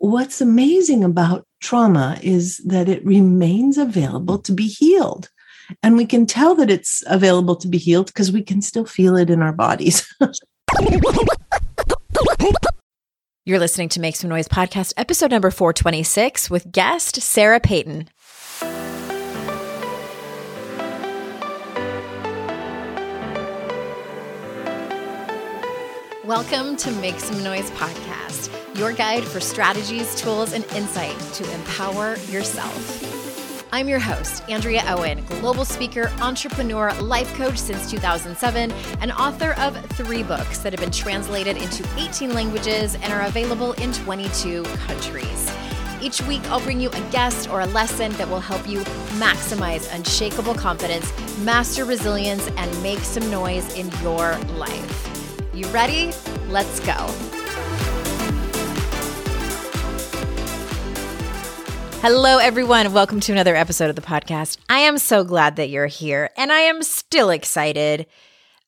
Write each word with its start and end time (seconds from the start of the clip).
what's 0.00 0.40
amazing 0.40 1.04
about 1.04 1.46
trauma 1.60 2.18
is 2.22 2.56
that 2.64 2.88
it 2.88 3.04
remains 3.04 3.76
available 3.76 4.38
to 4.38 4.50
be 4.50 4.66
healed. 4.66 5.28
And 5.82 5.94
we 5.94 6.06
can 6.06 6.24
tell 6.24 6.54
that 6.54 6.70
it's 6.70 7.04
available 7.06 7.54
to 7.56 7.68
be 7.68 7.76
healed 7.76 8.06
because 8.06 8.32
we 8.32 8.42
can 8.42 8.62
still 8.62 8.86
feel 8.86 9.14
it 9.14 9.28
in 9.28 9.42
our 9.42 9.52
bodies. 9.52 10.10
You're 13.44 13.58
listening 13.58 13.90
to 13.90 14.00
Make 14.00 14.16
Some 14.16 14.30
Noise 14.30 14.48
podcast, 14.48 14.94
episode 14.96 15.30
number 15.30 15.50
426, 15.50 16.48
with 16.48 16.72
guest 16.72 17.20
Sarah 17.20 17.60
Payton. 17.60 18.08
Welcome 26.24 26.76
to 26.76 26.90
Make 26.92 27.18
Some 27.20 27.42
Noise 27.42 27.70
podcast, 27.72 28.09
your 28.74 28.92
guide 28.92 29.24
for 29.24 29.40
strategies, 29.40 30.14
tools, 30.20 30.52
and 30.52 30.64
insight 30.72 31.18
to 31.34 31.50
empower 31.54 32.16
yourself. 32.28 33.10
I'm 33.72 33.88
your 33.88 34.00
host, 34.00 34.42
Andrea 34.48 34.82
Owen, 34.88 35.24
global 35.40 35.64
speaker, 35.64 36.10
entrepreneur, 36.20 36.92
life 36.94 37.32
coach 37.34 37.56
since 37.56 37.88
2007, 37.88 38.72
and 39.00 39.12
author 39.12 39.52
of 39.58 39.76
three 39.92 40.24
books 40.24 40.58
that 40.58 40.72
have 40.72 40.80
been 40.80 40.90
translated 40.90 41.56
into 41.56 41.86
18 41.96 42.34
languages 42.34 42.96
and 42.96 43.12
are 43.12 43.22
available 43.22 43.72
in 43.74 43.92
22 43.92 44.64
countries. 44.64 45.52
Each 46.02 46.20
week, 46.22 46.42
I'll 46.50 46.60
bring 46.60 46.80
you 46.80 46.88
a 46.90 47.00
guest 47.10 47.48
or 47.48 47.60
a 47.60 47.66
lesson 47.66 48.10
that 48.12 48.28
will 48.28 48.40
help 48.40 48.66
you 48.66 48.80
maximize 49.20 49.94
unshakable 49.94 50.54
confidence, 50.54 51.12
master 51.40 51.84
resilience, 51.84 52.48
and 52.56 52.82
make 52.82 53.00
some 53.00 53.30
noise 53.30 53.72
in 53.76 53.88
your 54.02 54.36
life. 54.56 55.50
You 55.54 55.66
ready? 55.68 56.12
Let's 56.48 56.80
go. 56.80 57.39
Hello, 62.02 62.38
everyone. 62.38 62.94
Welcome 62.94 63.20
to 63.20 63.32
another 63.32 63.54
episode 63.54 63.90
of 63.90 63.94
the 63.94 64.00
podcast. 64.00 64.56
I 64.70 64.78
am 64.78 64.96
so 64.96 65.22
glad 65.22 65.56
that 65.56 65.68
you're 65.68 65.86
here, 65.86 66.30
and 66.34 66.50
I 66.50 66.60
am 66.60 66.82
still 66.82 67.28
excited 67.28 68.06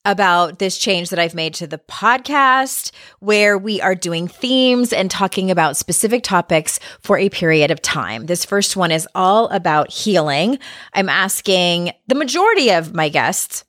about 0.04 0.58
this 0.58 0.76
change 0.76 1.08
that 1.08 1.18
I've 1.18 1.34
made 1.34 1.54
to 1.54 1.66
the 1.66 1.78
podcast, 1.78 2.90
where 3.20 3.56
we 3.56 3.80
are 3.80 3.94
doing 3.94 4.28
themes 4.28 4.92
and 4.92 5.10
talking 5.10 5.50
about 5.50 5.78
specific 5.78 6.22
topics 6.22 6.78
for 7.00 7.16
a 7.16 7.30
period 7.30 7.70
of 7.70 7.80
time. 7.80 8.26
This 8.26 8.44
first 8.44 8.76
one 8.76 8.90
is 8.90 9.08
all 9.14 9.48
about 9.48 9.90
healing. 9.90 10.58
I'm 10.92 11.08
asking 11.08 11.92
the 12.08 12.14
majority 12.14 12.70
of 12.70 12.94
my 12.94 13.08
guests, 13.08 13.64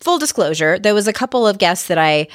full 0.00 0.18
disclosure, 0.18 0.78
there 0.78 0.94
was 0.94 1.08
a 1.08 1.12
couple 1.12 1.46
of 1.46 1.58
guests 1.58 1.88
that 1.88 1.98
I 1.98 2.28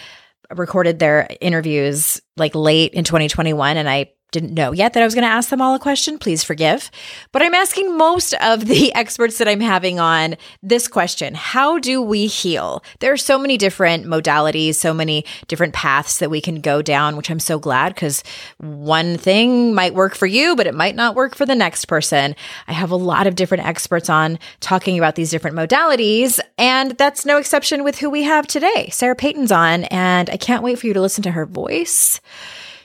recorded 0.51 0.99
their 0.99 1.27
interviews 1.41 2.21
like 2.37 2.53
late 2.53 2.93
in 2.93 3.03
2021 3.03 3.75
and 3.75 3.89
I 3.89 4.11
didn't 4.31 4.53
know 4.53 4.71
yet 4.71 4.93
that 4.93 5.01
I 5.01 5.05
was 5.05 5.15
going 5.15 5.25
to 5.25 5.31
ask 5.31 5.49
them 5.49 5.61
all 5.61 5.75
a 5.75 5.79
question. 5.79 6.17
Please 6.17 6.43
forgive. 6.43 6.91
But 7.31 7.41
I'm 7.41 7.53
asking 7.53 7.97
most 7.97 8.33
of 8.35 8.65
the 8.67 8.93
experts 8.95 9.37
that 9.37 9.47
I'm 9.47 9.59
having 9.59 9.99
on 9.99 10.35
this 10.61 10.87
question 10.87 11.33
How 11.33 11.79
do 11.79 12.01
we 12.01 12.27
heal? 12.27 12.83
There 12.99 13.11
are 13.11 13.17
so 13.17 13.39
many 13.39 13.57
different 13.57 14.05
modalities, 14.05 14.75
so 14.75 14.93
many 14.93 15.25
different 15.47 15.73
paths 15.73 16.19
that 16.19 16.29
we 16.29 16.41
can 16.41 16.61
go 16.61 16.81
down, 16.81 17.17
which 17.17 17.31
I'm 17.31 17.39
so 17.39 17.59
glad 17.59 17.93
because 17.95 18.23
one 18.57 19.17
thing 19.17 19.73
might 19.73 19.93
work 19.93 20.15
for 20.15 20.27
you, 20.27 20.55
but 20.55 20.67
it 20.67 20.75
might 20.75 20.95
not 20.95 21.15
work 21.15 21.35
for 21.35 21.45
the 21.45 21.55
next 21.55 21.85
person. 21.85 22.35
I 22.67 22.73
have 22.73 22.91
a 22.91 22.95
lot 22.95 23.27
of 23.27 23.35
different 23.35 23.65
experts 23.65 24.09
on 24.09 24.37
talking 24.59 24.97
about 24.97 25.15
these 25.15 25.31
different 25.31 25.57
modalities, 25.57 26.39
and 26.57 26.91
that's 26.97 27.25
no 27.25 27.37
exception 27.37 27.83
with 27.83 27.97
who 27.99 28.09
we 28.09 28.23
have 28.23 28.47
today. 28.47 28.89
Sarah 28.91 29.15
Payton's 29.15 29.51
on, 29.51 29.85
and 29.85 30.29
I 30.29 30.37
can't 30.37 30.63
wait 30.63 30.79
for 30.79 30.87
you 30.87 30.93
to 30.93 31.01
listen 31.01 31.23
to 31.23 31.31
her 31.31 31.45
voice. 31.45 32.21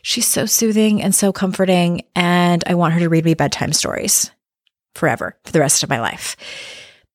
She's 0.05 0.27
so 0.27 0.45
soothing 0.45 1.01
and 1.01 1.15
so 1.15 1.33
comforting. 1.33 2.03
And 2.15 2.63
I 2.67 2.75
want 2.75 2.93
her 2.93 3.01
to 3.01 3.09
read 3.09 3.25
me 3.25 3.33
bedtime 3.33 3.73
stories 3.73 4.31
forever 4.95 5.35
for 5.45 5.53
the 5.53 5.61
rest 5.61 5.83
of 5.83 5.89
my 5.89 5.99
life. 5.99 6.37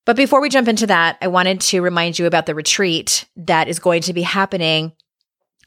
But 0.08 0.16
before 0.16 0.42
we 0.42 0.50
jump 0.50 0.68
into 0.68 0.88
that, 0.88 1.20
I 1.22 1.28
wanted 1.28 1.62
to 1.62 1.82
remind 1.82 2.18
you 2.18 2.26
about 2.26 2.48
the 2.48 2.56
retreat 2.56 3.26
that 3.36 3.68
is 3.68 3.78
going 3.78 4.02
to 4.04 4.14
be 4.14 4.24
happening 4.24 4.94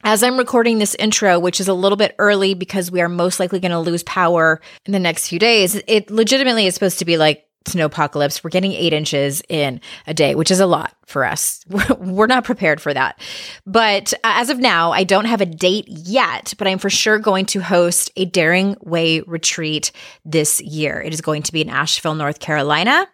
as 0.03 0.21
I'm 0.21 0.37
recording 0.37 0.79
this 0.79 0.95
intro, 0.95 1.39
which 1.39 1.61
is 1.61 1.69
a 1.69 1.73
little 1.73 1.95
bit 1.95 2.13
early 2.19 2.55
because 2.55 2.91
we 2.91 2.99
are 2.99 3.07
most 3.07 3.39
likely 3.39 3.61
going 3.61 3.71
to 3.71 3.79
lose 3.79 4.03
power 4.03 4.59
in 4.85 4.91
the 4.91 4.99
next 4.99 5.29
few 5.29 5.39
days. 5.39 5.81
It 5.87 6.11
legitimately 6.11 6.65
is 6.65 6.73
supposed 6.73 6.99
to 6.99 7.05
be 7.05 7.15
like 7.15 7.45
snow 7.65 7.85
apocalypse. 7.85 8.43
We're 8.43 8.49
getting 8.49 8.73
eight 8.73 8.93
inches 8.93 9.41
in 9.49 9.81
a 10.07 10.13
day, 10.13 10.35
which 10.35 10.51
is 10.51 10.59
a 10.59 10.65
lot 10.65 10.95
for 11.05 11.25
us. 11.25 11.63
We're 11.99 12.27
not 12.27 12.43
prepared 12.43 12.81
for 12.81 12.93
that. 12.93 13.19
But 13.65 14.13
uh, 14.15 14.17
as 14.35 14.49
of 14.49 14.59
now, 14.59 14.91
I 14.91 15.03
don't 15.03 15.25
have 15.25 15.41
a 15.41 15.45
date 15.45 15.85
yet, 15.87 16.53
but 16.57 16.67
I'm 16.67 16.79
for 16.79 16.89
sure 16.89 17.19
going 17.19 17.45
to 17.47 17.61
host 17.61 18.11
a 18.15 18.25
Daring 18.25 18.75
Way 18.81 19.21
retreat 19.21 19.91
this 20.25 20.61
year. 20.61 21.01
It 21.01 21.13
is 21.13 21.21
going 21.21 21.43
to 21.43 21.53
be 21.53 21.61
in 21.61 21.69
Asheville, 21.69 22.15
North 22.15 22.39
Carolina. 22.39 23.07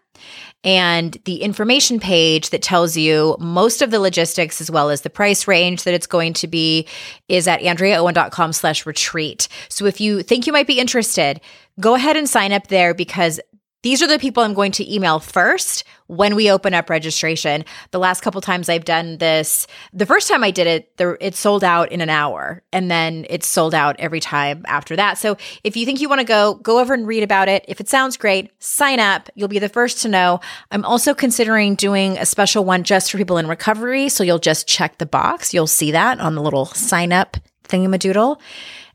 And 0.63 1.17
the 1.23 1.41
information 1.41 2.01
page 2.01 2.49
that 2.49 2.61
tells 2.61 2.97
you 2.97 3.37
most 3.39 3.81
of 3.81 3.91
the 3.91 3.99
logistics 3.99 4.59
as 4.59 4.69
well 4.69 4.89
as 4.89 5.01
the 5.01 5.09
price 5.09 5.47
range 5.47 5.83
that 5.83 5.93
it's 5.93 6.07
going 6.07 6.33
to 6.33 6.47
be 6.47 6.85
is 7.29 7.47
at 7.47 7.61
andreaowen.com 7.61 8.51
slash 8.51 8.85
retreat. 8.85 9.47
So 9.69 9.85
if 9.85 10.01
you 10.01 10.21
think 10.21 10.47
you 10.47 10.53
might 10.53 10.67
be 10.67 10.79
interested, 10.79 11.39
go 11.79 11.95
ahead 11.95 12.17
and 12.17 12.29
sign 12.29 12.51
up 12.51 12.67
there 12.67 12.93
because 12.93 13.39
these 13.81 14.01
are 14.01 14.07
the 14.07 14.19
people 14.19 14.43
I'm 14.43 14.53
going 14.53 14.73
to 14.73 14.93
email 14.93 15.19
first 15.19 15.85
when 16.07 16.35
we 16.35 16.51
open 16.51 16.73
up 16.73 16.89
registration. 16.89 17.63
The 17.91 17.99
last 17.99 18.21
couple 18.21 18.41
times 18.41 18.67
I've 18.67 18.83
done 18.83 19.19
this, 19.19 19.67
the 19.93 20.05
first 20.05 20.27
time 20.27 20.43
I 20.43 20.51
did 20.51 20.67
it, 20.67 20.97
there, 20.97 21.17
it 21.21 21.35
sold 21.35 21.63
out 21.63 21.91
in 21.91 22.01
an 22.01 22.09
hour 22.09 22.61
and 22.73 22.91
then 22.91 23.25
it's 23.29 23.47
sold 23.47 23.73
out 23.73 23.95
every 23.99 24.19
time 24.19 24.65
after 24.67 24.95
that. 24.97 25.17
So 25.17 25.37
if 25.63 25.77
you 25.77 25.85
think 25.85 26.01
you 26.01 26.09
want 26.09 26.19
to 26.19 26.25
go, 26.25 26.55
go 26.55 26.79
over 26.79 26.93
and 26.93 27.07
read 27.07 27.23
about 27.23 27.47
it. 27.47 27.63
If 27.67 27.79
it 27.79 27.87
sounds 27.87 28.17
great, 28.17 28.51
sign 28.61 28.99
up. 28.99 29.29
You'll 29.35 29.47
be 29.47 29.59
the 29.59 29.69
first 29.69 30.01
to 30.01 30.09
know. 30.09 30.41
I'm 30.71 30.83
also 30.83 31.13
considering 31.13 31.75
doing 31.75 32.17
a 32.17 32.25
special 32.25 32.65
one 32.65 32.83
just 32.83 33.11
for 33.11 33.17
people 33.17 33.37
in 33.37 33.47
recovery. 33.47 34.09
So 34.09 34.23
you'll 34.23 34.39
just 34.39 34.67
check 34.67 34.97
the 34.97 35.05
box. 35.05 35.53
You'll 35.53 35.67
see 35.67 35.91
that 35.91 36.19
on 36.19 36.35
the 36.35 36.41
little 36.41 36.65
sign 36.65 37.13
up 37.13 37.37
thingamadoodle. 37.63 38.41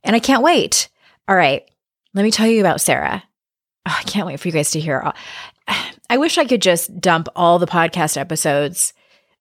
And 0.02 0.14
I 0.14 0.18
can't 0.18 0.42
wait. 0.42 0.88
All 1.26 1.36
right. 1.36 1.68
Let 2.12 2.22
me 2.22 2.30
tell 2.30 2.46
you 2.46 2.60
about 2.60 2.80
Sarah. 2.80 3.22
Oh, 3.86 3.96
I 3.98 4.02
can't 4.04 4.26
wait 4.26 4.40
for 4.40 4.48
you 4.48 4.52
guys 4.52 4.70
to 4.72 4.80
hear. 4.80 5.12
I 6.10 6.16
wish 6.16 6.38
I 6.38 6.44
could 6.44 6.62
just 6.62 7.00
dump 7.00 7.28
all 7.34 7.58
the 7.58 7.66
podcast 7.66 8.16
episodes 8.16 8.92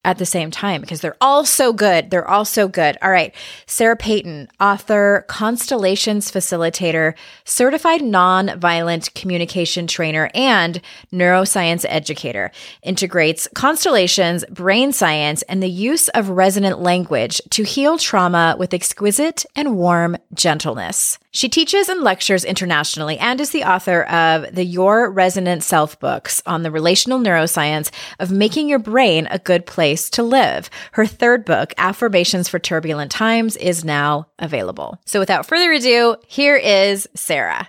at 0.06 0.18
the 0.18 0.26
same 0.26 0.52
time 0.52 0.82
because 0.82 1.02
they're 1.02 1.18
all 1.22 1.46
so 1.46 1.72
good. 1.72 2.10
They're 2.10 2.28
all 2.28 2.46
so 2.46 2.68
good. 2.68 2.98
All 3.02 3.10
right. 3.10 3.34
Sarah 3.66 3.96
Payton, 3.96 4.50
author, 4.60 5.26
constellations 5.30 6.32
facilitator, 6.32 7.14
certified 7.46 8.02
nonviolent 8.02 9.14
communication 9.14 9.88
trainer, 9.88 10.30
and 10.34 10.82
neuroscience 11.12 11.86
educator, 11.88 12.52
integrates 12.82 13.48
constellations, 13.56 14.44
brain 14.50 14.92
science, 14.92 15.42
and 15.44 15.64
the 15.64 15.70
use 15.70 16.10
of 16.10 16.30
resonant 16.30 16.80
language 16.80 17.42
to 17.52 17.64
heal 17.64 17.98
trauma 17.98 18.56
with 18.60 18.74
exquisite 18.74 19.46
and 19.56 19.78
warm 19.78 20.18
gentleness. 20.34 21.18
She 21.36 21.50
teaches 21.50 21.90
and 21.90 22.02
lectures 22.02 22.46
internationally 22.46 23.18
and 23.18 23.42
is 23.42 23.50
the 23.50 23.64
author 23.64 24.04
of 24.04 24.54
the 24.54 24.64
Your 24.64 25.10
Resonant 25.10 25.64
Self 25.64 26.00
books 26.00 26.44
on 26.46 26.62
the 26.62 26.70
relational 26.70 27.20
neuroscience 27.20 27.90
of 28.20 28.32
making 28.32 28.70
your 28.70 28.78
brain 28.78 29.28
a 29.32 29.40
good 29.40 29.66
place 29.66 30.12
to 30.12 30.22
live. 30.22 30.70
Her 30.92 31.08
third 31.08 31.44
book, 31.44 31.74
Affirmations 31.80 32.48
for 32.48 32.60
Turbulent 32.60 33.12
Times, 33.12 33.56
is 33.56 33.84
now 33.84 34.28
available. 34.38 35.02
So 35.08 35.20
without 35.20 35.48
further 35.48 35.72
ado, 35.72 36.18
here 36.28 36.56
is 36.56 37.10
Sarah. 37.16 37.68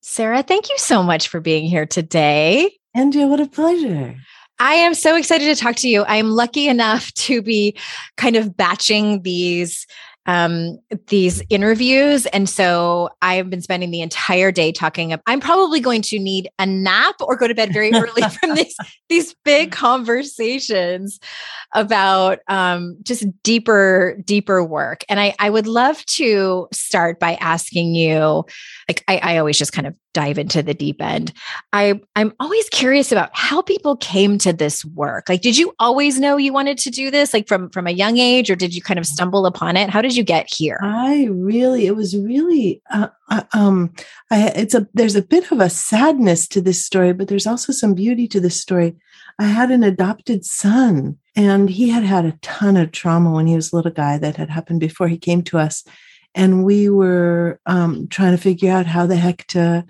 Sarah, 0.00 0.44
thank 0.44 0.68
you 0.68 0.78
so 0.78 1.02
much 1.02 1.26
for 1.26 1.40
being 1.40 1.66
here 1.66 1.86
today. 1.86 2.70
Andrea, 2.94 3.26
what 3.26 3.40
a 3.40 3.46
pleasure. 3.46 4.14
I 4.60 4.74
am 4.74 4.94
so 4.94 5.16
excited 5.16 5.46
to 5.46 5.60
talk 5.60 5.74
to 5.76 5.88
you. 5.88 6.02
I 6.02 6.16
am 6.16 6.30
lucky 6.30 6.68
enough 6.68 7.12
to 7.14 7.40
be 7.40 7.76
kind 8.16 8.36
of 8.36 8.56
batching 8.56 9.22
these 9.22 9.86
um, 10.30 10.78
these 11.08 11.42
interviews. 11.50 12.24
And 12.26 12.48
so 12.48 13.10
I've 13.20 13.50
been 13.50 13.62
spending 13.62 13.90
the 13.90 14.00
entire 14.00 14.52
day 14.52 14.70
talking. 14.70 15.12
I'm 15.26 15.40
probably 15.40 15.80
going 15.80 16.02
to 16.02 16.20
need 16.20 16.48
a 16.60 16.66
nap 16.66 17.16
or 17.20 17.34
go 17.34 17.48
to 17.48 17.54
bed 17.54 17.72
very 17.72 17.92
early 17.92 18.22
from 18.40 18.54
these, 18.54 18.76
these 19.08 19.34
big 19.44 19.72
conversations 19.72 21.18
about 21.74 22.38
um, 22.46 22.96
just 23.02 23.24
deeper, 23.42 24.18
deeper 24.24 24.62
work. 24.62 25.02
And 25.08 25.18
I, 25.18 25.34
I 25.40 25.50
would 25.50 25.66
love 25.66 26.04
to 26.06 26.68
start 26.72 27.18
by 27.18 27.34
asking 27.34 27.96
you, 27.96 28.44
like, 28.88 29.02
I, 29.08 29.16
I 29.18 29.38
always 29.38 29.58
just 29.58 29.72
kind 29.72 29.88
of 29.88 29.96
dive 30.12 30.38
into 30.38 30.62
the 30.62 30.74
deep 30.74 31.00
end. 31.00 31.32
I 31.72 32.00
I'm 32.16 32.32
always 32.40 32.68
curious 32.68 33.12
about 33.12 33.30
how 33.32 33.62
people 33.62 33.96
came 33.96 34.38
to 34.38 34.52
this 34.52 34.84
work. 34.84 35.28
Like 35.28 35.42
did 35.42 35.56
you 35.56 35.74
always 35.78 36.18
know 36.18 36.36
you 36.36 36.52
wanted 36.52 36.78
to 36.78 36.90
do 36.90 37.10
this 37.10 37.32
like 37.32 37.48
from 37.48 37.70
from 37.70 37.86
a 37.86 37.92
young 37.92 38.18
age 38.18 38.50
or 38.50 38.56
did 38.56 38.74
you 38.74 38.82
kind 38.82 38.98
of 38.98 39.06
stumble 39.06 39.46
upon 39.46 39.76
it? 39.76 39.90
How 39.90 40.02
did 40.02 40.16
you 40.16 40.24
get 40.24 40.52
here? 40.52 40.78
I 40.82 41.28
really 41.30 41.86
it 41.86 41.96
was 41.96 42.16
really 42.16 42.82
uh, 42.90 43.08
uh, 43.30 43.42
um 43.52 43.92
I 44.30 44.48
it's 44.48 44.74
a 44.74 44.88
there's 44.94 45.16
a 45.16 45.22
bit 45.22 45.50
of 45.52 45.60
a 45.60 45.70
sadness 45.70 46.48
to 46.48 46.60
this 46.60 46.84
story 46.84 47.12
but 47.12 47.28
there's 47.28 47.46
also 47.46 47.72
some 47.72 47.94
beauty 47.94 48.26
to 48.28 48.40
this 48.40 48.60
story. 48.60 48.96
I 49.38 49.44
had 49.44 49.70
an 49.70 49.82
adopted 49.82 50.44
son 50.44 51.18
and 51.34 51.70
he 51.70 51.88
had 51.88 52.02
had 52.02 52.24
a 52.24 52.38
ton 52.42 52.76
of 52.76 52.92
trauma 52.92 53.32
when 53.32 53.46
he 53.46 53.54
was 53.54 53.72
a 53.72 53.76
little 53.76 53.92
guy 53.92 54.18
that 54.18 54.36
had 54.36 54.50
happened 54.50 54.80
before 54.80 55.08
he 55.08 55.16
came 55.16 55.42
to 55.44 55.58
us 55.58 55.84
and 56.34 56.64
we 56.64 56.88
were 56.88 57.60
um, 57.66 58.06
trying 58.08 58.36
to 58.36 58.42
figure 58.42 58.72
out 58.72 58.86
how 58.86 59.06
the 59.06 59.16
heck 59.16 59.46
to 59.48 59.84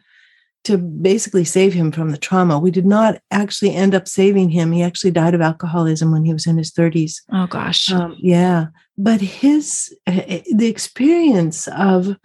to 0.64 0.76
basically 0.76 1.44
save 1.44 1.72
him 1.72 1.90
from 1.90 2.10
the 2.10 2.18
trauma. 2.18 2.58
We 2.58 2.70
did 2.70 2.86
not 2.86 3.20
actually 3.30 3.74
end 3.74 3.94
up 3.94 4.06
saving 4.06 4.50
him. 4.50 4.72
He 4.72 4.82
actually 4.82 5.10
died 5.10 5.34
of 5.34 5.40
alcoholism 5.40 6.12
when 6.12 6.24
he 6.24 6.32
was 6.32 6.46
in 6.46 6.58
his 6.58 6.70
30s. 6.70 7.22
Oh 7.32 7.46
gosh. 7.46 7.90
Um, 7.90 8.14
yeah, 8.18 8.66
but 8.98 9.20
his 9.20 9.94
eh, 10.06 10.24
eh, 10.26 10.42
the 10.54 10.68
experience 10.68 11.66
of 11.68 12.16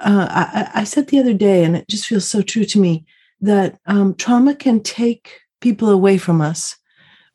uh, 0.00 0.26
I, 0.30 0.70
I, 0.80 0.84
said 0.84 1.08
the 1.08 1.18
other 1.18 1.34
day, 1.34 1.62
and 1.62 1.76
it 1.76 1.86
just 1.86 2.06
feels 2.06 2.26
so 2.26 2.40
true 2.40 2.64
to 2.64 2.80
me 2.80 3.04
that 3.42 3.78
um, 3.86 4.14
trauma 4.14 4.54
can 4.54 4.82
take 4.82 5.40
people 5.60 5.90
away 5.90 6.16
from 6.16 6.40
us, 6.40 6.76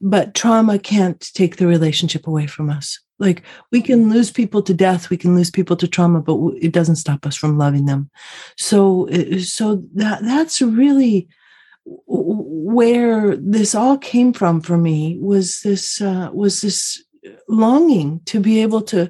but 0.02 0.34
trauma 0.34 0.80
can't 0.80 1.20
take 1.34 1.58
the 1.58 1.68
relationship 1.68 2.28
away 2.28 2.48
from 2.48 2.70
us. 2.70 3.00
Like 3.18 3.44
we 3.72 3.82
can 3.82 4.10
lose 4.10 4.30
people 4.32 4.62
to 4.64 4.74
death, 4.74 5.10
we 5.10 5.18
can 5.18 5.36
lose 5.36 5.50
people 5.50 5.76
to 5.78 5.88
trauma, 5.88 6.22
but 6.22 6.38
it 6.62 6.74
doesn't 6.74 6.98
stop 6.98 7.26
us 7.26 7.36
from 7.36 7.58
loving 7.58 7.86
them. 7.86 8.10
So, 8.58 9.10
uh, 9.10 9.40
so 9.40 9.84
that 9.94 10.22
that's 10.24 10.62
really 10.62 11.28
where 11.86 13.36
this 13.38 13.76
all 13.76 13.98
came 13.98 14.34
from 14.34 14.60
for 14.60 14.78
me 14.78 15.18
was 15.22 15.62
this 15.62 16.02
uh, 16.02 16.30
was 16.34 16.62
this 16.62 17.04
longing 17.48 18.22
to 18.26 18.40
be 18.40 18.62
able 18.62 18.82
to 18.82 19.10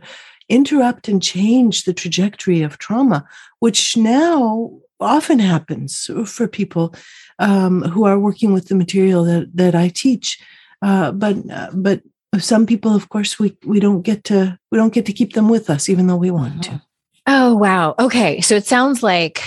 interrupt 0.49 1.07
and 1.07 1.23
change 1.23 1.83
the 1.83 1.93
trajectory 1.93 2.61
of 2.61 2.77
trauma, 2.77 3.25
which 3.59 3.97
now 3.97 4.71
often 4.99 5.39
happens 5.39 6.09
for 6.25 6.47
people 6.47 6.93
um, 7.39 7.81
who 7.83 8.05
are 8.05 8.19
working 8.19 8.53
with 8.53 8.67
the 8.67 8.75
material 8.75 9.23
that, 9.23 9.49
that 9.55 9.75
I 9.75 9.89
teach. 9.89 10.39
Uh, 10.85 11.11
but 11.11 11.35
uh, 11.49 11.71
but 11.73 12.03
some 12.37 12.67
people, 12.67 12.95
of 12.95 13.09
course, 13.09 13.39
we 13.39 13.57
we 13.65 13.79
don't 13.79 14.03
get 14.03 14.23
to 14.25 14.57
we 14.71 14.77
don't 14.77 14.93
get 14.93 15.07
to 15.07 15.13
keep 15.13 15.33
them 15.33 15.49
with 15.49 15.67
us, 15.69 15.89
even 15.89 16.05
though 16.05 16.15
we 16.15 16.29
want 16.29 16.63
to. 16.65 16.81
Oh 17.25 17.55
wow. 17.55 17.95
Okay, 17.97 18.39
so 18.41 18.55
it 18.55 18.67
sounds 18.67 19.01
like 19.01 19.41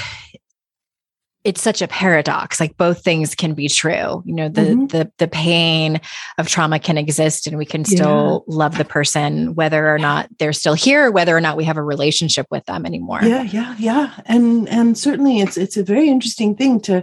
it's 1.44 1.62
such 1.62 1.80
a 1.80 1.88
paradox 1.88 2.58
like 2.58 2.76
both 2.76 3.02
things 3.04 3.34
can 3.34 3.54
be 3.54 3.68
true 3.68 4.22
you 4.26 4.34
know 4.34 4.48
the 4.48 4.60
mm-hmm. 4.62 4.86
the 4.88 5.10
the 5.18 5.28
pain 5.28 6.00
of 6.36 6.48
trauma 6.48 6.80
can 6.80 6.98
exist 6.98 7.46
and 7.46 7.56
we 7.56 7.64
can 7.64 7.84
still 7.84 8.44
yeah. 8.46 8.54
love 8.54 8.76
the 8.76 8.84
person 8.84 9.54
whether 9.54 9.88
or 9.88 9.98
not 9.98 10.28
they're 10.38 10.52
still 10.52 10.74
here 10.74 11.06
or 11.06 11.10
whether 11.12 11.34
or 11.34 11.40
not 11.40 11.56
we 11.56 11.64
have 11.64 11.76
a 11.76 11.82
relationship 11.82 12.44
with 12.50 12.64
them 12.66 12.84
anymore 12.84 13.20
yeah 13.22 13.42
yeah 13.42 13.74
yeah 13.78 14.20
and 14.26 14.68
and 14.68 14.98
certainly 14.98 15.38
it's 15.38 15.56
it's 15.56 15.76
a 15.76 15.84
very 15.84 16.08
interesting 16.08 16.56
thing 16.56 16.80
to 16.80 17.02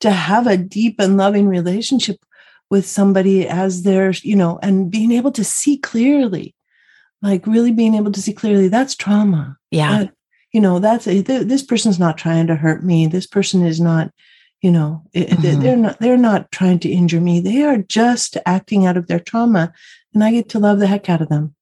to 0.00 0.10
have 0.10 0.46
a 0.46 0.56
deep 0.56 0.96
and 0.98 1.18
loving 1.18 1.46
relationship 1.46 2.16
with 2.74 2.86
somebody 2.86 3.46
as 3.46 3.84
they're 3.84 4.10
you 4.22 4.34
know 4.34 4.58
and 4.60 4.90
being 4.90 5.12
able 5.12 5.30
to 5.30 5.44
see 5.44 5.76
clearly 5.78 6.56
like 7.22 7.46
really 7.46 7.70
being 7.70 7.94
able 7.94 8.10
to 8.10 8.20
see 8.20 8.32
clearly 8.32 8.66
that's 8.66 8.96
trauma. 8.96 9.56
Yeah. 9.70 9.98
That, 9.98 10.14
you 10.52 10.60
know 10.60 10.80
that's 10.80 11.06
eh, 11.06 11.22
a, 11.28 11.44
this 11.44 11.62
person's 11.62 12.00
not 12.00 12.18
trying 12.18 12.48
to 12.48 12.56
hurt 12.56 12.82
me. 12.82 13.06
This 13.06 13.28
person 13.28 13.64
is 13.64 13.80
not 13.80 14.10
you 14.60 14.72
know 14.72 15.04
eh, 15.14 15.26
eh, 15.28 15.36
mm-hmm. 15.36 15.60
they're 15.60 15.76
not 15.76 16.00
they're 16.00 16.16
not 16.16 16.50
trying 16.50 16.80
to 16.80 16.90
injure 16.90 17.20
me. 17.20 17.38
They 17.38 17.62
are 17.62 17.78
just 17.78 18.36
acting 18.44 18.86
out 18.86 18.96
of 18.96 19.06
their 19.06 19.20
trauma 19.20 19.72
and 20.14 20.24
i 20.24 20.30
get 20.30 20.48
to 20.50 20.58
love 20.58 20.78
the 20.78 20.86
heck 20.86 21.10
out 21.10 21.20
of 21.20 21.28
them 21.28 21.53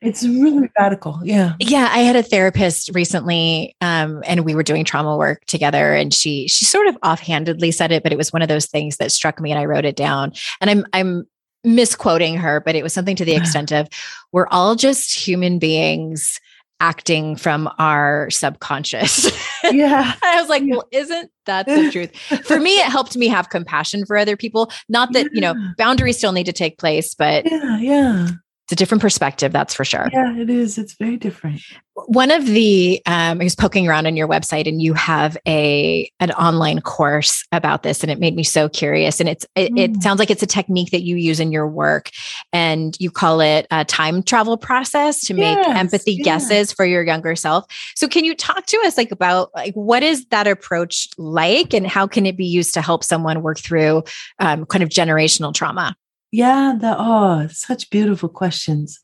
it's 0.00 0.24
really 0.24 0.70
radical 0.78 1.18
yeah 1.22 1.54
yeah 1.60 1.88
i 1.92 1.98
had 1.98 2.16
a 2.16 2.22
therapist 2.22 2.90
recently 2.94 3.74
um, 3.80 4.22
and 4.26 4.44
we 4.44 4.54
were 4.54 4.62
doing 4.62 4.84
trauma 4.84 5.16
work 5.16 5.44
together 5.46 5.92
and 5.92 6.14
she 6.14 6.48
she 6.48 6.64
sort 6.64 6.86
of 6.86 6.96
offhandedly 7.02 7.70
said 7.70 7.92
it 7.92 8.02
but 8.02 8.12
it 8.12 8.16
was 8.16 8.32
one 8.32 8.42
of 8.42 8.48
those 8.48 8.66
things 8.66 8.96
that 8.96 9.12
struck 9.12 9.40
me 9.40 9.50
and 9.50 9.60
i 9.60 9.64
wrote 9.64 9.84
it 9.84 9.96
down 9.96 10.32
and 10.60 10.70
i'm 10.70 10.86
i'm 10.92 11.26
misquoting 11.64 12.36
her 12.36 12.60
but 12.60 12.74
it 12.74 12.82
was 12.82 12.92
something 12.92 13.16
to 13.16 13.24
the 13.24 13.34
extent 13.36 13.72
of 13.72 13.88
we're 14.32 14.48
all 14.48 14.74
just 14.74 15.14
human 15.14 15.58
beings 15.58 16.40
acting 16.82 17.36
from 17.36 17.68
our 17.78 18.28
subconscious. 18.30 19.30
Yeah. 19.72 20.14
I 20.24 20.40
was 20.40 20.48
like, 20.48 20.62
yeah. 20.64 20.76
well, 20.76 20.88
isn't 20.90 21.30
that 21.44 21.66
the 21.66 21.90
truth? 21.92 22.16
For 22.46 22.58
me, 22.58 22.70
it 22.78 22.86
helped 22.86 23.14
me 23.16 23.28
have 23.28 23.50
compassion 23.50 24.04
for 24.04 24.16
other 24.16 24.36
people. 24.36 24.72
Not 24.88 25.12
that, 25.12 25.26
yeah. 25.26 25.30
you 25.32 25.40
know, 25.42 25.54
boundaries 25.76 26.16
still 26.16 26.32
need 26.32 26.46
to 26.46 26.52
take 26.52 26.78
place, 26.78 27.14
but 27.14 27.44
yeah, 27.44 27.78
yeah 27.78 28.28
it's 28.70 28.74
a 28.74 28.76
different 28.76 29.02
perspective, 29.02 29.50
that's 29.50 29.74
for 29.74 29.84
sure. 29.84 30.08
Yeah, 30.12 30.36
it 30.36 30.48
is. 30.48 30.78
It's 30.78 30.92
very 30.92 31.16
different. 31.16 31.60
One 32.06 32.30
of 32.30 32.46
the 32.46 33.02
um, 33.04 33.40
I 33.40 33.44
was 33.44 33.56
poking 33.56 33.88
around 33.88 34.06
on 34.06 34.16
your 34.16 34.28
website, 34.28 34.68
and 34.68 34.80
you 34.80 34.94
have 34.94 35.36
a 35.44 36.08
an 36.20 36.30
online 36.30 36.80
course 36.80 37.44
about 37.50 37.82
this, 37.82 38.04
and 38.04 38.12
it 38.12 38.20
made 38.20 38.36
me 38.36 38.44
so 38.44 38.68
curious. 38.68 39.18
And 39.18 39.28
it's 39.28 39.44
it, 39.56 39.72
mm. 39.72 39.78
it 39.78 40.02
sounds 40.04 40.20
like 40.20 40.30
it's 40.30 40.44
a 40.44 40.46
technique 40.46 40.92
that 40.92 41.02
you 41.02 41.16
use 41.16 41.40
in 41.40 41.50
your 41.50 41.66
work, 41.66 42.10
and 42.52 42.96
you 43.00 43.10
call 43.10 43.40
it 43.40 43.66
a 43.72 43.84
time 43.84 44.22
travel 44.22 44.56
process 44.56 45.20
to 45.22 45.34
yes, 45.34 45.66
make 45.66 45.76
empathy 45.76 46.12
yes. 46.12 46.24
guesses 46.24 46.72
for 46.72 46.84
your 46.84 47.02
younger 47.02 47.34
self. 47.34 47.64
So, 47.96 48.06
can 48.06 48.24
you 48.24 48.36
talk 48.36 48.66
to 48.66 48.76
us 48.84 48.96
like 48.96 49.10
about 49.10 49.50
like 49.52 49.74
what 49.74 50.04
is 50.04 50.26
that 50.26 50.46
approach 50.46 51.08
like, 51.18 51.74
and 51.74 51.88
how 51.88 52.06
can 52.06 52.24
it 52.24 52.36
be 52.36 52.46
used 52.46 52.72
to 52.74 52.82
help 52.82 53.02
someone 53.02 53.42
work 53.42 53.58
through 53.58 54.04
um, 54.38 54.64
kind 54.64 54.84
of 54.84 54.90
generational 54.90 55.52
trauma? 55.52 55.96
Yeah, 56.32 56.76
the 56.80 56.94
oh, 56.98 57.48
such 57.50 57.90
beautiful 57.90 58.28
questions. 58.28 59.00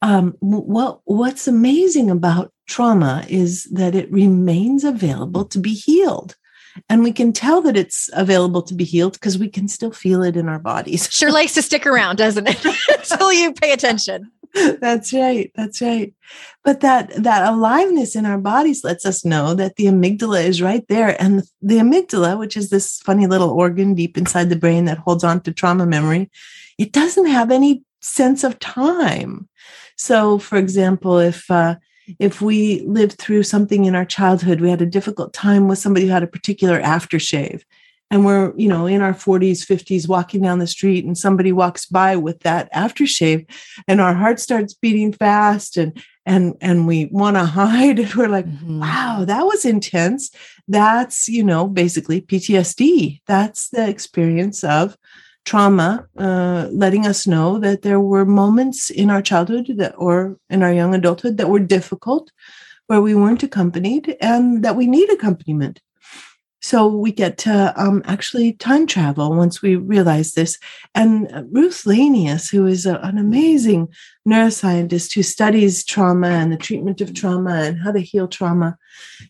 Um, 0.00 0.36
well, 0.40 1.02
what's 1.04 1.46
amazing 1.46 2.10
about 2.10 2.52
trauma 2.66 3.24
is 3.28 3.64
that 3.72 3.94
it 3.94 4.10
remains 4.10 4.82
available 4.82 5.44
to 5.46 5.58
be 5.58 5.74
healed. 5.74 6.36
And 6.88 7.02
we 7.02 7.12
can 7.12 7.32
tell 7.32 7.60
that 7.62 7.76
it's 7.76 8.08
available 8.14 8.62
to 8.62 8.74
be 8.74 8.84
healed 8.84 9.12
because 9.12 9.38
we 9.38 9.48
can 9.48 9.68
still 9.68 9.92
feel 9.92 10.22
it 10.22 10.36
in 10.36 10.48
our 10.48 10.58
bodies. 10.58 11.08
Sure 11.10 11.30
likes 11.30 11.54
to 11.54 11.62
stick 11.62 11.86
around, 11.86 12.16
doesn't 12.16 12.48
it? 12.48 12.64
Until 13.10 13.32
you 13.32 13.52
pay 13.52 13.72
attention. 13.72 14.30
That's 14.80 15.12
right. 15.12 15.50
That's 15.54 15.80
right. 15.80 16.14
But 16.62 16.80
that 16.80 17.10
that 17.22 17.52
aliveness 17.52 18.14
in 18.14 18.26
our 18.26 18.38
bodies 18.38 18.84
lets 18.84 19.06
us 19.06 19.24
know 19.24 19.54
that 19.54 19.76
the 19.76 19.86
amygdala 19.86 20.44
is 20.44 20.60
right 20.60 20.86
there. 20.88 21.20
And 21.20 21.42
the, 21.62 21.76
amygdala, 21.76 22.38
which 22.38 22.56
is 22.56 22.68
this 22.70 23.00
funny 23.00 23.26
little 23.26 23.50
organ 23.50 23.94
deep 23.94 24.18
inside 24.18 24.50
the 24.50 24.56
brain 24.56 24.84
that 24.86 24.98
holds 24.98 25.24
on 25.24 25.40
to 25.42 25.52
trauma 25.52 25.86
memory, 25.86 26.30
it 26.78 26.92
doesn't 26.92 27.26
have 27.26 27.50
any 27.50 27.82
sense 28.00 28.44
of 28.44 28.58
time. 28.58 29.48
So, 29.96 30.38
for 30.38 30.56
example, 30.56 31.18
if 31.18 31.50
uh, 31.50 31.76
if 32.18 32.42
we 32.42 32.80
lived 32.80 33.18
through 33.18 33.44
something 33.44 33.84
in 33.86 33.94
our 33.94 34.04
childhood, 34.04 34.60
we 34.60 34.68
had 34.68 34.82
a 34.82 34.86
difficult 34.86 35.32
time 35.32 35.68
with 35.68 35.78
somebody 35.78 36.06
who 36.06 36.12
had 36.12 36.22
a 36.22 36.26
particular 36.26 36.80
aftershave, 36.80 37.62
and 38.12 38.26
we're 38.26 38.52
you 38.56 38.68
know 38.68 38.86
in 38.86 39.00
our 39.00 39.14
40s 39.14 39.66
50s 39.66 40.06
walking 40.06 40.42
down 40.42 40.60
the 40.60 40.66
street 40.66 41.04
and 41.04 41.18
somebody 41.18 41.50
walks 41.50 41.86
by 41.86 42.14
with 42.14 42.40
that 42.40 42.72
aftershave 42.72 43.50
and 43.88 44.00
our 44.00 44.14
heart 44.14 44.38
starts 44.38 44.74
beating 44.74 45.12
fast 45.12 45.76
and 45.76 46.00
and 46.26 46.54
and 46.60 46.86
we 46.86 47.06
want 47.06 47.36
to 47.36 47.44
hide 47.60 47.98
and 47.98 48.14
we're 48.14 48.28
like 48.28 48.46
mm-hmm. 48.46 48.80
wow 48.80 49.24
that 49.26 49.44
was 49.44 49.64
intense. 49.64 50.30
That's 50.68 51.28
you 51.28 51.42
know 51.42 51.66
basically 51.66 52.20
ptsd 52.20 53.20
that's 53.26 53.70
the 53.70 53.88
experience 53.88 54.62
of 54.62 54.96
trauma 55.44 56.06
uh, 56.18 56.68
letting 56.70 57.04
us 57.04 57.26
know 57.26 57.58
that 57.58 57.82
there 57.82 57.98
were 57.98 58.24
moments 58.24 58.90
in 58.90 59.10
our 59.10 59.20
childhood 59.20 59.66
that 59.78 59.94
or 59.96 60.38
in 60.50 60.62
our 60.62 60.72
young 60.72 60.94
adulthood 60.94 61.36
that 61.38 61.48
were 61.48 61.58
difficult 61.58 62.30
where 62.86 63.02
we 63.02 63.14
weren't 63.14 63.42
accompanied 63.42 64.16
and 64.20 64.62
that 64.62 64.76
we 64.76 64.86
need 64.86 65.10
accompaniment 65.10 65.80
so 66.62 66.86
we 66.86 67.10
get 67.10 67.38
to 67.38 67.74
um, 67.76 68.02
actually 68.04 68.52
time 68.52 68.86
travel 68.86 69.34
once 69.34 69.60
we 69.60 69.74
realize 69.74 70.32
this. 70.32 70.58
And 70.94 71.48
Ruth 71.50 71.82
Lanius, 71.84 72.50
who 72.52 72.66
is 72.66 72.86
a, 72.86 72.98
an 73.00 73.18
amazing 73.18 73.88
neuroscientist 74.26 75.12
who 75.12 75.24
studies 75.24 75.84
trauma 75.84 76.28
and 76.28 76.52
the 76.52 76.56
treatment 76.56 77.00
of 77.00 77.14
trauma 77.14 77.54
and 77.54 77.80
how 77.82 77.90
to 77.90 77.98
heal 77.98 78.28
trauma, 78.28 78.78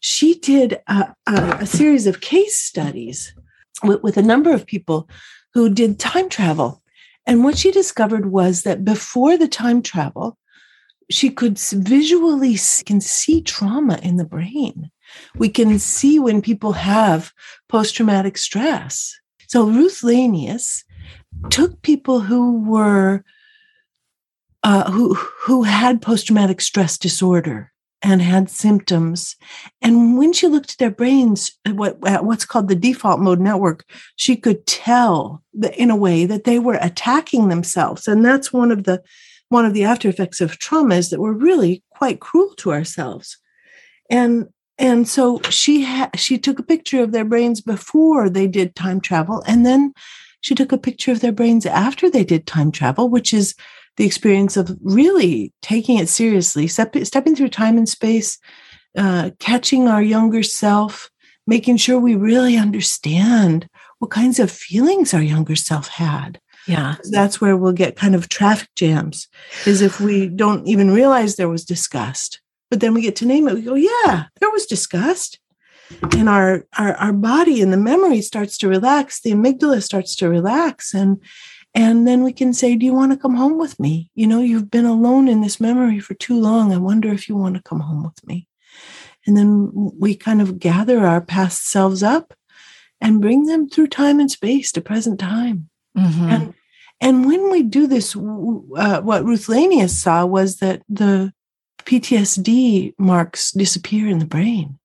she 0.00 0.34
did 0.34 0.80
a, 0.86 1.14
a, 1.26 1.56
a 1.60 1.66
series 1.66 2.06
of 2.06 2.20
case 2.20 2.60
studies 2.60 3.34
with, 3.82 4.02
with 4.02 4.18
a 4.18 4.22
number 4.22 4.52
of 4.52 4.66
people 4.66 5.08
who 5.54 5.70
did 5.70 5.98
time 5.98 6.28
travel. 6.28 6.82
And 7.26 7.44
what 7.44 7.56
she 7.56 7.70
discovered 7.70 8.26
was 8.26 8.62
that 8.62 8.84
before 8.84 9.38
the 9.38 9.48
time 9.48 9.80
travel, 9.80 10.36
she 11.10 11.30
could 11.30 11.58
visually 11.58 12.58
can 12.84 13.00
see 13.00 13.40
trauma 13.40 13.98
in 14.02 14.16
the 14.16 14.24
brain 14.24 14.90
we 15.36 15.48
can 15.48 15.78
see 15.78 16.18
when 16.18 16.42
people 16.42 16.72
have 16.72 17.32
post 17.68 17.96
traumatic 17.96 18.36
stress. 18.38 19.18
So 19.48 19.66
Ruth 19.66 20.00
Lanius 20.02 20.84
took 21.50 21.82
people 21.82 22.20
who 22.20 22.60
were 22.60 23.24
uh, 24.62 24.90
who 24.90 25.14
who 25.14 25.64
had 25.64 26.00
post 26.00 26.26
traumatic 26.26 26.60
stress 26.60 26.96
disorder 26.96 27.72
and 28.04 28.20
had 28.20 28.50
symptoms, 28.50 29.36
and 29.80 30.18
when 30.18 30.32
she 30.32 30.46
looked 30.46 30.72
at 30.72 30.78
their 30.78 30.90
brains, 30.90 31.52
what 31.66 31.98
what's 32.24 32.44
called 32.44 32.68
the 32.68 32.74
default 32.74 33.20
mode 33.20 33.40
network, 33.40 33.84
she 34.16 34.36
could 34.36 34.66
tell 34.66 35.42
that 35.54 35.76
in 35.76 35.90
a 35.90 35.96
way 35.96 36.24
that 36.26 36.44
they 36.44 36.58
were 36.58 36.78
attacking 36.80 37.48
themselves, 37.48 38.08
and 38.08 38.24
that's 38.24 38.52
one 38.52 38.70
of 38.70 38.84
the 38.84 39.02
one 39.48 39.66
of 39.66 39.74
the 39.74 39.84
after 39.84 40.08
effects 40.08 40.40
of 40.40 40.58
trauma 40.58 40.94
is 40.94 41.10
that 41.10 41.20
we're 41.20 41.32
really 41.32 41.84
quite 41.90 42.20
cruel 42.20 42.54
to 42.56 42.72
ourselves. 42.72 43.36
And 44.08 44.48
and 44.82 45.08
so 45.08 45.40
she 45.48 45.84
ha- 45.84 46.10
she 46.14 46.36
took 46.36 46.58
a 46.58 46.62
picture 46.62 47.02
of 47.02 47.12
their 47.12 47.24
brains 47.24 47.62
before 47.62 48.28
they 48.28 48.46
did 48.46 48.74
time 48.74 49.00
travel 49.00 49.42
and 49.46 49.64
then 49.64 49.94
she 50.42 50.54
took 50.54 50.72
a 50.72 50.78
picture 50.78 51.12
of 51.12 51.20
their 51.20 51.32
brains 51.32 51.64
after 51.64 52.10
they 52.10 52.24
did 52.24 52.46
time 52.46 52.70
travel 52.70 53.08
which 53.08 53.32
is 53.32 53.54
the 53.96 54.04
experience 54.04 54.56
of 54.56 54.76
really 54.82 55.52
taking 55.62 55.98
it 55.98 56.08
seriously 56.08 56.66
step- 56.66 56.96
stepping 57.04 57.34
through 57.34 57.48
time 57.48 57.78
and 57.78 57.88
space 57.88 58.38
uh, 58.96 59.30
catching 59.38 59.88
our 59.88 60.02
younger 60.02 60.42
self, 60.42 61.10
making 61.46 61.78
sure 61.78 61.98
we 61.98 62.14
really 62.14 62.58
understand 62.58 63.66
what 64.00 64.10
kinds 64.10 64.38
of 64.38 64.50
feelings 64.50 65.14
our 65.14 65.22
younger 65.22 65.56
self 65.56 65.88
had. 65.88 66.38
Yeah. 66.68 66.96
That's 67.10 67.40
where 67.40 67.56
we'll 67.56 67.72
get 67.72 67.96
kind 67.96 68.14
of 68.14 68.28
traffic 68.28 68.68
jams, 68.76 69.28
is 69.64 69.80
if 69.80 69.98
we 69.98 70.28
don't 70.28 70.66
even 70.66 70.90
realize 70.90 71.36
there 71.36 71.48
was 71.48 71.64
disgust. 71.64 72.41
But 72.72 72.80
then 72.80 72.94
we 72.94 73.02
get 73.02 73.16
to 73.16 73.26
name 73.26 73.46
it, 73.48 73.54
we 73.54 73.60
go, 73.60 73.74
yeah, 73.74 74.24
there 74.40 74.50
was 74.50 74.64
disgust. 74.64 75.38
And 76.16 76.26
our, 76.26 76.64
our 76.78 76.94
our 76.94 77.12
body 77.12 77.60
and 77.60 77.70
the 77.70 77.76
memory 77.76 78.22
starts 78.22 78.56
to 78.56 78.68
relax, 78.68 79.20
the 79.20 79.32
amygdala 79.32 79.82
starts 79.82 80.16
to 80.16 80.30
relax, 80.30 80.94
and 80.94 81.22
and 81.74 82.08
then 82.08 82.22
we 82.22 82.32
can 82.32 82.54
say, 82.54 82.74
Do 82.74 82.86
you 82.86 82.94
want 82.94 83.12
to 83.12 83.18
come 83.18 83.34
home 83.34 83.58
with 83.58 83.78
me? 83.78 84.10
You 84.14 84.26
know, 84.26 84.40
you've 84.40 84.70
been 84.70 84.86
alone 84.86 85.28
in 85.28 85.42
this 85.42 85.60
memory 85.60 86.00
for 86.00 86.14
too 86.14 86.40
long. 86.40 86.72
I 86.72 86.78
wonder 86.78 87.12
if 87.12 87.28
you 87.28 87.36
want 87.36 87.56
to 87.56 87.62
come 87.62 87.80
home 87.80 88.04
with 88.04 88.26
me. 88.26 88.48
And 89.26 89.36
then 89.36 89.70
we 89.74 90.14
kind 90.14 90.40
of 90.40 90.58
gather 90.58 91.06
our 91.06 91.20
past 91.20 91.68
selves 91.68 92.02
up 92.02 92.32
and 93.02 93.20
bring 93.20 93.44
them 93.44 93.68
through 93.68 93.88
time 93.88 94.18
and 94.18 94.30
space 94.30 94.72
to 94.72 94.80
present 94.80 95.20
time. 95.20 95.68
Mm-hmm. 95.94 96.24
And 96.24 96.54
and 97.02 97.26
when 97.26 97.50
we 97.50 97.64
do 97.64 97.86
this, 97.86 98.16
uh, 98.16 99.02
what 99.02 99.26
Ruth 99.26 99.48
Lanius 99.48 99.90
saw 99.90 100.24
was 100.24 100.56
that 100.60 100.80
the 100.88 101.34
PTSD 101.84 102.94
marks 102.98 103.52
disappear 103.52 104.08
in 104.08 104.18
the 104.18 104.26
brain. 104.26 104.78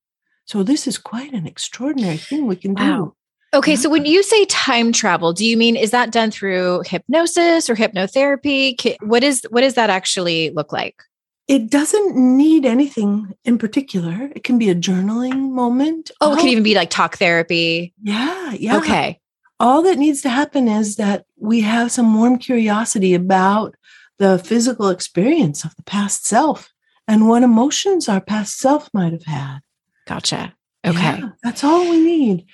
So 0.44 0.62
this 0.62 0.86
is 0.86 0.96
quite 0.96 1.32
an 1.32 1.46
extraordinary 1.46 2.16
thing 2.16 2.46
we 2.46 2.56
can 2.56 2.74
do. 2.74 2.82
Wow. 2.82 3.14
Okay, 3.54 3.76
so 3.76 3.88
when 3.88 4.04
you 4.04 4.22
say 4.22 4.44
time 4.46 4.92
travel, 4.92 5.32
do 5.32 5.44
you 5.44 5.56
mean 5.56 5.74
is 5.74 5.90
that 5.90 6.12
done 6.12 6.30
through 6.30 6.82
hypnosis 6.86 7.70
or 7.70 7.74
hypnotherapy? 7.74 8.96
What 9.02 9.22
is 9.22 9.46
what 9.50 9.62
does 9.62 9.74
that 9.74 9.88
actually 9.88 10.50
look 10.50 10.70
like? 10.70 11.02
It 11.48 11.70
doesn't 11.70 12.14
need 12.14 12.66
anything 12.66 13.32
in 13.44 13.56
particular. 13.56 14.30
It 14.36 14.44
can 14.44 14.58
be 14.58 14.68
a 14.68 14.74
journaling 14.74 15.50
moment. 15.50 16.10
Oh, 16.20 16.34
it 16.34 16.40
can 16.40 16.48
even 16.48 16.62
be 16.62 16.74
like 16.74 16.90
talk 16.90 17.16
therapy. 17.16 17.94
Yeah, 18.02 18.52
yeah. 18.52 18.76
Okay. 18.76 19.18
All 19.58 19.82
that 19.82 19.96
needs 19.96 20.20
to 20.22 20.28
happen 20.28 20.68
is 20.68 20.96
that 20.96 21.24
we 21.38 21.62
have 21.62 21.90
some 21.90 22.14
warm 22.14 22.38
curiosity 22.38 23.14
about 23.14 23.74
the 24.18 24.38
physical 24.38 24.90
experience 24.90 25.64
of 25.64 25.74
the 25.76 25.82
past 25.84 26.26
self 26.26 26.70
and 27.08 27.28
what 27.28 27.42
emotions 27.42 28.08
our 28.08 28.20
past 28.20 28.58
self 28.58 28.88
might 28.94 29.12
have 29.12 29.24
had. 29.24 29.58
Gotcha. 30.06 30.54
Okay. 30.86 31.00
Yeah, 31.00 31.30
that's 31.42 31.64
all 31.64 31.90
we 31.90 32.00
need 32.00 32.46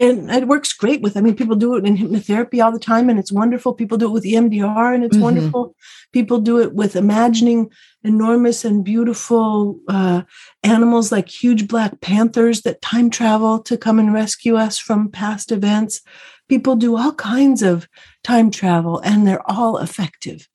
and 0.00 0.30
it 0.30 0.48
works 0.48 0.72
great 0.72 1.00
with 1.02 1.16
i 1.16 1.20
mean 1.20 1.34
people 1.34 1.56
do 1.56 1.76
it 1.76 1.86
in 1.86 1.96
hypnotherapy 1.96 2.62
all 2.62 2.72
the 2.72 2.78
time 2.78 3.08
and 3.08 3.18
it's 3.18 3.32
wonderful 3.32 3.72
people 3.72 3.96
do 3.96 4.06
it 4.06 4.12
with 4.12 4.24
emdr 4.24 4.94
and 4.94 5.04
it's 5.04 5.14
mm-hmm. 5.14 5.24
wonderful 5.24 5.74
people 6.12 6.38
do 6.40 6.60
it 6.60 6.74
with 6.74 6.96
imagining 6.96 7.70
enormous 8.02 8.64
and 8.64 8.84
beautiful 8.84 9.78
uh, 9.88 10.22
animals 10.62 11.12
like 11.12 11.28
huge 11.28 11.68
black 11.68 12.00
panthers 12.00 12.62
that 12.62 12.82
time 12.82 13.08
travel 13.08 13.60
to 13.60 13.76
come 13.76 13.98
and 13.98 14.12
rescue 14.12 14.56
us 14.56 14.78
from 14.78 15.10
past 15.10 15.52
events 15.52 16.00
people 16.48 16.76
do 16.76 16.96
all 16.96 17.14
kinds 17.14 17.62
of 17.62 17.88
time 18.22 18.50
travel 18.50 19.00
and 19.00 19.26
they're 19.26 19.50
all 19.50 19.78
effective 19.78 20.48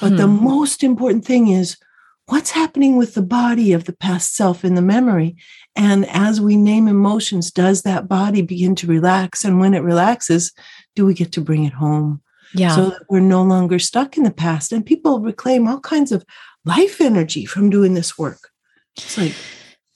but 0.00 0.10
hmm. 0.10 0.16
the 0.16 0.26
most 0.28 0.82
important 0.82 1.24
thing 1.24 1.48
is 1.48 1.76
what's 2.26 2.50
happening 2.50 2.96
with 2.96 3.14
the 3.14 3.22
body 3.22 3.72
of 3.72 3.84
the 3.84 3.96
past 3.96 4.34
self 4.34 4.64
in 4.64 4.74
the 4.74 4.82
memory 4.82 5.36
and 5.76 6.06
as 6.08 6.40
we 6.40 6.56
name 6.56 6.86
emotions, 6.86 7.50
does 7.50 7.82
that 7.82 8.08
body 8.08 8.42
begin 8.42 8.74
to 8.76 8.86
relax? 8.86 9.44
And 9.44 9.58
when 9.58 9.74
it 9.74 9.82
relaxes, 9.82 10.52
do 10.94 11.04
we 11.04 11.14
get 11.14 11.32
to 11.32 11.40
bring 11.40 11.64
it 11.64 11.72
home? 11.72 12.22
Yeah. 12.54 12.74
So 12.76 12.90
that 12.90 13.02
we're 13.08 13.20
no 13.20 13.42
longer 13.42 13.80
stuck 13.80 14.16
in 14.16 14.22
the 14.22 14.30
past. 14.30 14.72
And 14.72 14.86
people 14.86 15.20
reclaim 15.20 15.66
all 15.66 15.80
kinds 15.80 16.12
of 16.12 16.24
life 16.64 17.00
energy 17.00 17.44
from 17.44 17.70
doing 17.70 17.94
this 17.94 18.16
work. 18.16 18.50
It's 18.96 19.18
like, 19.18 19.34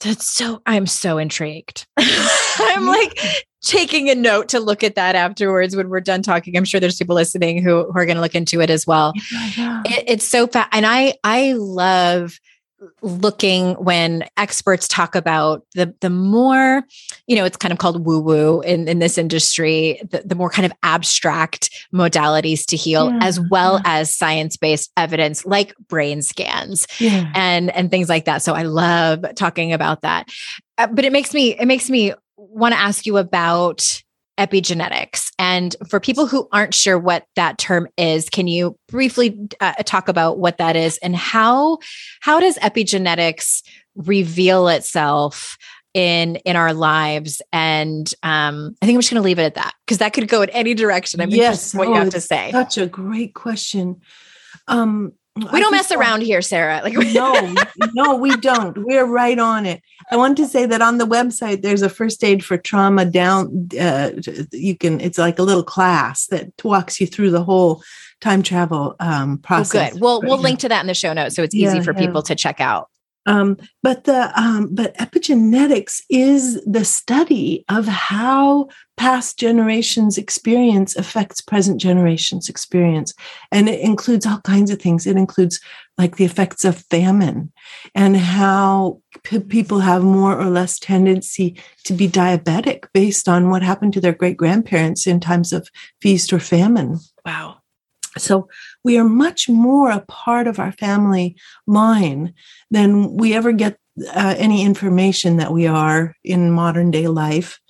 that's 0.00 0.28
so, 0.28 0.62
I'm 0.66 0.86
so 0.86 1.18
intrigued. 1.18 1.86
I'm 1.96 2.86
like 2.86 3.46
taking 3.62 4.08
a 4.08 4.14
note 4.14 4.48
to 4.48 4.60
look 4.60 4.84
at 4.84 4.94
that 4.94 5.14
afterwards 5.14 5.74
when 5.74 5.88
we're 5.88 6.00
done 6.00 6.22
talking. 6.22 6.56
I'm 6.56 6.64
sure 6.64 6.80
there's 6.80 6.96
people 6.96 7.14
listening 7.14 7.62
who, 7.62 7.84
who 7.84 7.98
are 7.98 8.06
going 8.06 8.16
to 8.16 8.22
look 8.22 8.34
into 8.34 8.60
it 8.60 8.70
as 8.70 8.86
well. 8.86 9.12
Yeah, 9.32 9.50
yeah. 9.56 9.82
It, 9.84 10.04
it's 10.06 10.28
so 10.28 10.46
fast. 10.46 10.68
And 10.72 10.86
I, 10.86 11.14
I 11.24 11.52
love 11.54 12.38
looking 13.02 13.72
when 13.74 14.24
experts 14.36 14.86
talk 14.86 15.16
about 15.16 15.64
the 15.74 15.92
the 16.00 16.10
more 16.10 16.84
you 17.26 17.34
know 17.34 17.44
it's 17.44 17.56
kind 17.56 17.72
of 17.72 17.78
called 17.78 18.06
woo 18.06 18.20
woo 18.20 18.60
in, 18.60 18.86
in 18.86 19.00
this 19.00 19.18
industry 19.18 20.00
the, 20.08 20.22
the 20.24 20.36
more 20.36 20.48
kind 20.48 20.64
of 20.64 20.72
abstract 20.84 21.70
modalities 21.92 22.64
to 22.64 22.76
heal 22.76 23.10
yeah. 23.10 23.18
as 23.20 23.40
well 23.50 23.80
as 23.84 24.14
science-based 24.14 24.92
evidence 24.96 25.44
like 25.44 25.76
brain 25.88 26.22
scans 26.22 26.86
and 27.00 27.70
and 27.74 27.90
things 27.90 28.08
like 28.08 28.26
that 28.26 28.42
so 28.42 28.54
i 28.54 28.62
love 28.62 29.24
talking 29.34 29.72
about 29.72 30.02
that 30.02 30.28
uh, 30.78 30.86
but 30.86 31.04
it 31.04 31.12
makes 31.12 31.34
me 31.34 31.58
it 31.58 31.66
makes 31.66 31.90
me 31.90 32.12
want 32.58 32.74
to 32.74 32.80
ask 32.80 33.06
you 33.06 33.16
about 33.16 34.02
epigenetics. 34.38 35.32
And 35.38 35.74
for 35.88 35.98
people 36.00 36.26
who 36.26 36.48
aren't 36.52 36.72
sure 36.72 36.98
what 36.98 37.26
that 37.34 37.58
term 37.58 37.88
is, 37.98 38.30
can 38.30 38.46
you 38.46 38.78
briefly 38.88 39.38
uh, 39.60 39.74
talk 39.84 40.08
about 40.08 40.38
what 40.38 40.58
that 40.58 40.76
is 40.76 40.98
and 40.98 41.14
how 41.14 41.78
how 42.20 42.40
does 42.40 42.56
epigenetics 42.58 43.62
reveal 43.96 44.68
itself 44.68 45.58
in 45.92 46.36
in 46.36 46.54
our 46.54 46.72
lives? 46.72 47.42
And 47.52 48.12
um, 48.22 48.76
I 48.80 48.86
think 48.86 48.96
I'm 48.96 49.00
just 49.00 49.10
going 49.10 49.22
to 49.22 49.26
leave 49.26 49.40
it 49.40 49.44
at 49.44 49.54
that 49.56 49.74
because 49.84 49.98
that 49.98 50.12
could 50.12 50.28
go 50.28 50.42
in 50.42 50.50
any 50.50 50.74
direction. 50.74 51.20
I'm 51.20 51.30
yes, 51.30 51.74
what 51.74 51.88
oh, 51.88 51.94
you 51.94 51.98
have 51.98 52.10
to 52.10 52.20
say. 52.20 52.52
Such 52.52 52.78
a 52.78 52.86
great 52.86 53.34
question. 53.34 54.00
Um, 54.68 55.14
we 55.52 55.60
don't 55.60 55.72
mess 55.72 55.92
around 55.92 56.22
here, 56.22 56.42
Sarah. 56.42 56.80
Like 56.82 56.94
no, 56.94 57.54
no, 57.94 58.16
we 58.16 58.36
don't. 58.36 58.76
We're 58.78 59.06
right 59.06 59.38
on 59.38 59.66
it. 59.66 59.82
I 60.10 60.16
want 60.16 60.36
to 60.38 60.46
say 60.46 60.66
that 60.66 60.82
on 60.82 60.98
the 60.98 61.06
website, 61.06 61.62
there's 61.62 61.82
a 61.82 61.88
first 61.88 62.22
aid 62.24 62.44
for 62.44 62.56
trauma 62.56 63.04
down. 63.04 63.68
Uh, 63.78 64.12
you 64.52 64.76
can. 64.76 65.00
It's 65.00 65.18
like 65.18 65.38
a 65.38 65.42
little 65.42 65.62
class 65.62 66.26
that 66.26 66.52
walks 66.62 67.00
you 67.00 67.06
through 67.06 67.30
the 67.30 67.44
whole 67.44 67.82
time 68.20 68.42
travel 68.42 68.96
um, 69.00 69.38
process. 69.38 69.90
Oh, 69.90 69.92
good. 69.92 70.00
We'll 70.00 70.20
we'll 70.22 70.38
link 70.38 70.60
to 70.60 70.68
that 70.68 70.80
in 70.80 70.86
the 70.86 70.94
show 70.94 71.12
notes, 71.12 71.36
so 71.36 71.42
it's 71.42 71.54
easy 71.54 71.78
yeah, 71.78 71.82
for 71.82 71.92
yeah. 71.92 72.00
people 72.00 72.22
to 72.22 72.34
check 72.34 72.60
out. 72.60 72.88
Um, 73.28 73.58
but 73.82 74.04
the 74.04 74.32
um, 74.40 74.74
but 74.74 74.96
epigenetics 74.96 76.00
is 76.08 76.62
the 76.64 76.84
study 76.84 77.64
of 77.68 77.86
how 77.86 78.68
past 78.96 79.38
generations' 79.38 80.16
experience 80.16 80.96
affects 80.96 81.42
present 81.42 81.78
generations' 81.78 82.48
experience, 82.48 83.12
and 83.52 83.68
it 83.68 83.80
includes 83.80 84.24
all 84.24 84.40
kinds 84.40 84.70
of 84.70 84.80
things. 84.80 85.06
It 85.06 85.18
includes 85.18 85.60
like 85.98 86.16
the 86.16 86.24
effects 86.24 86.64
of 86.64 86.78
famine 86.90 87.52
and 87.94 88.16
how 88.16 89.02
p- 89.24 89.40
people 89.40 89.80
have 89.80 90.02
more 90.02 90.40
or 90.40 90.48
less 90.48 90.78
tendency 90.78 91.60
to 91.84 91.92
be 91.92 92.08
diabetic 92.08 92.84
based 92.94 93.28
on 93.28 93.50
what 93.50 93.62
happened 93.62 93.92
to 93.92 94.00
their 94.00 94.14
great 94.14 94.36
grandparents 94.36 95.06
in 95.06 95.20
times 95.20 95.52
of 95.52 95.68
feast 96.00 96.32
or 96.32 96.38
famine. 96.38 96.98
Wow. 97.26 97.57
So 98.16 98.48
we 98.84 98.98
are 98.98 99.04
much 99.04 99.48
more 99.48 99.90
a 99.90 100.00
part 100.00 100.46
of 100.46 100.58
our 100.58 100.72
family 100.72 101.36
line 101.66 102.34
than 102.70 103.16
we 103.16 103.34
ever 103.34 103.52
get 103.52 103.78
uh, 104.14 104.34
any 104.38 104.64
information 104.64 105.36
that 105.38 105.52
we 105.52 105.66
are 105.66 106.14
in 106.24 106.50
modern 106.50 106.90
day 106.90 107.08
life. 107.08 107.60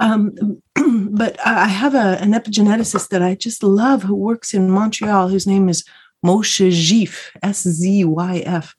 Um, 0.00 0.62
but 1.10 1.38
I 1.46 1.68
have 1.68 1.94
a, 1.94 2.18
an 2.20 2.32
epigeneticist 2.32 3.08
that 3.08 3.22
I 3.22 3.34
just 3.34 3.62
love 3.62 4.02
who 4.02 4.14
works 4.14 4.54
in 4.54 4.70
Montreal, 4.70 5.28
whose 5.28 5.46
name 5.46 5.68
is 5.68 5.84
Moshe 6.24 6.70
Szyf, 6.70 7.30
S 7.42 7.62
Z 7.62 8.04
Y 8.04 8.42
F. 8.44 8.74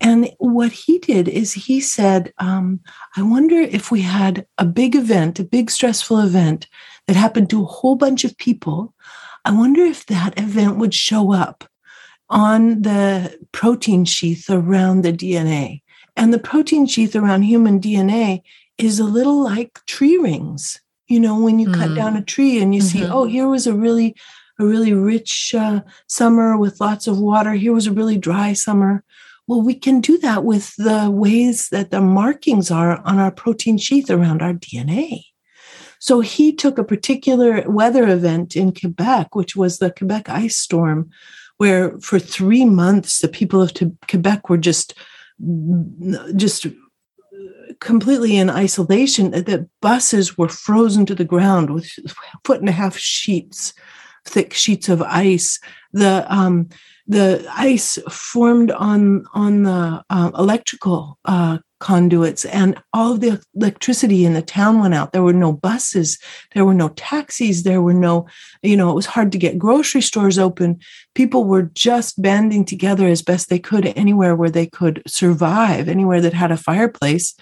And 0.00 0.30
what 0.38 0.72
he 0.72 0.98
did 0.98 1.28
is 1.28 1.52
he 1.52 1.80
said, 1.80 2.32
um, 2.38 2.80
I 3.16 3.22
wonder 3.22 3.56
if 3.56 3.90
we 3.90 4.00
had 4.00 4.46
a 4.56 4.64
big 4.64 4.96
event, 4.96 5.38
a 5.38 5.44
big 5.44 5.70
stressful 5.70 6.18
event 6.20 6.66
that 7.06 7.16
happened 7.16 7.50
to 7.50 7.62
a 7.62 7.66
whole 7.66 7.96
bunch 7.96 8.24
of 8.24 8.36
people. 8.38 8.94
I 9.44 9.52
wonder 9.52 9.82
if 9.82 10.06
that 10.06 10.38
event 10.38 10.76
would 10.76 10.94
show 10.94 11.32
up 11.32 11.64
on 12.28 12.82
the 12.82 13.38
protein 13.52 14.04
sheath 14.04 14.48
around 14.48 15.02
the 15.02 15.12
DNA. 15.12 15.82
And 16.16 16.32
the 16.32 16.38
protein 16.38 16.86
sheath 16.86 17.16
around 17.16 17.42
human 17.42 17.80
DNA 17.80 18.42
is 18.78 18.98
a 18.98 19.04
little 19.04 19.42
like 19.42 19.80
tree 19.86 20.16
rings. 20.16 20.80
You 21.08 21.20
know, 21.20 21.40
when 21.40 21.58
you 21.58 21.68
mm. 21.68 21.74
cut 21.74 21.94
down 21.94 22.16
a 22.16 22.22
tree 22.22 22.60
and 22.60 22.74
you 22.74 22.80
mm-hmm. 22.80 22.98
see, 22.98 23.04
oh, 23.04 23.24
here 23.24 23.48
was 23.48 23.66
a 23.66 23.74
really, 23.74 24.14
a 24.58 24.64
really 24.64 24.92
rich 24.92 25.54
uh, 25.56 25.80
summer 26.06 26.56
with 26.56 26.80
lots 26.80 27.06
of 27.06 27.18
water. 27.18 27.52
Here 27.52 27.72
was 27.72 27.88
a 27.88 27.92
really 27.92 28.16
dry 28.16 28.52
summer. 28.52 29.02
Well, 29.48 29.62
we 29.62 29.74
can 29.74 30.00
do 30.00 30.18
that 30.18 30.44
with 30.44 30.76
the 30.76 31.10
ways 31.10 31.68
that 31.70 31.90
the 31.90 32.00
markings 32.00 32.70
are 32.70 33.00
on 33.04 33.18
our 33.18 33.32
protein 33.32 33.78
sheath 33.78 34.08
around 34.08 34.42
our 34.42 34.52
DNA. 34.52 35.24
So 36.00 36.20
he 36.20 36.52
took 36.52 36.78
a 36.78 36.84
particular 36.84 37.62
weather 37.70 38.08
event 38.08 38.56
in 38.56 38.74
Quebec, 38.74 39.34
which 39.34 39.54
was 39.54 39.78
the 39.78 39.90
Quebec 39.90 40.28
ice 40.30 40.56
storm, 40.56 41.10
where 41.58 41.98
for 42.00 42.18
three 42.18 42.64
months 42.64 43.20
the 43.20 43.28
people 43.28 43.60
of 43.60 43.72
Quebec 44.08 44.48
were 44.48 44.58
just 44.58 44.94
just 46.36 46.66
completely 47.80 48.36
in 48.36 48.50
isolation. 48.50 49.30
The 49.30 49.68
buses 49.80 50.38
were 50.38 50.48
frozen 50.48 51.04
to 51.06 51.14
the 51.14 51.24
ground 51.24 51.70
with 51.70 51.90
foot 52.44 52.60
and 52.60 52.68
a 52.68 52.72
half 52.72 52.96
sheets, 52.96 53.74
thick 54.24 54.54
sheets 54.54 54.88
of 54.88 55.02
ice. 55.02 55.60
The 55.92 56.26
um, 56.32 56.70
the 57.06 57.46
ice 57.54 57.98
formed 58.08 58.70
on 58.70 59.24
on 59.34 59.64
the 59.64 60.02
uh, 60.08 60.30
electrical 60.38 61.18
uh, 61.26 61.58
conduits 61.80 62.44
and 62.44 62.80
all 62.92 63.12
of 63.12 63.20
the 63.20 63.42
electricity 63.56 64.24
in 64.24 64.34
the 64.34 64.42
town 64.42 64.80
went 64.80 64.94
out. 64.94 65.12
There 65.12 65.22
were 65.22 65.32
no 65.32 65.52
buses 65.52 66.18
there 66.54 66.64
were 66.64 66.74
no 66.74 66.90
taxis 66.90 67.62
there 67.62 67.82
were 67.82 67.94
no 67.94 68.26
you 68.62 68.76
know 68.76 68.90
it 68.90 68.94
was 68.94 69.06
hard 69.06 69.32
to 69.32 69.38
get 69.38 69.58
grocery 69.58 70.02
stores 70.02 70.38
open. 70.38 70.78
People 71.14 71.44
were 71.44 71.62
just 71.62 72.20
banding 72.20 72.64
together 72.64 73.08
as 73.08 73.22
best 73.22 73.48
they 73.48 73.58
could 73.58 73.86
anywhere 73.96 74.36
where 74.36 74.50
they 74.50 74.66
could 74.66 75.02
survive 75.06 75.88
anywhere 75.88 76.20
that 76.20 76.34
had 76.34 76.52
a 76.52 76.56
fireplace 76.56 77.34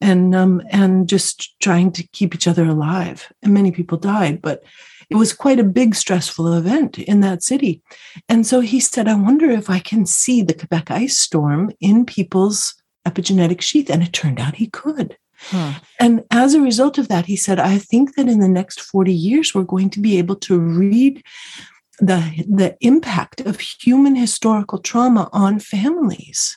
and 0.00 0.34
um 0.34 0.62
and 0.70 1.08
just 1.08 1.58
trying 1.60 1.92
to 1.92 2.06
keep 2.08 2.34
each 2.34 2.48
other 2.48 2.64
alive. 2.64 3.32
And 3.42 3.54
many 3.54 3.70
people 3.70 3.98
died 3.98 4.40
but 4.42 4.64
it 5.10 5.16
was 5.16 5.34
quite 5.34 5.60
a 5.60 5.64
big 5.64 5.94
stressful 5.94 6.54
event 6.54 6.98
in 6.98 7.20
that 7.20 7.42
city. 7.42 7.82
And 8.28 8.46
so 8.46 8.60
he 8.60 8.80
said 8.80 9.08
i 9.08 9.14
wonder 9.14 9.50
if 9.50 9.68
i 9.68 9.78
can 9.78 10.06
see 10.06 10.42
the 10.42 10.54
quebec 10.54 10.90
ice 10.90 11.18
storm 11.18 11.70
in 11.80 12.06
people's 12.06 12.74
epigenetic 13.06 13.60
sheath. 13.60 13.90
And 13.90 14.02
it 14.02 14.12
turned 14.12 14.40
out 14.40 14.56
he 14.56 14.68
could. 14.68 15.16
Hmm. 15.48 15.70
And 16.00 16.24
as 16.30 16.54
a 16.54 16.60
result 16.60 16.98
of 16.98 17.08
that, 17.08 17.26
he 17.26 17.36
said, 17.36 17.58
I 17.58 17.78
think 17.78 18.16
that 18.16 18.28
in 18.28 18.40
the 18.40 18.48
next 18.48 18.80
40 18.80 19.12
years, 19.12 19.54
we're 19.54 19.62
going 19.62 19.90
to 19.90 20.00
be 20.00 20.18
able 20.18 20.36
to 20.36 20.58
read 20.58 21.22
the, 21.98 22.44
the 22.48 22.76
impact 22.80 23.40
of 23.40 23.60
human 23.60 24.16
historical 24.16 24.78
trauma 24.78 25.28
on 25.32 25.58
families. 25.58 26.56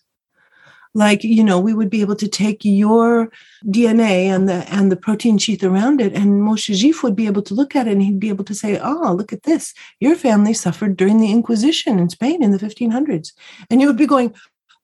Like, 0.94 1.24
you 1.24 1.44
know, 1.44 1.60
we 1.60 1.76
would 1.76 1.92
be 1.92 2.02
able 2.02 2.16
to 2.16 2.28
take 2.28 2.66
your 2.66 3.30
DNA 3.66 4.26
and 4.34 4.50
the 4.50 4.66
and 4.74 4.92
the 4.92 4.96
protein 4.96 5.38
sheath 5.38 5.64
around 5.64 6.02
it, 6.02 6.14
and 6.14 6.42
Moshe 6.42 6.74
Szyf 6.74 7.04
would 7.04 7.16
be 7.16 7.28
able 7.28 7.44
to 7.44 7.54
look 7.54 7.76
at 7.76 7.88
it 7.88 7.92
and 7.92 8.02
he'd 8.02 8.20
be 8.20 8.30
able 8.30 8.46
to 8.46 8.56
say, 8.56 8.80
Oh, 8.82 9.14
look 9.16 9.32
at 9.32 9.44
this. 9.44 9.76
Your 10.00 10.16
family 10.16 10.56
suffered 10.56 10.98
during 10.98 11.20
the 11.20 11.32
Inquisition 11.32 12.00
in 12.00 12.10
Spain 12.10 12.42
in 12.42 12.50
the 12.50 12.58
1500s. 12.58 13.34
And 13.70 13.80
you 13.80 13.86
would 13.86 13.98
be 13.98 14.08
going, 14.08 14.34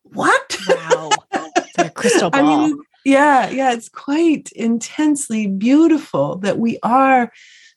What? 0.03 0.57
Wow 0.67 1.09
a 1.77 1.89
crystal 1.89 2.29
ball. 2.29 2.41
I 2.41 2.67
mean, 2.67 2.79
yeah, 3.05 3.49
yeah, 3.49 3.73
it's 3.73 3.89
quite 3.89 4.51
intensely 4.53 5.47
beautiful 5.47 6.37
that 6.37 6.57
we 6.57 6.79
are 6.83 7.31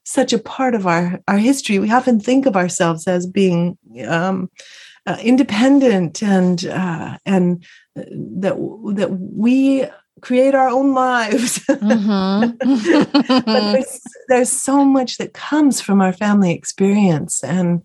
such 0.04 0.32
a 0.32 0.38
part 0.38 0.74
of 0.74 0.86
our 0.86 1.20
our 1.26 1.38
history. 1.38 1.78
We 1.78 1.90
often 1.90 2.20
think 2.20 2.46
of 2.46 2.56
ourselves 2.56 3.08
as 3.08 3.26
being 3.26 3.76
um, 4.06 4.50
uh, 5.06 5.16
independent 5.20 6.22
and 6.22 6.64
uh, 6.66 7.18
and 7.26 7.64
uh, 7.98 8.02
that 8.38 8.56
that 8.94 9.10
we 9.10 9.86
create 10.20 10.54
our 10.54 10.68
own 10.68 10.94
lives. 10.94 11.60
Mm-hmm. 11.76 12.56
but 13.44 13.72
there's, 13.72 14.00
there's 14.28 14.52
so 14.52 14.84
much 14.84 15.18
that 15.18 15.34
comes 15.34 15.80
from 15.80 16.00
our 16.00 16.12
family 16.12 16.52
experience 16.52 17.44
and 17.44 17.82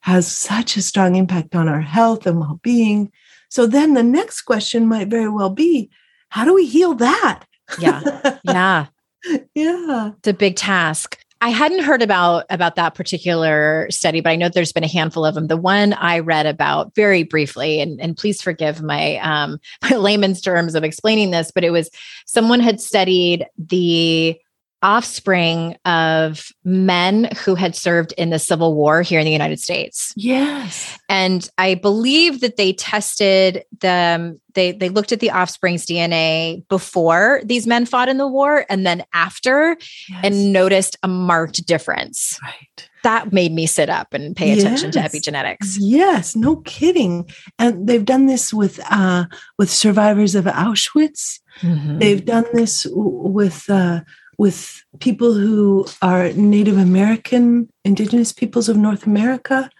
has 0.00 0.26
such 0.30 0.76
a 0.76 0.82
strong 0.82 1.16
impact 1.16 1.54
on 1.54 1.68
our 1.68 1.80
health 1.80 2.26
and 2.26 2.40
well-being 2.40 3.12
so 3.52 3.66
then 3.66 3.92
the 3.92 4.02
next 4.02 4.42
question 4.42 4.86
might 4.86 5.08
very 5.08 5.28
well 5.28 5.50
be 5.50 5.90
how 6.30 6.46
do 6.46 6.54
we 6.54 6.64
heal 6.64 6.94
that? 6.94 7.44
Yeah. 7.78 8.00
Yeah. 8.44 8.86
yeah. 9.54 10.12
It's 10.16 10.28
a 10.28 10.32
big 10.32 10.56
task. 10.56 11.18
I 11.42 11.50
hadn't 11.50 11.82
heard 11.82 12.00
about 12.00 12.46
about 12.48 12.76
that 12.76 12.94
particular 12.94 13.88
study, 13.90 14.22
but 14.22 14.30
I 14.30 14.36
know 14.36 14.48
there's 14.48 14.72
been 14.72 14.84
a 14.84 14.88
handful 14.88 15.26
of 15.26 15.34
them. 15.34 15.48
The 15.48 15.58
one 15.58 15.92
I 15.92 16.20
read 16.20 16.46
about 16.46 16.94
very 16.94 17.24
briefly, 17.24 17.82
and, 17.82 18.00
and 18.00 18.16
please 18.16 18.40
forgive 18.40 18.80
my 18.80 19.18
um, 19.18 19.58
my 19.82 19.96
layman's 19.96 20.40
terms 20.40 20.74
of 20.74 20.82
explaining 20.82 21.30
this, 21.30 21.50
but 21.54 21.62
it 21.62 21.70
was 21.70 21.90
someone 22.24 22.60
had 22.60 22.80
studied 22.80 23.44
the 23.58 24.40
offspring 24.82 25.76
of 25.84 26.48
men 26.64 27.28
who 27.44 27.54
had 27.54 27.76
served 27.76 28.12
in 28.18 28.30
the 28.30 28.38
Civil 28.38 28.74
War 28.74 29.02
here 29.02 29.20
in 29.20 29.24
the 29.24 29.32
United 29.32 29.60
States. 29.60 30.12
Yes. 30.16 30.98
And 31.08 31.48
I 31.56 31.74
believe 31.74 32.40
that 32.40 32.56
they 32.56 32.72
tested 32.72 33.64
them, 33.80 34.40
they 34.54 34.72
they 34.72 34.88
looked 34.88 35.12
at 35.12 35.20
the 35.20 35.30
offspring's 35.30 35.86
DNA 35.86 36.66
before 36.68 37.40
these 37.44 37.66
men 37.66 37.86
fought 37.86 38.08
in 38.08 38.18
the 38.18 38.28
war 38.28 38.66
and 38.68 38.84
then 38.84 39.04
after 39.14 39.76
yes. 40.08 40.20
and 40.22 40.52
noticed 40.52 40.96
a 41.02 41.08
marked 41.08 41.64
difference. 41.66 42.38
Right. 42.42 42.88
That 43.02 43.32
made 43.32 43.52
me 43.52 43.66
sit 43.66 43.88
up 43.88 44.14
and 44.14 44.36
pay 44.36 44.58
attention 44.58 44.92
yes. 44.92 45.12
to 45.12 45.18
epigenetics. 45.18 45.76
Yes, 45.78 46.36
no 46.36 46.56
kidding. 46.56 47.28
And 47.58 47.86
they've 47.86 48.04
done 48.04 48.26
this 48.26 48.52
with 48.52 48.80
uh 48.90 49.26
with 49.58 49.70
survivors 49.70 50.34
of 50.34 50.44
Auschwitz. 50.44 51.40
Mm-hmm. 51.60 51.98
They've 51.98 52.24
done 52.24 52.44
this 52.52 52.86
with 52.90 53.68
uh 53.68 54.00
with 54.38 54.82
people 54.98 55.34
who 55.34 55.86
are 56.00 56.32
Native 56.32 56.78
American, 56.78 57.68
Indigenous 57.84 58.32
peoples 58.32 58.68
of 58.68 58.76
North 58.76 59.06
America. 59.06 59.70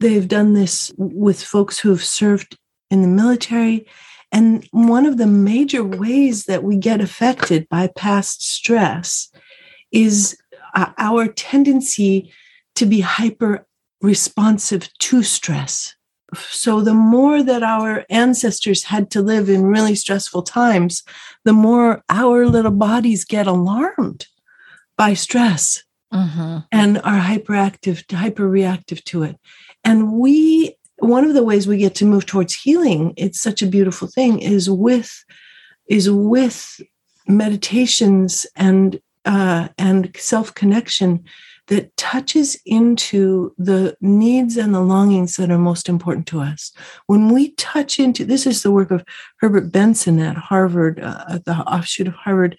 They've 0.00 0.26
done 0.26 0.54
this 0.54 0.92
with 0.96 1.42
folks 1.42 1.78
who 1.78 1.90
have 1.90 2.04
served 2.04 2.58
in 2.90 3.02
the 3.02 3.08
military. 3.08 3.86
And 4.32 4.66
one 4.72 5.06
of 5.06 5.16
the 5.16 5.26
major 5.26 5.84
ways 5.84 6.44
that 6.46 6.64
we 6.64 6.76
get 6.76 7.00
affected 7.00 7.68
by 7.68 7.88
past 7.88 8.42
stress 8.42 9.30
is 9.92 10.36
uh, 10.74 10.92
our 10.98 11.28
tendency 11.28 12.32
to 12.74 12.86
be 12.86 13.00
hyper 13.00 13.66
responsive 14.00 14.92
to 14.98 15.22
stress. 15.22 15.94
So, 16.34 16.80
the 16.80 16.94
more 16.94 17.42
that 17.42 17.62
our 17.62 18.04
ancestors 18.08 18.84
had 18.84 19.10
to 19.10 19.22
live 19.22 19.48
in 19.48 19.66
really 19.66 19.94
stressful 19.94 20.42
times, 20.42 21.02
the 21.44 21.52
more 21.52 22.02
our 22.08 22.46
little 22.46 22.72
bodies 22.72 23.24
get 23.24 23.46
alarmed 23.46 24.26
by 24.96 25.14
stress 25.14 25.82
mm-hmm. 26.12 26.58
and 26.72 26.98
are 26.98 27.20
hyperactive, 27.20 28.10
hyper 28.10 28.48
reactive 28.48 29.04
to 29.04 29.22
it. 29.22 29.36
And 29.84 30.12
we, 30.12 30.76
one 30.98 31.24
of 31.24 31.34
the 31.34 31.44
ways 31.44 31.66
we 31.66 31.78
get 31.78 31.94
to 31.96 32.06
move 32.06 32.26
towards 32.26 32.54
healing, 32.54 33.12
it's 33.16 33.40
such 33.40 33.60
a 33.62 33.66
beautiful 33.66 34.08
thing, 34.08 34.40
is 34.40 34.70
with 34.70 35.24
is 35.86 36.10
with 36.10 36.80
meditations 37.28 38.46
and 38.56 39.00
uh, 39.24 39.68
and 39.78 40.10
self 40.16 40.54
connection 40.54 41.24
that 41.68 41.96
touches 41.96 42.58
into 42.66 43.54
the 43.56 43.96
needs 44.00 44.56
and 44.56 44.74
the 44.74 44.82
longings 44.82 45.36
that 45.36 45.50
are 45.50 45.58
most 45.58 45.88
important 45.88 46.26
to 46.26 46.40
us. 46.40 46.72
When 47.06 47.32
we 47.32 47.52
touch 47.52 47.98
into 47.98 48.24
this 48.24 48.46
is 48.46 48.62
the 48.62 48.70
work 48.70 48.90
of 48.90 49.04
Herbert 49.38 49.72
Benson 49.72 50.18
at 50.20 50.36
Harvard, 50.36 51.00
uh, 51.00 51.24
at 51.28 51.44
the 51.44 51.54
offshoot 51.54 52.08
of 52.08 52.14
Harvard. 52.14 52.58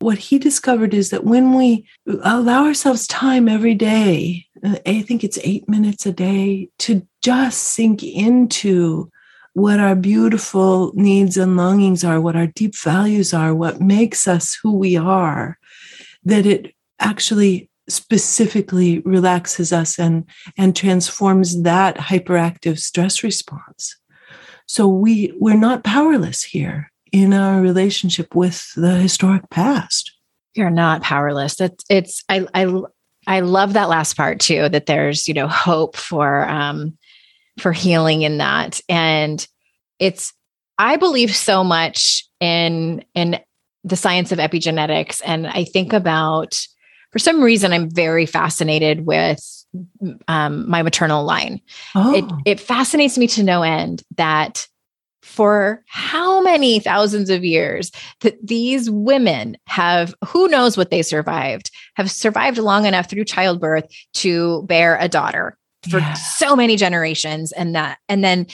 What 0.00 0.18
he 0.18 0.38
discovered 0.38 0.94
is 0.94 1.10
that 1.10 1.24
when 1.24 1.54
we 1.54 1.86
allow 2.22 2.64
ourselves 2.64 3.06
time 3.06 3.48
every 3.48 3.74
day, 3.74 4.46
uh, 4.64 4.76
I 4.86 5.02
think 5.02 5.24
it's 5.24 5.38
eight 5.42 5.68
minutes 5.68 6.06
a 6.06 6.12
day, 6.12 6.70
to 6.80 7.06
just 7.22 7.62
sink 7.62 8.02
into 8.02 9.10
what 9.54 9.80
our 9.80 9.96
beautiful 9.96 10.92
needs 10.94 11.36
and 11.36 11.56
longings 11.56 12.04
are, 12.04 12.20
what 12.20 12.36
our 12.36 12.46
deep 12.46 12.76
values 12.76 13.34
are, 13.34 13.52
what 13.54 13.80
makes 13.80 14.28
us 14.28 14.56
who 14.62 14.76
we 14.76 14.96
are, 14.96 15.58
that 16.24 16.46
it 16.46 16.74
actually 17.00 17.67
specifically 17.88 19.00
relaxes 19.00 19.72
us 19.72 19.98
and 19.98 20.24
and 20.56 20.76
transforms 20.76 21.62
that 21.62 21.96
hyperactive 21.96 22.78
stress 22.78 23.22
response. 23.22 23.96
So 24.66 24.86
we 24.86 25.32
we're 25.38 25.56
not 25.56 25.84
powerless 25.84 26.42
here 26.42 26.90
in 27.12 27.32
our 27.32 27.60
relationship 27.60 28.34
with 28.34 28.72
the 28.74 28.96
historic 28.96 29.48
past. 29.50 30.12
You're 30.54 30.70
not 30.70 31.02
powerless. 31.02 31.60
It's 31.60 31.84
it's 31.88 32.24
i 32.28 32.46
i 32.54 32.82
i 33.26 33.40
love 33.40 33.72
that 33.72 33.88
last 33.88 34.16
part 34.16 34.40
too 34.40 34.68
that 34.68 34.86
there's 34.86 35.26
you 35.26 35.34
know 35.34 35.48
hope 35.48 35.96
for 35.96 36.46
um 36.48 36.96
for 37.58 37.72
healing 37.72 38.22
in 38.22 38.38
that. 38.38 38.80
And 38.88 39.46
it's 39.98 40.32
i 40.78 40.96
believe 40.96 41.34
so 41.34 41.64
much 41.64 42.24
in 42.40 43.04
in 43.14 43.40
the 43.84 43.96
science 43.96 44.32
of 44.32 44.38
epigenetics 44.38 45.20
and 45.24 45.46
i 45.46 45.64
think 45.64 45.92
about 45.92 46.58
for 47.10 47.18
some 47.18 47.42
reason, 47.42 47.72
I'm 47.72 47.90
very 47.90 48.26
fascinated 48.26 49.06
with 49.06 49.40
um, 50.28 50.68
my 50.68 50.82
maternal 50.82 51.24
line. 51.24 51.60
Oh. 51.94 52.14
It, 52.14 52.24
it 52.44 52.60
fascinates 52.60 53.16
me 53.16 53.26
to 53.28 53.42
no 53.42 53.62
end 53.62 54.02
that 54.16 54.66
for 55.22 55.84
how 55.86 56.40
many 56.42 56.80
thousands 56.80 57.28
of 57.28 57.44
years 57.44 57.92
that 58.20 58.38
these 58.44 58.90
women 58.90 59.56
have 59.66 60.14
who 60.26 60.48
knows 60.48 60.76
what 60.76 60.90
they 60.90 61.02
survived 61.02 61.70
have 61.96 62.10
survived 62.10 62.56
long 62.56 62.86
enough 62.86 63.10
through 63.10 63.24
childbirth 63.24 63.84
to 64.14 64.62
bear 64.62 64.96
a 64.98 65.06
daughter 65.06 65.56
for 65.90 65.98
yeah. 65.98 66.14
so 66.14 66.56
many 66.56 66.76
generations 66.76 67.52
and 67.52 67.74
that 67.74 67.98
and 68.08 68.24
then 68.24 68.46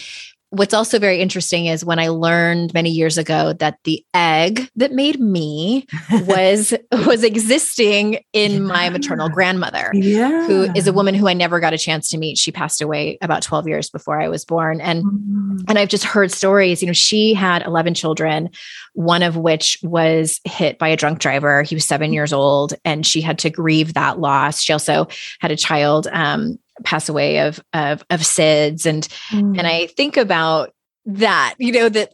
what's 0.55 0.75
also 0.75 0.99
very 0.99 1.21
interesting 1.21 1.67
is 1.67 1.85
when 1.85 1.99
I 1.99 2.09
learned 2.09 2.73
many 2.75 2.91
years 2.91 3.19
ago 3.19 3.53
that 3.55 3.79
the 3.85 4.05
egg 4.15 4.69
that 4.77 4.93
made 4.93 5.21
me 5.21 5.87
was 6.27 6.75
was 6.93 7.25
existing 7.25 8.21
in 8.33 8.53
yeah. 8.53 8.59
my 8.59 8.91
maternal 8.91 9.29
grandmother, 9.29 9.91
yeah. 9.95 10.47
who 10.47 10.73
is 10.75 10.87
a 10.87 10.93
woman 10.93 11.15
who 11.15 11.29
I 11.29 11.35
never 11.35 11.61
got 11.61 11.73
a 11.73 11.79
chance 11.79 12.09
to 12.11 12.19
meet. 12.19 12.39
She 12.39 12.53
passed 12.53 12.81
away 12.81 13.19
about 13.21 13.43
12 13.43 13.69
years 13.69 13.91
before 13.91 14.21
I 14.21 14.29
was 14.29 14.45
born. 14.45 14.81
And 14.81 15.05
mm-hmm. 15.05 15.57
and 15.69 15.79
I've 15.79 15.89
just 15.89 16.05
heard 16.05 16.31
stories. 16.31 16.83
You 16.83 16.87
know, 16.87 16.93
she 16.93 17.35
had 17.35 17.63
11 17.67 17.95
children, 17.95 18.51
one 18.95 19.23
of 19.23 19.37
which 19.37 19.79
was 19.83 20.41
hit 20.45 20.79
by 20.79 20.89
a 20.89 20.97
drunk 20.97 21.19
driver. 21.19 21.63
He 21.63 21.75
was 21.75 21.85
seven 21.85 22.13
years 22.13 22.33
old, 22.33 22.75
and 22.85 23.07
she 23.07 23.21
had 23.21 23.39
to 23.41 23.51
grieve 23.51 23.95
that 23.95 24.19
loss. 24.19 24.63
She 24.63 24.73
also 24.73 25.09
had 25.41 25.51
a 25.51 25.57
child 25.57 26.09
um, 26.13 26.59
pass 26.85 27.09
away 27.09 27.41
of 27.41 27.63
of 27.73 28.05
of 28.11 28.21
SIDS 28.21 28.87
and 28.87 29.07
mm. 29.31 29.59
and 29.59 29.67
I 29.67 29.87
think 29.89 30.17
about 30.17 30.73
that, 31.07 31.55
you 31.59 31.73
know, 31.73 31.89
that 31.89 32.13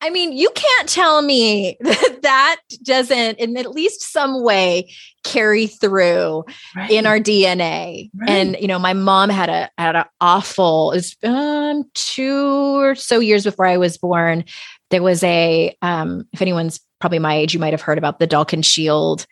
I 0.00 0.10
mean, 0.10 0.32
you 0.32 0.50
can't 0.54 0.88
tell 0.88 1.22
me 1.22 1.76
that 1.80 2.18
that 2.22 2.60
doesn't, 2.82 3.38
in 3.38 3.56
at 3.56 3.70
least 3.70 4.02
some 4.02 4.42
way, 4.42 4.92
carry 5.22 5.68
through 5.68 6.44
right. 6.74 6.90
in 6.90 7.06
our 7.06 7.20
DNA. 7.20 8.10
Right. 8.14 8.30
And 8.30 8.56
you 8.58 8.66
know, 8.66 8.80
my 8.80 8.92
mom 8.92 9.30
had 9.30 9.48
a 9.48 9.70
had 9.78 9.94
an 9.94 10.04
awful. 10.20 10.92
It's 10.92 11.16
um, 11.22 11.84
two 11.94 12.80
or 12.80 12.94
so 12.96 13.20
years 13.20 13.44
before 13.44 13.66
I 13.66 13.76
was 13.76 13.96
born. 13.96 14.44
There 14.92 15.02
was 15.02 15.24
a. 15.24 15.76
Um, 15.82 16.28
if 16.32 16.40
anyone's 16.40 16.80
probably 17.00 17.18
my 17.18 17.34
age, 17.34 17.52
you 17.52 17.58
might 17.58 17.72
have 17.72 17.80
heard 17.80 17.98
about 17.98 18.20
the 18.20 18.28
Dalkon 18.28 18.64
Shield 18.64 19.26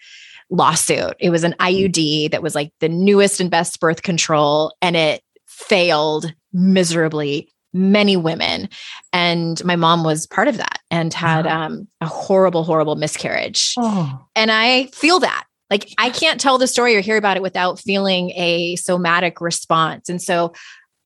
lawsuit. 0.50 1.14
It 1.20 1.30
was 1.30 1.44
an 1.44 1.54
IUD 1.60 2.32
that 2.32 2.42
was 2.42 2.56
like 2.56 2.72
the 2.80 2.88
newest 2.88 3.40
and 3.40 3.50
best 3.50 3.78
birth 3.78 4.02
control, 4.02 4.74
and 4.82 4.96
it 4.96 5.22
failed 5.46 6.34
miserably 6.52 7.52
many 7.72 8.16
women 8.16 8.68
and 9.12 9.64
my 9.64 9.76
mom 9.76 10.02
was 10.02 10.26
part 10.26 10.48
of 10.48 10.56
that 10.56 10.80
and 10.90 11.14
had 11.14 11.46
um, 11.46 11.86
a 12.00 12.06
horrible 12.06 12.64
horrible 12.64 12.96
miscarriage 12.96 13.74
oh. 13.78 14.26
and 14.34 14.50
i 14.50 14.86
feel 14.86 15.20
that 15.20 15.44
like 15.70 15.88
i 15.98 16.10
can't 16.10 16.40
tell 16.40 16.58
the 16.58 16.66
story 16.66 16.96
or 16.96 17.00
hear 17.00 17.16
about 17.16 17.36
it 17.36 17.42
without 17.42 17.78
feeling 17.78 18.30
a 18.30 18.74
somatic 18.76 19.40
response 19.40 20.08
and 20.08 20.20
so 20.20 20.52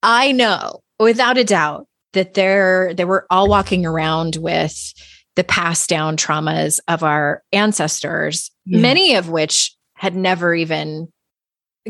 i 0.02 0.32
know 0.32 0.80
without 0.98 1.36
a 1.36 1.44
doubt 1.44 1.86
that 2.14 2.34
they're 2.34 2.94
they 2.94 3.04
were 3.04 3.26
all 3.30 3.48
walking 3.48 3.86
around 3.86 4.36
with 4.36 4.92
the 5.36 5.44
passed 5.44 5.88
down 5.88 6.16
traumas 6.16 6.80
of 6.88 7.02
our 7.02 7.42
ancestors 7.52 8.50
yeah. 8.64 8.80
many 8.80 9.14
of 9.14 9.28
which 9.28 9.76
had 9.94 10.16
never 10.16 10.54
even 10.54 11.08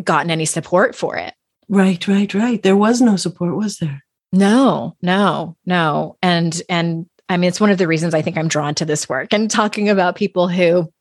gotten 0.03 0.31
any 0.31 0.45
support 0.45 0.95
for 0.95 1.17
it 1.17 1.33
right 1.69 2.07
right 2.09 2.35
right 2.35 2.63
there 2.63 2.77
was 2.77 3.01
no 3.01 3.17
support 3.17 3.57
was 3.57 3.79
there 3.79 4.03
no, 4.35 4.97
no, 5.01 5.57
no. 5.65 6.17
And 6.21 6.61
and 6.69 7.07
I 7.29 7.37
mean 7.37 7.49
it's 7.49 7.61
one 7.61 7.71
of 7.71 7.79
the 7.79 7.87
reasons 7.87 8.15
I 8.15 8.23
think 8.23 8.37
I'm 8.37 8.49
drawn 8.49 8.75
to 8.77 8.85
this 8.85 9.09
work 9.09 9.33
and 9.33 9.49
talking 9.49 9.89
about 9.89 10.17
people 10.17 10.49
who 10.49 10.93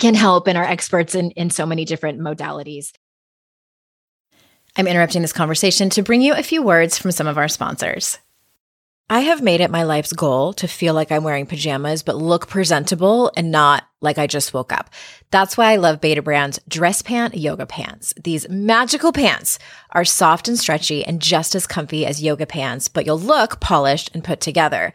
can 0.00 0.14
help 0.14 0.48
and 0.48 0.56
are 0.56 0.64
experts 0.64 1.14
in 1.14 1.32
in 1.32 1.50
so 1.50 1.66
many 1.66 1.84
different 1.84 2.20
modalities. 2.20 2.92
I'm 4.74 4.86
interrupting 4.86 5.20
this 5.20 5.34
conversation 5.34 5.90
to 5.90 6.02
bring 6.02 6.22
you 6.22 6.32
a 6.32 6.42
few 6.42 6.62
words 6.62 6.96
from 6.96 7.12
some 7.12 7.26
of 7.26 7.36
our 7.36 7.48
sponsors. 7.48 8.18
I 9.10 9.20
have 9.20 9.42
made 9.42 9.60
it 9.60 9.70
my 9.70 9.82
life's 9.82 10.12
goal 10.12 10.54
to 10.54 10.66
feel 10.66 10.94
like 10.94 11.12
I'm 11.12 11.24
wearing 11.24 11.44
pajamas, 11.44 12.02
but 12.02 12.16
look 12.16 12.48
presentable 12.48 13.30
and 13.36 13.50
not 13.50 13.84
like 14.00 14.16
I 14.16 14.26
just 14.26 14.54
woke 14.54 14.72
up. 14.72 14.88
That's 15.30 15.56
why 15.56 15.72
I 15.72 15.76
love 15.76 16.00
Betabrand's 16.00 16.60
Dress 16.66 17.02
Pant 17.02 17.36
Yoga 17.36 17.66
Pants. 17.66 18.14
These 18.22 18.48
magical 18.48 19.12
pants 19.12 19.58
are 19.90 20.04
soft 20.04 20.48
and 20.48 20.58
stretchy 20.58 21.04
and 21.04 21.20
just 21.20 21.54
as 21.54 21.66
comfy 21.66 22.06
as 22.06 22.22
yoga 22.22 22.46
pants, 22.46 22.88
but 22.88 23.04
you'll 23.04 23.18
look 23.18 23.60
polished 23.60 24.10
and 24.14 24.24
put 24.24 24.40
together. 24.40 24.94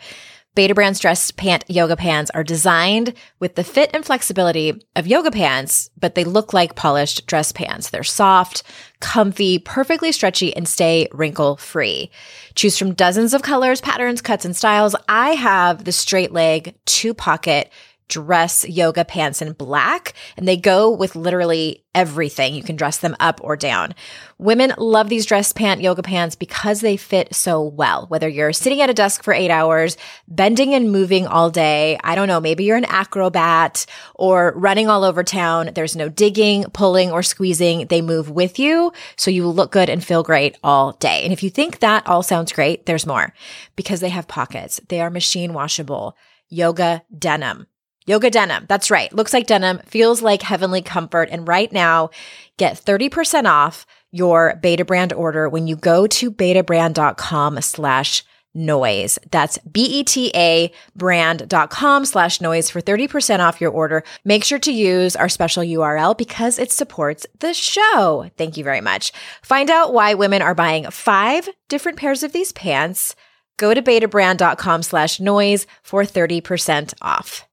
Betabrand's 0.57 0.99
dress 0.99 1.29
pant 1.29 1.63
yoga 1.67 1.95
pants 1.95 2.31
are 2.33 2.43
designed 2.43 3.13
with 3.39 3.53
the 3.53 3.63
fit 3.63 3.91
and 3.93 4.03
flexibility 4.03 4.73
of 4.95 5.05
yoga 5.05 5.29
pants, 5.29 5.91
but 5.99 6.15
they 6.15 6.23
look 6.23 6.51
like 6.51 6.73
polished 6.73 7.27
dress 7.27 7.51
pants. 7.51 7.91
They're 7.91 8.03
soft, 8.03 8.63
comfy, 8.99 9.59
perfectly 9.59 10.11
stretchy, 10.11 10.55
and 10.55 10.67
stay 10.67 11.09
wrinkle 11.11 11.57
free. 11.57 12.09
Choose 12.55 12.75
from 12.75 12.95
dozens 12.95 13.35
of 13.35 13.43
colors, 13.43 13.81
patterns, 13.81 14.19
cuts, 14.19 14.45
and 14.45 14.55
styles. 14.55 14.95
I 15.07 15.35
have 15.35 15.83
the 15.83 15.91
straight 15.91 16.31
leg, 16.31 16.73
two 16.85 17.13
pocket, 17.13 17.71
dress 18.07 18.67
yoga 18.67 19.03
pants 19.03 19.41
in 19.41 19.53
black 19.53 20.13
and 20.37 20.47
they 20.47 20.57
go 20.57 20.89
with 20.89 21.15
literally 21.15 21.83
everything. 21.93 22.53
You 22.53 22.61
can 22.61 22.75
dress 22.75 22.97
them 22.97 23.15
up 23.19 23.39
or 23.43 23.55
down. 23.55 23.95
Women 24.37 24.73
love 24.77 25.09
these 25.09 25.25
dress 25.25 25.51
pant 25.51 25.81
yoga 25.81 26.03
pants 26.03 26.35
because 26.35 26.81
they 26.81 26.95
fit 26.95 27.33
so 27.33 27.63
well. 27.63 28.05
Whether 28.07 28.29
you're 28.29 28.53
sitting 28.53 28.81
at 28.81 28.89
a 28.89 28.93
desk 28.93 29.23
for 29.23 29.33
eight 29.33 29.49
hours, 29.49 29.97
bending 30.27 30.75
and 30.75 30.91
moving 30.91 31.25
all 31.25 31.49
day, 31.49 31.97
I 32.03 32.13
don't 32.13 32.27
know, 32.27 32.39
maybe 32.39 32.65
you're 32.65 32.77
an 32.77 32.85
acrobat 32.85 33.87
or 34.13 34.53
running 34.55 34.87
all 34.87 35.03
over 35.03 35.23
town. 35.23 35.71
There's 35.73 35.95
no 35.95 36.07
digging, 36.07 36.65
pulling, 36.65 37.11
or 37.11 37.23
squeezing. 37.23 37.87
They 37.87 38.03
move 38.03 38.29
with 38.29 38.59
you. 38.59 38.93
So 39.15 39.31
you 39.31 39.47
look 39.47 39.71
good 39.71 39.89
and 39.89 40.03
feel 40.03 40.21
great 40.21 40.57
all 40.63 40.93
day. 40.93 41.23
And 41.23 41.33
if 41.33 41.41
you 41.41 41.49
think 41.49 41.79
that 41.79 42.05
all 42.05 42.21
sounds 42.21 42.51
great, 42.51 42.85
there's 42.85 43.07
more 43.07 43.33
because 43.75 44.01
they 44.01 44.09
have 44.09 44.27
pockets. 44.27 44.79
They 44.89 45.01
are 45.01 45.09
machine 45.09 45.53
washable 45.53 46.15
yoga 46.49 47.03
denim. 47.17 47.65
Yoga 48.07 48.29
denim. 48.29 48.65
That's 48.67 48.89
right. 48.89 49.11
Looks 49.13 49.33
like 49.33 49.47
denim, 49.47 49.79
feels 49.85 50.21
like 50.21 50.41
heavenly 50.41 50.81
comfort. 50.81 51.29
And 51.29 51.47
right 51.47 51.71
now, 51.71 52.09
get 52.57 52.73
30% 52.73 53.45
off 53.45 53.85
your 54.11 54.59
Betabrand 54.63 55.15
order 55.15 55.49
when 55.49 55.67
you 55.67 55.75
go 55.75 56.07
to 56.07 56.31
betabrand.com 56.31 57.61
slash 57.61 58.23
noise. 58.55 59.19
That's 59.29 59.57
B-E-T-A 59.59 60.71
brand.com 60.95 62.05
slash 62.05 62.41
noise 62.41 62.69
for 62.69 62.81
30% 62.81 63.39
off 63.39 63.61
your 63.61 63.71
order. 63.71 64.03
Make 64.25 64.43
sure 64.43 64.59
to 64.59 64.71
use 64.71 65.15
our 65.15 65.29
special 65.29 65.63
URL 65.63 66.17
because 66.17 66.57
it 66.57 66.71
supports 66.71 67.25
the 67.39 67.53
show. 67.53 68.29
Thank 68.37 68.57
you 68.57 68.63
very 68.63 68.81
much. 68.81 69.11
Find 69.43 69.69
out 69.69 69.93
why 69.93 70.13
women 70.13 70.41
are 70.41 70.55
buying 70.55 70.89
five 70.89 71.47
different 71.67 71.97
pairs 71.97 72.23
of 72.23 72.31
these 72.31 72.53
pants. 72.53 73.15
Go 73.57 73.73
to 73.73 73.81
betabrand.com 73.81 74.83
slash 74.83 75.19
noise 75.19 75.67
for 75.83 76.03
30% 76.03 76.93
off. 77.01 77.46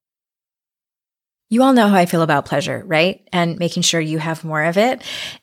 You 1.55 1.63
all 1.63 1.73
know 1.73 1.87
how 1.87 1.95
I 1.95 2.07
feel 2.07 2.23
about 2.23 2.47
pleasure, 2.47 2.83
right? 2.85 3.29
And 3.33 3.61
making 3.61 3.85
sure 3.85 4.01
you 4.01 4.19
have 4.19 4.43
more 4.43 4.65
of 4.65 4.77
it. 4.77 5.01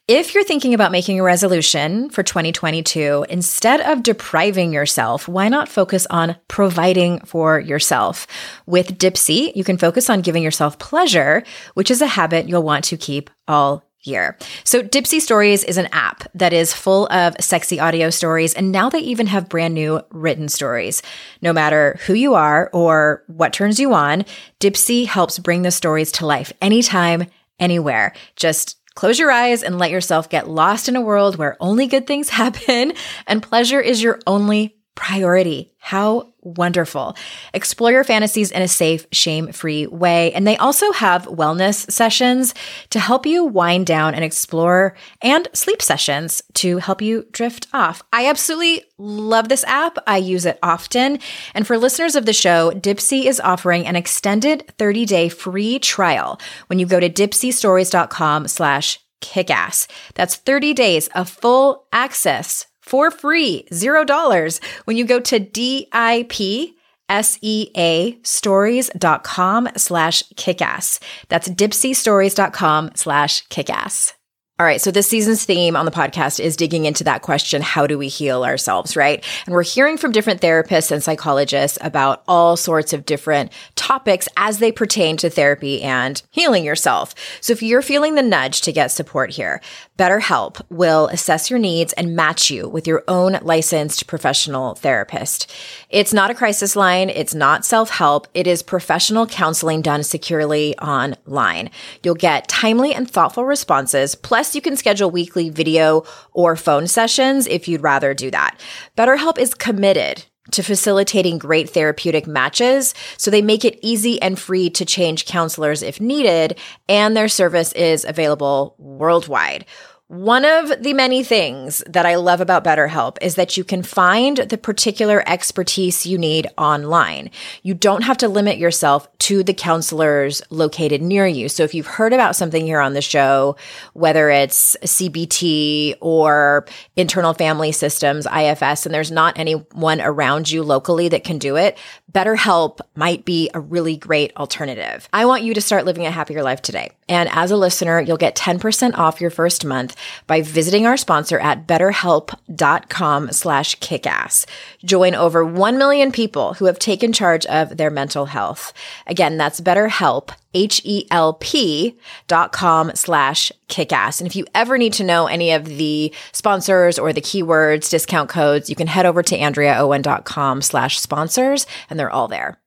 If 0.10 0.36
you're 0.36 0.44
thinking 0.44 0.74
about 0.74 0.92
making 0.92 1.22
a 1.22 1.24
resolution 1.24 2.10
for 2.10 2.22
2022, 2.22 3.28
instead 3.30 3.80
of 3.80 4.04
depriving 4.04 4.74
yourself, 4.74 5.30
why 5.30 5.48
not 5.48 5.70
focus 5.70 6.06
on 6.10 6.36
providing 6.50 7.22
for 7.22 7.62
yourself? 7.62 8.28
With 8.66 8.98
Dipsea, 8.98 9.56
you 9.56 9.64
can 9.64 9.78
focus 9.78 10.10
on 10.10 10.20
giving 10.20 10.44
yourself 10.44 10.78
pleasure, 10.80 11.44
which 11.76 11.90
is 11.90 12.02
a 12.02 12.08
habit 12.08 12.50
you'll 12.50 12.62
want 12.62 12.84
to 12.84 12.98
keep 12.98 13.30
all 13.48 13.90
year. 14.04 14.38
So 14.64 14.82
Dipsea 14.82 15.22
Stories 15.22 15.64
is 15.64 15.78
an 15.78 15.88
app 15.92 16.24
that 16.34 16.54
is 16.54 16.74
full 16.74 17.08
of 17.12 17.36
sexy 17.40 17.80
audio 17.80 18.10
stories. 18.10 18.54
And 18.54 18.72
now 18.72 18.90
they 18.90 19.00
even 19.00 19.28
have 19.28 19.50
brand 19.50 19.74
new 19.74 20.02
written 20.10 20.50
stories. 20.50 21.02
No 21.42 21.54
matter 21.54 22.00
who 22.06 22.14
you 22.14 22.34
are 22.34 22.70
or 22.74 23.24
what 23.28 23.54
turns 23.54 23.80
you 23.80 23.94
on, 23.94 24.26
Dipsea 24.60 25.06
helps 25.06 25.40
bring 25.40 25.62
the 25.62 25.72
stories 25.72 26.12
to 26.14 26.26
life 26.26 26.52
anytime, 26.62 27.28
anywhere. 27.60 28.14
Just 28.36 28.78
Close 28.94 29.18
your 29.18 29.32
eyes 29.32 29.64
and 29.64 29.80
let 29.80 29.90
yourself 29.90 30.28
get 30.28 30.50
lost 30.50 30.90
in 30.90 30.98
a 30.98 31.02
world 31.02 31.38
where 31.38 31.56
only 31.62 31.88
good 31.88 32.06
things 32.06 32.30
happen 32.42 32.94
and 33.26 33.42
pleasure 33.42 33.80
is 33.80 34.04
your 34.04 34.20
only 34.28 34.76
priority. 34.96 35.72
How 35.78 36.34
wonderful. 36.42 37.16
Explore 37.54 37.92
your 37.92 38.04
fantasies 38.04 38.52
in 38.52 38.62
a 38.62 38.68
safe, 38.68 39.08
shame 39.12 39.52
free 39.52 39.88
way. 39.88 40.34
And 40.34 40.46
they 40.46 40.58
also 40.58 40.92
have 40.92 41.26
wellness 41.26 41.90
sessions 41.90 42.54
to 42.90 43.00
help 43.00 43.26
you 43.26 43.46
wind 43.46 43.86
down 43.86 44.14
and 44.14 44.24
explore 44.24 44.96
and 45.22 45.48
sleep 45.54 45.82
sessions 45.82 46.42
to 46.56 46.78
help 46.78 47.02
you 47.02 47.26
drift 47.32 47.68
off. 47.74 48.04
I 48.12 48.28
absolutely 48.28 48.84
love 48.98 49.50
this 49.50 49.64
app. 49.64 49.98
I 50.08 50.18
use 50.18 50.46
it 50.46 50.60
often. 50.62 51.20
And 51.54 51.66
for 51.66 51.78
listeners 51.78 52.16
of 52.16 52.26
the 52.26 52.34
show, 52.34 52.72
Dipsea 52.72 53.26
is 53.26 53.40
offering 53.40 53.88
an 53.88 53.96
extended 53.96 54.72
30 54.78 55.06
day 55.06 55.30
free 55.30 55.80
trial 55.80 56.40
when 56.68 56.80
you 56.80 56.86
go 56.86 57.00
to 57.00 57.10
dipseastories.com 57.10 58.48
slash 58.48 59.00
kickass. 59.22 59.88
That's 60.16 60.36
30 60.36 60.74
days 60.74 61.08
of 61.10 61.30
full 61.30 61.88
access 61.94 62.66
for 62.82 63.12
free, 63.12 63.66
zero 63.74 64.04
dollars, 64.04 64.60
when 64.86 64.98
you 64.98 65.06
go 65.06 65.20
to 65.20 65.40
DIP 65.40 66.76
S-E-A 67.12 68.18
stories.com 68.24 69.68
slash 69.76 70.24
kickass. 70.36 71.00
That's 71.28 71.50
dipseastories.com 71.50 72.92
slash 72.96 73.46
kickass. 73.48 74.14
All 74.62 74.68
right. 74.68 74.80
So 74.80 74.92
this 74.92 75.08
season's 75.08 75.44
theme 75.44 75.76
on 75.76 75.86
the 75.86 75.92
podcast 75.92 76.40
is 76.40 76.56
digging 76.56 76.86
into 76.86 77.04
that 77.06 77.24
question. 77.24 77.64
How 77.64 77.88
do 77.88 77.98
we 77.98 78.10
heal 78.10 78.46
ourselves? 78.46 78.96
Right. 78.96 79.26
And 79.48 79.56
we're 79.56 79.64
hearing 79.64 79.98
from 79.98 80.12
different 80.12 80.40
therapists 80.40 80.92
and 80.92 81.02
psychologists 81.02 81.80
about 81.82 82.22
all 82.28 82.56
sorts 82.56 82.94
of 82.94 83.08
different 83.08 83.52
topics 83.74 84.28
as 84.38 84.60
they 84.60 84.72
pertain 84.72 85.18
to 85.18 85.32
therapy 85.32 85.82
and 85.82 86.22
healing 86.30 86.64
yourself. 86.64 87.16
So 87.42 87.54
if 87.54 87.64
you're 87.64 87.82
feeling 87.82 88.14
the 88.14 88.22
nudge 88.22 88.62
to 88.62 88.72
get 88.72 88.92
support 88.92 89.32
here, 89.32 89.62
BetterHelp 89.98 90.62
will 90.70 91.08
assess 91.08 91.50
your 91.50 91.58
needs 91.58 91.94
and 91.94 92.16
match 92.16 92.52
you 92.52 92.70
with 92.70 92.86
your 92.86 93.04
own 93.08 93.40
licensed 93.42 94.06
professional 94.06 94.76
therapist. 94.76 95.52
It's 95.90 96.14
not 96.14 96.30
a 96.30 96.36
crisis 96.36 96.76
line. 96.76 97.10
It's 97.10 97.34
not 97.34 97.66
self-help. 97.66 98.28
It 98.36 98.46
is 98.46 98.62
professional 98.62 99.26
counseling 99.26 99.82
done 99.82 100.04
securely 100.04 100.78
online. 100.78 101.72
You'll 102.04 102.14
get 102.14 102.48
timely 102.48 102.94
and 102.94 103.10
thoughtful 103.10 103.46
responses. 103.46 104.14
Plus 104.14 104.51
you 104.56 104.62
can 104.62 104.76
schedule 104.76 105.12
weekly 105.12 105.50
video 105.50 106.04
or 106.34 106.56
phone 106.56 106.88
sessions 106.88 107.48
if 107.48 107.68
you'd 107.68 107.84
rather 107.84 108.14
do 108.14 108.32
that. 108.32 108.60
BetterHelp 108.98 109.38
is 109.38 109.54
committed 109.54 110.26
to 110.52 110.64
facilitating 110.64 111.38
great 111.38 111.70
therapeutic 111.70 112.28
matches. 112.28 112.94
So 113.18 113.32
they 113.32 113.42
make 113.42 113.64
it 113.64 113.80
easy 113.82 114.22
and 114.22 114.38
free 114.38 114.70
to 114.72 114.86
change 114.86 115.26
counselors 115.26 115.84
if 115.84 116.02
needed, 116.02 116.60
and 116.90 117.16
their 117.16 117.30
service 117.30 117.72
is 117.74 118.06
available 118.06 118.76
worldwide. 118.78 119.66
One 120.12 120.44
of 120.44 120.84
the 120.84 120.94
many 120.94 121.24
things 121.24 121.82
that 121.88 122.06
I 122.06 122.16
love 122.16 122.42
about 122.42 122.66
BetterHelp 122.66 123.16
is 123.22 123.36
that 123.36 123.56
you 123.56 123.64
can 123.64 123.82
find 123.82 124.36
the 124.36 124.58
particular 124.58 125.24
expertise 125.26 126.06
you 126.06 126.18
need 126.18 126.48
online. 126.58 127.32
You 127.64 127.76
don't 127.76 128.02
have 128.02 128.18
to 128.18 128.28
limit 128.28 128.58
yourself 128.58 129.08
to 129.20 129.42
the 129.42 129.54
counselors 129.54 130.42
located 130.50 131.02
near 131.02 131.26
you. 131.26 131.48
So 131.48 131.64
if 131.64 131.74
you've 131.74 131.88
heard 131.88 132.12
about 132.12 132.36
something 132.36 132.66
here 132.66 132.82
on 132.82 132.92
the 132.92 133.02
show, 133.02 133.56
whether 133.94 134.30
it's 134.30 134.76
CBT 134.84 135.96
or 136.02 136.66
internal 136.98 137.34
family 137.34 137.72
systems, 137.72 138.28
IFS, 138.28 138.86
and 138.86 138.94
there's 138.94 139.12
not 139.12 139.40
anyone 139.40 140.02
around 140.02 140.52
you 140.52 140.62
locally 140.62 141.08
that 141.08 141.24
can 141.24 141.38
do 141.38 141.56
it, 141.56 141.78
BetterHelp 142.12 142.80
might 142.96 143.24
be 143.24 143.50
a 143.54 143.62
really 143.62 143.96
great 143.96 144.36
alternative. 144.36 145.08
I 145.14 145.26
want 145.26 145.44
you 145.44 145.54
to 145.54 145.62
start 145.62 145.86
living 145.86 146.06
a 146.06 146.12
happier 146.12 146.44
life 146.44 146.62
today. 146.62 146.92
And 147.08 147.30
as 147.32 147.52
a 147.52 147.58
listener, 147.58 148.02
you'll 148.02 148.18
get 148.18 148.36
10% 148.36 148.98
off 148.98 149.22
your 149.22 149.30
first 149.30 149.64
month 149.64 149.96
by 150.28 150.42
visiting 150.42 150.86
our 150.86 150.98
sponsor 150.98 151.40
at 151.40 151.68
betterhelp.com 151.68 153.32
slash 153.32 153.76
kickass. 153.80 154.46
Join 154.84 155.16
over 155.16 155.46
1 155.46 155.78
million 155.78 156.12
people 156.12 156.54
who 156.56 156.66
have 156.66 156.80
taken 156.80 157.14
charge 157.14 157.46
of 157.48 157.78
their 157.78 157.90
mental 157.90 158.26
health. 158.26 158.74
Again, 159.08 159.38
that's 159.38 159.62
betterhelp, 159.62 160.32
H-E-L-P 160.54 161.98
dot 162.28 162.52
com 162.52 162.92
slash 162.96 163.52
kickass. 163.70 164.20
And 164.20 164.28
if 164.28 164.36
you 164.36 164.46
ever 164.54 164.78
need 164.78 164.94
to 164.94 165.04
know 165.04 165.28
any 165.28 165.52
of 165.52 165.66
the 165.66 166.14
sponsors 166.34 167.00
or 167.00 167.14
the 167.14 167.22
keywords, 167.22 167.90
discount 167.90 168.30
codes, 168.30 168.70
you 168.70 168.76
can 168.76 168.88
head 168.88 169.06
over 169.06 169.24
to 169.24 169.38
AndreaOwen.com 169.38 170.62
slash 170.62 171.00
sponsors 171.00 171.66
and 171.90 172.00
they're 172.00 172.12
all 172.12 172.28
there. 172.28 172.58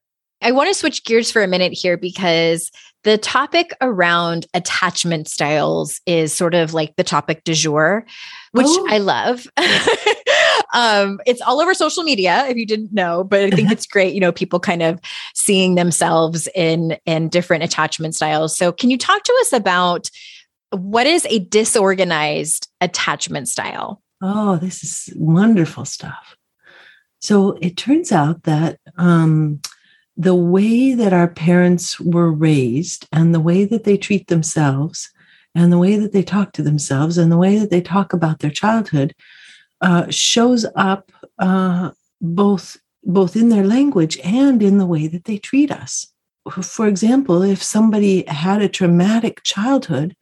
I 0.41 0.53
want 0.53 0.69
to 0.69 0.75
switch 0.75 1.05
gears 1.05 1.31
for 1.31 1.43
a 1.43 1.49
minute 1.49 1.73
here 1.73 1.97
because 1.97 2.71
the 3.05 3.19
topic 3.19 3.73
around 3.81 4.47
attachment 4.55 5.29
styles 5.29 6.01
is 6.07 6.33
sort 6.33 6.55
of 6.55 6.75
like 6.75 6.97
the 6.97 7.05
topic 7.05 7.45
du 7.45 7.55
jour, 7.55 8.05
which 8.53 8.67
oh. 8.69 8.87
I 8.91 8.99
love. 8.99 9.47
um, 10.75 11.21
it's 11.27 11.43
all 11.43 11.61
over 11.61 11.75
social 11.75 12.03
media 12.03 12.47
if 12.49 12.57
you 12.57 12.67
didn't 12.67 12.93
know, 12.93 13.23
but 13.23 13.41
I 13.41 13.51
think 13.51 13.71
it's 13.73 13.87
great, 13.87 14.15
you 14.15 14.21
know, 14.21 14.33
people 14.33 14.59
kind 14.59 14.83
of 14.83 14.99
seeing 15.35 15.75
themselves 15.75 16.49
in 16.55 16.97
in 17.05 17.29
different 17.29 17.63
attachment 17.63 18.15
styles. 18.15 18.57
So 18.57 18.73
can 18.73 18.91
you 18.91 18.99
talk 18.99 19.23
to 19.23 19.37
us 19.43 19.53
about 19.53 20.11
what 20.71 21.07
is 21.07 21.27
a 21.31 21.39
disorganized 21.41 22.69
attachment 22.81 23.49
style? 23.49 24.03
Oh, 24.23 24.57
this 24.57 24.83
is 24.83 25.15
wonderful 25.15 25.85
stuff. 25.85 26.37
So 27.21 27.59
it 27.61 27.77
turns 27.77 28.13
out 28.13 28.43
that 28.45 28.79
um, 28.97 29.61
the 30.17 30.35
way 30.35 30.95
that 30.95 31.13
our 31.13 31.29
parents 31.29 31.99
were 31.99 32.31
raised 32.31 33.09
and 33.13 33.35
the 33.35 33.41
way 33.41 33.65
that 33.65 33.85
they 33.85 33.97
treat 33.97 34.29
themselves 34.29 35.11
and 35.55 35.73
the 35.73 35.79
way 35.79 35.97
that 35.97 36.13
they 36.13 36.23
talk 36.23 36.53
to 36.53 36.63
themselves 36.63 37.19
and 37.19 37.31
the 37.31 37.37
way 37.37 37.59
that 37.59 37.71
they 37.71 37.81
talk 37.81 38.13
about 38.13 38.39
their 38.39 38.51
childhood 38.51 39.15
uh, 39.81 40.09
shows 40.11 40.65
up 40.77 41.11
uh, 41.39 41.91
both 42.21 42.77
both 43.07 43.37
in 43.37 43.51
their 43.51 43.67
language 43.67 44.19
and 44.25 44.63
in 44.63 44.79
the 44.79 44.87
way 44.87 45.07
that 45.07 45.25
they 45.25 45.37
treat 45.37 45.71
us. 45.71 46.07
For 46.63 46.89
example, 46.89 47.43
if 47.43 47.63
somebody 47.63 48.25
had 48.27 48.63
a 48.63 48.69
traumatic 48.69 49.43
childhood, 49.43 50.17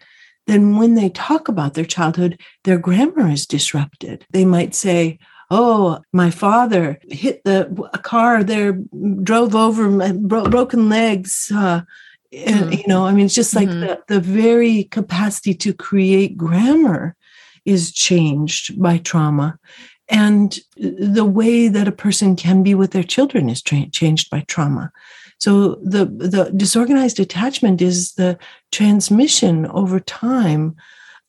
then 0.48 0.76
when 0.76 0.94
they 0.94 1.08
talk 1.10 1.46
about 1.46 1.74
their 1.74 1.84
childhood, 1.84 2.40
their 2.64 2.78
grammar 2.78 3.30
is 3.30 3.46
disrupted. 3.46 4.26
They 4.30 4.44
might 4.44 4.74
say, 4.74 5.20
oh 5.54 6.00
my 6.14 6.30
father 6.30 6.98
hit 7.10 7.44
the 7.44 7.68
a 7.92 7.98
car 7.98 8.42
there 8.42 8.72
drove 9.22 9.54
over 9.54 9.90
my 9.90 10.10
bro- 10.12 10.48
broken 10.48 10.88
legs 10.88 11.52
uh, 11.54 11.82
and 12.32 12.60
mm-hmm. 12.60 12.72
you 12.72 12.84
know 12.86 13.04
i 13.04 13.12
mean 13.12 13.26
it's 13.26 13.34
just 13.34 13.54
like 13.54 13.68
mm-hmm. 13.68 13.80
the, 13.80 14.02
the 14.08 14.20
very 14.20 14.84
capacity 14.84 15.52
to 15.52 15.74
create 15.74 16.38
grammar 16.38 17.14
is 17.66 17.92
changed 17.92 18.80
by 18.80 18.96
trauma 18.96 19.58
and 20.08 20.58
the 20.76 21.24
way 21.24 21.68
that 21.68 21.86
a 21.86 21.92
person 21.92 22.34
can 22.34 22.62
be 22.62 22.74
with 22.74 22.92
their 22.92 23.04
children 23.04 23.50
is 23.50 23.60
tra- 23.62 23.90
changed 23.90 24.30
by 24.30 24.40
trauma 24.48 24.90
so 25.36 25.74
the 25.84 26.06
the 26.06 26.50
disorganized 26.56 27.20
attachment 27.20 27.82
is 27.82 28.14
the 28.14 28.38
transmission 28.70 29.66
over 29.66 30.00
time 30.00 30.74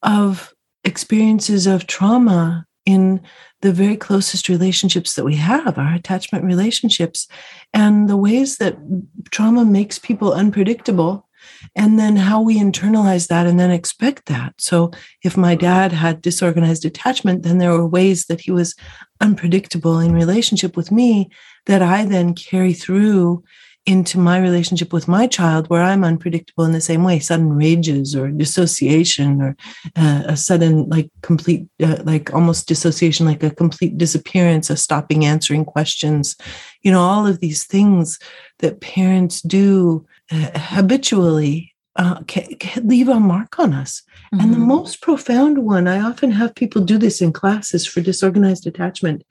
of 0.01 0.53
experiences 0.85 1.67
of 1.67 1.87
trauma 1.87 2.65
in 2.85 3.21
the 3.63 3.71
very 3.71 3.95
closest 3.95 4.49
relationships 4.49 5.15
that 5.15 5.23
we 5.23 5.35
have, 5.35 5.77
our 5.77 5.93
attachment 5.93 6.43
relationships, 6.43 7.29
and 7.73 8.09
the 8.09 8.17
ways 8.17 8.57
that 8.57 8.77
trauma 9.31 9.63
makes 9.63 9.97
people 9.97 10.33
unpredictable, 10.33 11.25
and 11.73 11.97
then 11.97 12.17
how 12.17 12.41
we 12.41 12.59
internalize 12.59 13.29
that 13.29 13.47
and 13.47 13.57
then 13.57 13.71
expect 13.71 14.25
that. 14.25 14.53
So, 14.57 14.91
if 15.23 15.37
my 15.37 15.55
dad 15.55 15.93
had 15.93 16.21
disorganized 16.21 16.83
attachment, 16.83 17.43
then 17.43 17.57
there 17.57 17.71
were 17.71 17.87
ways 17.87 18.25
that 18.25 18.41
he 18.41 18.51
was 18.51 18.75
unpredictable 19.21 19.97
in 19.97 20.13
relationship 20.13 20.75
with 20.75 20.91
me 20.91 21.29
that 21.65 21.81
I 21.81 22.03
then 22.03 22.35
carry 22.35 22.73
through 22.73 23.45
into 23.85 24.17
my 24.17 24.39
relationship 24.39 24.93
with 24.93 25.07
my 25.07 25.27
child 25.27 25.69
where 25.69 25.81
I'm 25.81 26.05
unpredictable 26.05 26.63
in 26.63 26.71
the 26.71 26.79
same 26.79 27.03
way 27.03 27.19
sudden 27.19 27.53
rages 27.53 28.15
or 28.15 28.29
dissociation 28.29 29.41
or 29.41 29.57
uh, 29.97 30.23
a 30.25 30.37
sudden 30.37 30.87
like 30.89 31.09
complete 31.21 31.67
uh, 31.81 32.01
like 32.03 32.33
almost 32.33 32.67
dissociation 32.67 33.25
like 33.25 33.43
a 33.43 33.51
complete 33.51 33.97
disappearance 33.97 34.69
of 34.69 34.79
stopping 34.79 35.25
answering 35.25 35.65
questions 35.65 36.37
you 36.81 36.91
know 36.91 37.01
all 37.01 37.27
of 37.27 37.41
these 37.41 37.65
things 37.65 38.19
that 38.59 38.79
parents 38.79 39.41
do 39.41 40.05
uh, 40.31 40.51
habitually 40.55 41.73
uh, 41.95 42.21
can, 42.23 42.45
can, 42.55 42.87
leave 42.87 43.07
a 43.07 43.19
mark 43.19 43.59
on 43.59 43.73
us. 43.73 44.01
Mm-hmm. 44.33 44.39
And 44.39 44.53
the 44.53 44.57
mm-hmm. 44.57 44.67
most 44.67 45.01
profound 45.01 45.59
one, 45.59 45.87
I 45.87 45.99
often 45.99 46.31
have 46.31 46.55
people 46.55 46.81
do 46.81 46.97
this 46.97 47.21
in 47.21 47.31
classes 47.31 47.85
for 47.85 48.01
disorganized 48.01 48.65
attachment, 48.65 49.23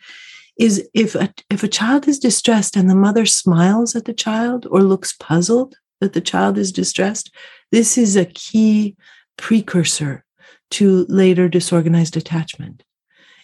is 0.62 0.88
if 0.94 1.16
a, 1.16 1.34
if 1.50 1.64
a 1.64 1.68
child 1.68 2.06
is 2.06 2.20
distressed 2.20 2.76
and 2.76 2.88
the 2.88 2.94
mother 2.94 3.26
smiles 3.26 3.96
at 3.96 4.04
the 4.04 4.14
child 4.14 4.64
or 4.70 4.80
looks 4.80 5.12
puzzled 5.18 5.74
that 6.00 6.12
the 6.12 6.20
child 6.20 6.56
is 6.56 6.70
distressed, 6.70 7.34
this 7.72 7.98
is 7.98 8.14
a 8.14 8.26
key 8.26 8.96
precursor 9.36 10.24
to 10.70 11.04
later 11.08 11.48
disorganized 11.48 12.16
attachment. 12.16 12.84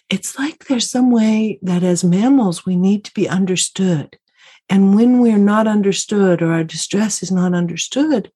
It's 0.09 0.39
like 0.39 0.65
there's 0.65 0.89
some 0.89 1.11
way 1.11 1.59
that 1.61 1.83
as 1.83 2.05
mammals 2.05 2.65
we 2.65 2.77
need 2.77 3.03
to 3.03 3.13
be 3.13 3.27
understood. 3.27 4.17
And 4.69 4.95
when 4.95 5.19
we're 5.19 5.37
not 5.37 5.67
understood 5.67 6.41
or 6.41 6.53
our 6.53 6.63
distress 6.63 7.21
is 7.21 7.33
not 7.33 7.53
understood, 7.53 8.31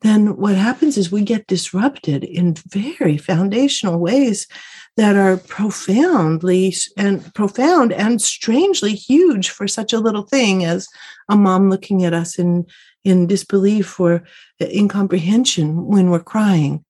then 0.00 0.38
what 0.38 0.54
happens 0.54 0.96
is 0.96 1.12
we 1.12 1.22
get 1.22 1.46
disrupted 1.46 2.24
in 2.24 2.54
very 2.54 3.18
foundational 3.18 3.98
ways 3.98 4.46
that 4.96 5.16
are 5.16 5.36
profoundly 5.38 6.74
and 6.96 7.32
profound 7.34 7.92
and 7.92 8.20
strangely 8.20 8.94
huge 8.94 9.50
for 9.50 9.66
such 9.66 9.92
a 9.92 10.00
little 10.00 10.22
thing 10.22 10.64
as 10.64 10.88
a 11.28 11.36
mom 11.36 11.70
looking 11.70 12.04
at 12.04 12.14
us 12.14 12.38
in 12.38 12.66
in 13.04 13.26
disbelief 13.26 13.98
or 13.98 14.22
incomprehension 14.60 15.86
when 15.86 16.10
we're 16.10 16.20
crying 16.20 16.84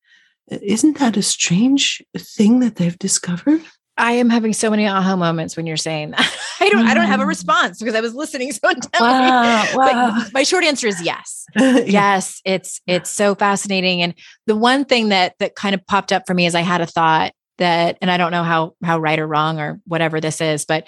isn't 0.50 0.98
that 0.98 1.16
a 1.16 1.22
strange 1.22 2.02
thing 2.18 2.60
that 2.60 2.76
they've 2.76 2.98
discovered 2.98 3.62
I 3.98 4.12
am 4.12 4.30
having 4.30 4.54
so 4.54 4.70
many 4.70 4.86
aha 4.86 5.16
moments 5.16 5.56
when 5.56 5.66
you're 5.66 5.76
saying 5.76 6.12
that. 6.12 6.38
I 6.60 6.70
don't. 6.70 6.86
Mm. 6.86 6.88
I 6.88 6.94
don't 6.94 7.08
have 7.08 7.20
a 7.20 7.24
mm. 7.24 7.28
response 7.28 7.78
because 7.78 7.94
I 7.94 8.00
was 8.00 8.14
listening 8.14 8.50
so 8.52 8.68
intently. 8.70 9.00
Wow, 9.00 9.66
wow. 9.74 10.14
But 10.16 10.32
my 10.32 10.44
short 10.44 10.64
answer 10.64 10.86
is 10.86 11.02
yes. 11.02 11.44
yes, 11.56 12.40
it's 12.44 12.80
it's 12.86 13.10
so 13.10 13.34
fascinating. 13.34 14.00
And 14.00 14.14
the 14.46 14.56
one 14.56 14.86
thing 14.86 15.10
that 15.10 15.34
that 15.40 15.56
kind 15.56 15.74
of 15.74 15.86
popped 15.86 16.10
up 16.10 16.22
for 16.26 16.32
me 16.32 16.46
is 16.46 16.54
I 16.54 16.62
had 16.62 16.80
a 16.80 16.86
thought 16.86 17.32
that 17.58 17.98
and 18.00 18.10
i 18.10 18.16
don't 18.16 18.32
know 18.32 18.42
how 18.42 18.74
how 18.82 18.98
right 18.98 19.18
or 19.18 19.26
wrong 19.26 19.58
or 19.58 19.80
whatever 19.86 20.20
this 20.20 20.40
is 20.40 20.64
but 20.64 20.86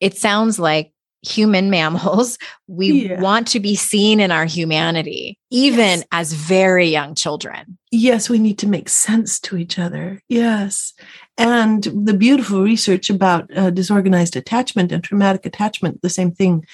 it 0.00 0.16
sounds 0.16 0.58
like 0.58 0.92
human 1.22 1.70
mammals 1.70 2.36
we 2.66 3.08
yeah. 3.08 3.20
want 3.20 3.46
to 3.46 3.60
be 3.60 3.74
seen 3.74 4.20
in 4.20 4.30
our 4.30 4.44
humanity 4.44 5.38
even 5.50 5.98
yes. 5.98 6.04
as 6.12 6.32
very 6.32 6.88
young 6.88 7.14
children 7.14 7.78
yes 7.90 8.28
we 8.28 8.38
need 8.38 8.58
to 8.58 8.66
make 8.66 8.88
sense 8.88 9.38
to 9.38 9.56
each 9.56 9.78
other 9.78 10.20
yes 10.28 10.92
and 11.38 11.84
the 11.84 12.14
beautiful 12.14 12.62
research 12.62 13.08
about 13.08 13.48
uh, 13.56 13.70
disorganized 13.70 14.36
attachment 14.36 14.90
and 14.90 15.04
traumatic 15.04 15.46
attachment 15.46 16.00
the 16.02 16.10
same 16.10 16.32
thing 16.32 16.64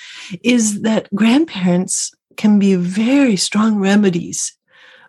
is 0.42 0.82
that 0.82 1.12
grandparents 1.14 2.12
can 2.36 2.58
be 2.58 2.74
very 2.74 3.36
strong 3.36 3.78
remedies 3.78 4.56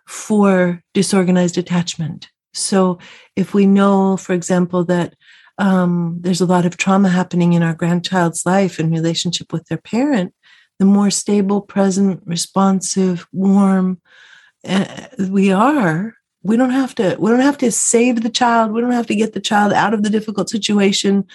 for 0.06 0.82
disorganized 0.92 1.56
attachment 1.56 2.28
so, 2.52 2.98
if 3.36 3.54
we 3.54 3.66
know, 3.66 4.16
for 4.16 4.32
example, 4.32 4.84
that 4.84 5.14
um, 5.58 6.18
there's 6.20 6.40
a 6.40 6.46
lot 6.46 6.66
of 6.66 6.76
trauma 6.76 7.08
happening 7.08 7.52
in 7.52 7.62
our 7.62 7.74
grandchild's 7.74 8.46
life 8.46 8.80
in 8.80 8.90
relationship 8.90 9.52
with 9.52 9.66
their 9.66 9.78
parent, 9.78 10.34
the 10.78 10.86
more 10.86 11.10
stable, 11.10 11.60
present, 11.60 12.22
responsive, 12.24 13.26
warm 13.32 14.00
uh, 14.66 15.06
we 15.28 15.52
are, 15.52 16.14
we 16.42 16.56
don't 16.56 16.70
have 16.70 16.94
to. 16.94 17.16
We 17.18 17.30
don't 17.30 17.40
have 17.40 17.58
to 17.58 17.70
save 17.70 18.22
the 18.22 18.30
child. 18.30 18.72
We 18.72 18.80
don't 18.80 18.92
have 18.92 19.06
to 19.08 19.14
get 19.14 19.32
the 19.34 19.40
child 19.40 19.72
out 19.72 19.94
of 19.94 20.02
the 20.02 20.10
difficult 20.10 20.48
situation 20.48 21.26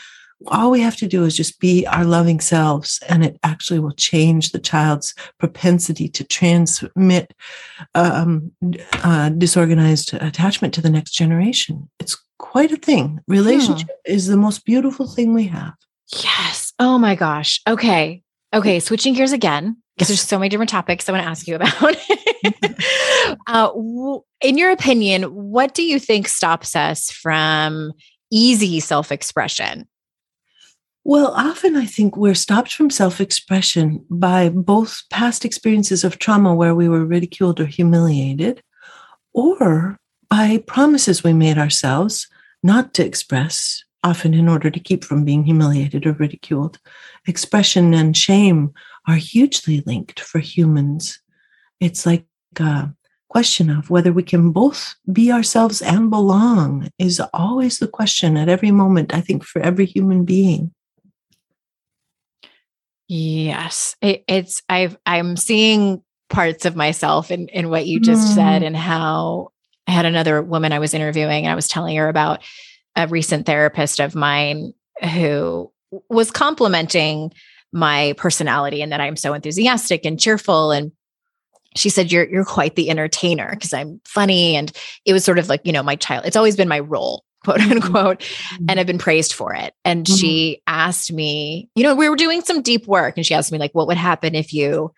all 0.47 0.69
we 0.69 0.81
have 0.81 0.97
to 0.97 1.07
do 1.07 1.23
is 1.23 1.35
just 1.35 1.59
be 1.59 1.85
our 1.87 2.03
loving 2.03 2.39
selves 2.39 3.01
and 3.07 3.23
it 3.23 3.39
actually 3.43 3.79
will 3.79 3.93
change 3.93 4.51
the 4.51 4.59
child's 4.59 5.13
propensity 5.39 6.07
to 6.09 6.23
transmit 6.23 7.33
um, 7.95 8.51
uh, 9.03 9.29
disorganized 9.29 10.13
attachment 10.15 10.73
to 10.73 10.81
the 10.81 10.89
next 10.89 11.11
generation 11.11 11.89
it's 11.99 12.17
quite 12.37 12.71
a 12.71 12.77
thing. 12.77 13.19
Relationship 13.27 13.89
hmm. 14.05 14.13
is 14.13 14.27
the 14.27 14.37
most 14.37 14.65
beautiful 14.65 15.07
thing 15.07 15.33
we 15.33 15.47
have. 15.47 15.73
Yes. 16.23 16.73
Oh 16.79 16.97
my 16.97 17.15
gosh. 17.15 17.61
Okay. 17.67 18.21
Okay. 18.53 18.79
Switching 18.79 19.13
gears 19.13 19.31
again, 19.31 19.77
because 19.95 20.07
there's 20.07 20.21
so 20.21 20.37
many 20.37 20.49
different 20.49 20.69
topics 20.69 21.09
I 21.09 21.11
want 21.11 21.23
to 21.23 21.29
ask 21.29 21.47
you 21.47 21.55
about. 21.55 21.97
uh, 23.47 23.71
in 24.41 24.57
your 24.57 24.71
opinion, 24.71 25.23
what 25.23 25.73
do 25.73 25.83
you 25.83 25.99
think 25.99 26.27
stops 26.27 26.75
us 26.75 27.11
from 27.11 27.91
easy 28.31 28.79
self 28.79 29.11
expression? 29.11 29.87
Well, 31.07 31.33
often 31.37 31.75
I 31.75 31.85
think 31.85 32.17
we're 32.17 32.33
stopped 32.33 32.73
from 32.73 32.89
self 32.89 33.21
expression 33.21 34.03
by 34.09 34.49
both 34.49 35.03
past 35.11 35.45
experiences 35.45 36.03
of 36.03 36.17
trauma 36.17 36.55
where 36.55 36.73
we 36.73 36.89
were 36.89 37.05
ridiculed 37.05 37.59
or 37.59 37.67
humiliated, 37.67 38.63
or 39.31 39.99
by 40.31 40.63
promises 40.65 41.23
we 41.23 41.31
made 41.31 41.59
ourselves 41.59 42.27
not 42.63 42.95
to 42.95 43.05
express, 43.05 43.83
often 44.03 44.33
in 44.33 44.49
order 44.49 44.71
to 44.71 44.79
keep 44.79 45.03
from 45.03 45.23
being 45.23 45.43
humiliated 45.43 46.07
or 46.07 46.13
ridiculed. 46.13 46.79
Expression 47.27 47.93
and 47.93 48.17
shame 48.17 48.73
are 49.07 49.17
hugely 49.17 49.83
linked 49.85 50.19
for 50.19 50.39
humans. 50.39 51.19
It's 51.79 52.07
like 52.07 52.25
a 52.59 52.89
question 53.29 53.69
of 53.69 53.91
whether 53.91 54.11
we 54.11 54.23
can 54.23 54.51
both 54.51 54.95
be 55.13 55.31
ourselves 55.31 55.83
and 55.83 56.09
belong 56.09 56.89
is 56.97 57.21
always 57.31 57.77
the 57.77 57.87
question 57.87 58.37
at 58.37 58.49
every 58.49 58.71
moment, 58.71 59.13
I 59.13 59.21
think, 59.21 59.43
for 59.43 59.61
every 59.61 59.85
human 59.85 60.25
being. 60.25 60.71
Yes, 63.07 63.95
it, 64.01 64.23
it's 64.27 64.63
I've 64.67 64.97
I'm 65.05 65.37
seeing 65.37 66.01
parts 66.29 66.65
of 66.65 66.75
myself 66.75 67.29
in 67.31 67.47
in 67.49 67.69
what 67.69 67.85
you 67.85 67.99
just 67.99 68.29
mm. 68.29 68.35
said 68.35 68.63
and 68.63 68.75
how 68.75 69.49
I 69.87 69.91
had 69.91 70.05
another 70.05 70.41
woman 70.41 70.73
I 70.73 70.79
was 70.79 70.93
interviewing 70.93 71.45
and 71.45 71.51
I 71.51 71.55
was 71.55 71.67
telling 71.67 71.95
her 71.97 72.09
about 72.09 72.43
a 72.95 73.07
recent 73.07 73.45
therapist 73.45 73.99
of 73.99 74.15
mine 74.15 74.73
who 75.03 75.71
was 76.09 76.31
complimenting 76.31 77.31
my 77.71 78.13
personality 78.17 78.81
and 78.81 78.91
that 78.91 79.01
I'm 79.01 79.17
so 79.17 79.33
enthusiastic 79.33 80.05
and 80.05 80.19
cheerful 80.19 80.71
and 80.71 80.91
she 81.75 81.89
said 81.89 82.11
you're 82.11 82.27
you're 82.27 82.45
quite 82.45 82.75
the 82.75 82.89
entertainer 82.89 83.49
because 83.51 83.73
I'm 83.73 83.99
funny 84.05 84.55
and 84.55 84.71
it 85.03 85.13
was 85.13 85.25
sort 85.25 85.39
of 85.39 85.49
like 85.49 85.61
you 85.65 85.73
know 85.73 85.83
my 85.83 85.97
child 85.97 86.25
it's 86.25 86.37
always 86.37 86.55
been 86.55 86.69
my 86.69 86.79
role 86.79 87.24
quote 87.45 87.59
mm-hmm. 87.59 87.83
unquote 87.83 88.19
mm-hmm. 88.19 88.65
and 88.67 88.79
I've 88.79 88.87
been 88.87 88.97
praised 88.97 89.33
for 89.33 89.53
it 89.53 89.73
and 89.85 90.05
mm-hmm. 90.05 90.15
she 90.15 90.61
asked 90.67 91.13
me 91.13 91.69
you 91.75 91.83
know 91.83 91.95
we 91.95 92.09
were 92.09 92.15
doing 92.15 92.41
some 92.41 92.61
deep 92.61 92.87
work 92.87 93.15
and 93.15 93.25
she 93.25 93.33
asked 93.33 93.51
me 93.51 93.57
like 93.57 93.71
what 93.73 93.87
would 93.87 93.97
happen 93.97 94.35
if 94.35 94.53
you 94.53 94.91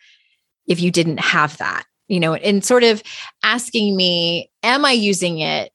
if 0.66 0.82
you 0.82 0.92
didn't 0.92 1.20
have 1.20 1.58
that 1.58 1.86
you 2.08 2.20
know, 2.20 2.34
and 2.34 2.64
sort 2.64 2.84
of 2.84 3.04
asking 3.44 3.96
me, 3.96 4.52
am 4.64 4.86
I 4.86 4.92
using 4.92 5.40
it? 5.40 5.72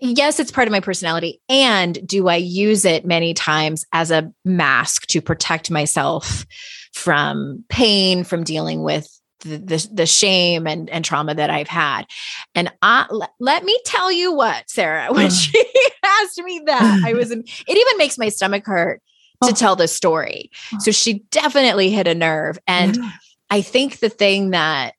Yes, 0.00 0.40
it's 0.40 0.50
part 0.50 0.66
of 0.66 0.72
my 0.72 0.80
personality. 0.80 1.42
And 1.48 2.06
do 2.06 2.28
I 2.28 2.36
use 2.36 2.86
it 2.86 3.04
many 3.04 3.34
times 3.34 3.84
as 3.92 4.10
a 4.10 4.32
mask 4.44 5.06
to 5.08 5.20
protect 5.20 5.70
myself 5.70 6.46
from 6.94 7.64
pain, 7.68 8.24
from 8.24 8.44
dealing 8.44 8.82
with 8.82 9.13
the, 9.40 9.56
the, 9.58 9.88
the, 9.92 10.06
shame 10.06 10.66
and, 10.66 10.88
and 10.90 11.04
trauma 11.04 11.34
that 11.34 11.50
I've 11.50 11.68
had. 11.68 12.04
And 12.54 12.72
I, 12.82 13.06
let, 13.10 13.30
let 13.40 13.64
me 13.64 13.78
tell 13.84 14.10
you 14.10 14.32
what, 14.32 14.68
Sarah, 14.68 15.08
when 15.12 15.28
mm. 15.28 15.52
she 15.52 15.64
asked 16.04 16.42
me 16.42 16.62
that, 16.66 17.02
I 17.04 17.12
was, 17.14 17.30
it 17.30 17.44
even 17.68 17.98
makes 17.98 18.18
my 18.18 18.28
stomach 18.28 18.66
hurt 18.66 19.02
to 19.42 19.50
oh. 19.50 19.54
tell 19.54 19.76
the 19.76 19.88
story. 19.88 20.50
Oh. 20.72 20.78
So 20.78 20.90
she 20.90 21.24
definitely 21.30 21.90
hit 21.90 22.06
a 22.06 22.14
nerve. 22.14 22.58
And 22.66 22.98
I 23.50 23.60
think 23.60 23.98
the 23.98 24.08
thing 24.08 24.50
that 24.50 24.94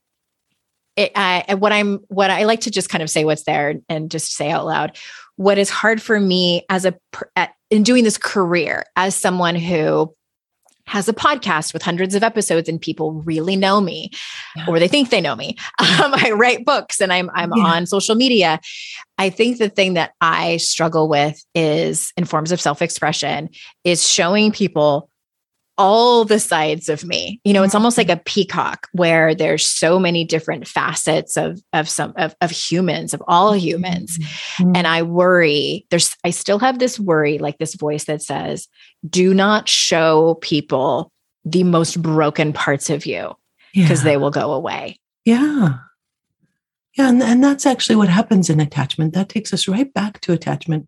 it, 0.95 1.11
I, 1.15 1.55
what 1.55 1.73
I'm, 1.73 1.99
what 2.07 2.29
I 2.29 2.45
like 2.45 2.61
to 2.61 2.71
just 2.71 2.89
kind 2.89 3.01
of 3.01 3.09
say 3.09 3.25
what's 3.25 3.43
there 3.43 3.75
and 3.89 4.09
just 4.09 4.33
say 4.33 4.49
out 4.49 4.65
loud. 4.65 4.97
What 5.35 5.57
is 5.57 5.69
hard 5.69 6.01
for 6.01 6.17
me 6.17 6.65
as 6.69 6.85
a 6.85 6.95
in 7.69 7.83
doing 7.83 8.03
this 8.03 8.17
career 8.17 8.85
as 8.95 9.15
someone 9.15 9.55
who 9.55 10.15
has 10.87 11.09
a 11.09 11.13
podcast 11.13 11.73
with 11.73 11.81
hundreds 11.81 12.15
of 12.15 12.23
episodes 12.23 12.69
and 12.69 12.79
people 12.79 13.13
really 13.23 13.55
know 13.55 13.81
me 13.81 14.11
yeah. 14.55 14.65
or 14.67 14.79
they 14.79 14.87
think 14.87 15.09
they 15.09 15.21
know 15.21 15.35
me. 15.35 15.57
Um, 15.95 16.13
I 16.13 16.31
write 16.31 16.65
books 16.65 16.99
and 16.99 17.13
I'm 17.13 17.29
I'm 17.33 17.51
yeah. 17.55 17.63
on 17.63 17.85
social 17.85 18.15
media. 18.15 18.59
I 19.17 19.29
think 19.29 19.59
the 19.59 19.69
thing 19.69 19.93
that 19.93 20.13
I 20.19 20.57
struggle 20.57 21.07
with 21.07 21.43
is 21.53 22.11
in 22.17 22.25
forms 22.25 22.51
of 22.51 22.59
self-expression 22.59 23.49
is 23.83 24.05
showing 24.05 24.51
people 24.51 25.09
all 25.77 26.25
the 26.25 26.39
sides 26.39 26.89
of 26.89 27.03
me. 27.03 27.39
You 27.43 27.53
know, 27.53 27.63
it's 27.63 27.75
almost 27.75 27.97
like 27.97 28.07
mm-hmm. 28.07 28.19
a 28.19 28.23
peacock 28.23 28.87
where 28.91 29.35
there's 29.35 29.65
so 29.65 29.99
many 29.99 30.23
different 30.23 30.67
facets 30.67 31.37
of 31.37 31.61
of 31.73 31.89
some 31.89 32.13
of, 32.15 32.35
of 32.41 32.51
humans, 32.51 33.13
of 33.13 33.21
all 33.27 33.53
humans. 33.53 34.17
Mm-hmm. 34.17 34.71
And 34.75 34.87
I 34.87 35.03
worry, 35.03 35.85
there's 35.89 36.15
I 36.23 36.29
still 36.29 36.59
have 36.59 36.79
this 36.79 36.99
worry, 36.99 37.37
like 37.37 37.57
this 37.57 37.75
voice 37.75 38.05
that 38.05 38.21
says, 38.21 38.67
do 39.07 39.33
not 39.33 39.67
show 39.67 40.35
people 40.41 41.11
the 41.43 41.63
most 41.63 42.01
broken 42.01 42.53
parts 42.53 42.89
of 42.89 43.05
you 43.05 43.33
because 43.73 44.03
yeah. 44.03 44.11
they 44.11 44.17
will 44.17 44.31
go 44.31 44.53
away. 44.53 44.99
Yeah. 45.25 45.77
Yeah, 46.97 47.09
and, 47.09 47.21
and 47.21 47.43
that's 47.43 47.65
actually 47.65 47.97
what 47.97 48.07
happens 48.07 48.49
in 48.49 48.61
attachment. 48.61 49.13
That 49.13 49.27
takes 49.27 49.53
us 49.53 49.67
right 49.67 49.93
back 49.93 50.21
to 50.21 50.31
attachment. 50.31 50.87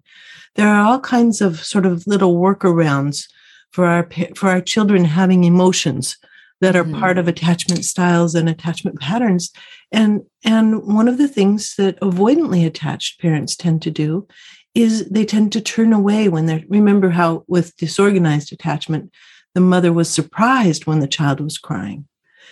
There 0.56 0.68
are 0.68 0.86
all 0.86 1.02
kinds 1.02 1.42
of 1.42 1.64
sort 1.64 1.86
of 1.86 2.08
little 2.08 2.38
workarounds 2.38 3.28
for 3.72 3.86
our 3.86 4.08
for 4.36 4.50
our 4.50 4.62
children 4.62 5.06
having 5.06 5.44
emotions 5.44 6.18
that 6.62 6.76
are 6.76 6.84
mm-hmm. 6.84 7.00
part 7.00 7.18
of 7.18 7.28
attachment 7.28 7.86
styles 7.86 8.36
and 8.36 8.50
attachment 8.50 9.00
patterns. 9.00 9.52
And 9.92 10.24
and 10.44 10.84
one 10.84 11.08
of 11.08 11.18
the 11.18 11.28
things 11.28 11.76
that 11.76 12.00
avoidantly 12.00 12.66
attached 12.66 13.22
parents 13.22 13.56
tend 13.56 13.82
to 13.84 13.92
do 13.92 14.28
is 14.74 15.08
they 15.10 15.26
tend 15.26 15.52
to 15.54 15.62
turn 15.62 15.94
away 15.94 16.30
when 16.30 16.46
they're 16.46 16.64
remember 16.68 17.10
how 17.10 17.44
with 17.48 17.76
disorganized 17.78 18.52
attachment 18.52 19.12
the 19.54 19.62
mother 19.62 19.94
was 19.94 20.10
surprised 20.10 20.86
when 20.86 21.00
the 21.00 21.08
child 21.08 21.40
was 21.40 21.58
crying. 21.58 22.08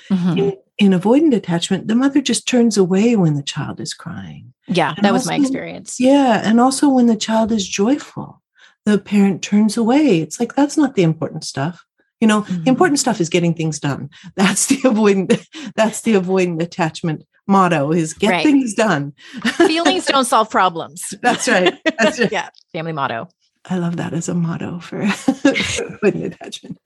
Mm-hmm. 0.10 0.38
in, 0.38 0.58
in, 0.78 0.92
avoidant 0.92 1.36
attachment 1.36 1.88
the 1.88 1.96
mother 1.96 2.22
just 2.22 2.48
turns 2.48 2.78
away 2.78 3.16
when 3.16 3.34
the 3.34 3.44
child 3.44 3.80
is 3.80 3.94
crying. 3.94 4.54
Yeah 4.68 4.94
and 4.96 5.04
that 5.04 5.14
was 5.14 5.28
my 5.28 5.36
experience. 5.36 6.00
Yeah 6.00 6.42
and 6.44 6.60
also 6.60 6.90
when 6.90 7.08
the 7.08 7.16
child 7.16 7.52
is 7.52 7.68
joyful 7.68 8.42
the 8.86 8.98
parent 8.98 9.42
turns 9.42 9.78
away. 9.78 10.20
It's 10.20 10.40
like, 10.40 10.56
that's 10.56 10.78
not 10.78 10.96
the 10.96 11.04
important 11.04 11.44
stuff. 11.44 11.84
You 12.22 12.28
know, 12.28 12.42
mm-hmm. 12.42 12.64
the 12.64 12.70
important 12.70 13.00
stuff 13.00 13.20
is 13.20 13.30
getting 13.30 13.54
things 13.54 13.80
done. 13.80 14.10
That's 14.36 14.68
the 14.68 14.78
avoidant, 14.78 15.46
that's 15.76 16.02
the 16.02 16.14
avoidant 16.14 16.62
attachment 16.62 17.26
motto 17.48 17.92
is 17.92 18.14
get 18.14 18.32
right. 18.32 18.44
things 18.44 18.74
done. 18.74 19.14
Feelings 19.58 20.06
don't 20.06 20.26
solve 20.26 20.50
problems. 20.50 21.14
That's 21.22 21.48
right. 21.48 21.78
That's 22.00 22.20
right. 22.20 22.32
yeah. 22.32 22.50
Family 22.74 22.94
motto. 22.94 23.28
I 23.66 23.78
love 23.78 23.98
that 23.98 24.14
as 24.14 24.30
a 24.30 24.34
motto 24.34 24.80
for 24.80 25.02
avoidant 25.02 26.34
attachment. 26.34 26.80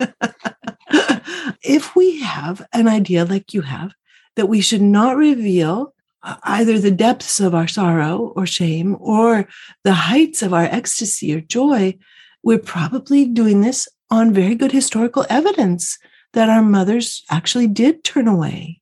if 1.61 1.95
we 1.95 2.21
have 2.21 2.65
an 2.73 2.87
idea 2.87 3.25
like 3.25 3.53
you 3.53 3.61
have 3.61 3.93
that 4.35 4.47
we 4.47 4.61
should 4.61 4.81
not 4.81 5.15
reveal 5.15 5.93
Uh, 6.21 6.35
either 6.43 6.77
the 6.77 6.91
depths 6.91 7.39
of 7.39 7.55
our 7.55 7.67
sorrow 7.67 8.33
or 8.35 8.45
shame 8.45 8.97
or 8.99 9.47
the 9.83 9.93
heights 9.93 10.41
of 10.41 10.53
our 10.53 10.65
ecstasy 10.65 11.33
or 11.33 11.39
joy, 11.39 11.97
we're 12.43 12.59
probably 12.59 13.25
doing 13.25 13.61
this 13.61 13.87
on 14.09 14.33
very 14.33 14.55
good 14.55 14.71
historical 14.71 15.25
evidence 15.29 15.97
that 16.33 16.49
our 16.49 16.61
mothers 16.61 17.23
actually 17.29 17.67
did 17.67 18.03
turn 18.03 18.27
away 18.27 18.81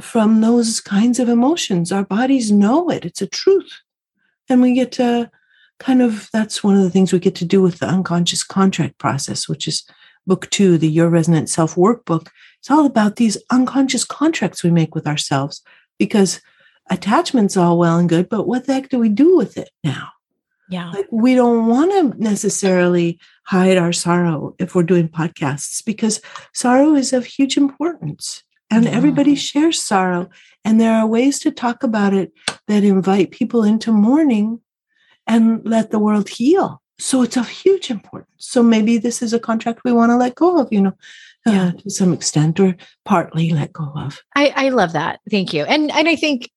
from 0.00 0.40
those 0.40 0.80
kinds 0.80 1.18
of 1.18 1.28
emotions. 1.28 1.92
Our 1.92 2.04
bodies 2.04 2.50
know 2.50 2.90
it, 2.90 3.04
it's 3.04 3.22
a 3.22 3.26
truth. 3.26 3.80
And 4.48 4.60
we 4.60 4.74
get 4.74 4.92
to 4.92 5.30
kind 5.78 6.02
of, 6.02 6.28
that's 6.32 6.62
one 6.62 6.76
of 6.76 6.82
the 6.82 6.90
things 6.90 7.12
we 7.12 7.18
get 7.18 7.34
to 7.36 7.44
do 7.44 7.62
with 7.62 7.78
the 7.78 7.86
unconscious 7.86 8.44
contract 8.44 8.98
process, 8.98 9.48
which 9.48 9.66
is 9.66 9.84
book 10.26 10.48
two, 10.50 10.78
the 10.78 10.88
Your 10.88 11.08
Resonant 11.08 11.48
Self 11.48 11.74
Workbook. 11.74 12.28
It's 12.58 12.70
all 12.70 12.86
about 12.86 13.16
these 13.16 13.38
unconscious 13.50 14.04
contracts 14.04 14.62
we 14.62 14.70
make 14.70 14.94
with 14.94 15.06
ourselves 15.06 15.62
because 15.98 16.40
attachment's 16.90 17.56
all 17.56 17.78
well 17.78 17.98
and 17.98 18.08
good, 18.08 18.28
but 18.28 18.46
what 18.46 18.66
the 18.66 18.74
heck 18.74 18.88
do 18.88 18.98
we 18.98 19.08
do 19.08 19.36
with 19.36 19.56
it 19.56 19.70
now? 19.82 20.10
Yeah. 20.68 20.90
Like 20.90 21.06
we 21.10 21.34
don't 21.34 21.66
want 21.66 21.90
to 21.92 22.22
necessarily 22.22 23.20
hide 23.44 23.76
our 23.76 23.92
sorrow 23.92 24.54
if 24.58 24.74
we're 24.74 24.82
doing 24.82 25.08
podcasts 25.08 25.84
because 25.84 26.20
sorrow 26.52 26.94
is 26.94 27.12
of 27.12 27.26
huge 27.26 27.56
importance 27.56 28.42
and 28.70 28.88
everybody 28.88 29.34
shares 29.34 29.80
sorrow. 29.80 30.28
And 30.64 30.80
there 30.80 30.94
are 30.94 31.06
ways 31.06 31.38
to 31.40 31.50
talk 31.50 31.82
about 31.82 32.14
it 32.14 32.32
that 32.66 32.82
invite 32.82 33.30
people 33.30 33.62
into 33.62 33.92
mourning 33.92 34.60
and 35.26 35.60
let 35.64 35.90
the 35.90 35.98
world 35.98 36.28
heal. 36.28 36.82
So 36.98 37.22
it's 37.22 37.36
of 37.36 37.48
huge 37.48 37.90
importance. 37.90 38.32
So 38.38 38.62
maybe 38.62 38.98
this 38.98 39.20
is 39.20 39.32
a 39.32 39.38
contract 39.38 39.82
we 39.84 39.92
want 39.92 40.10
to 40.10 40.16
let 40.16 40.34
go 40.34 40.58
of, 40.58 40.72
you 40.72 40.80
know, 40.80 40.96
yeah. 41.46 41.66
Uh, 41.66 41.72
to 41.72 41.90
some 41.90 42.12
extent 42.12 42.58
or 42.58 42.74
partly 43.04 43.50
let 43.50 43.72
go 43.72 43.92
of. 43.96 44.22
I, 44.34 44.52
I 44.56 44.68
love 44.70 44.92
that. 44.94 45.20
Thank 45.30 45.52
you. 45.52 45.64
And 45.64 45.90
and 45.90 46.08
I 46.08 46.16
think 46.16 46.50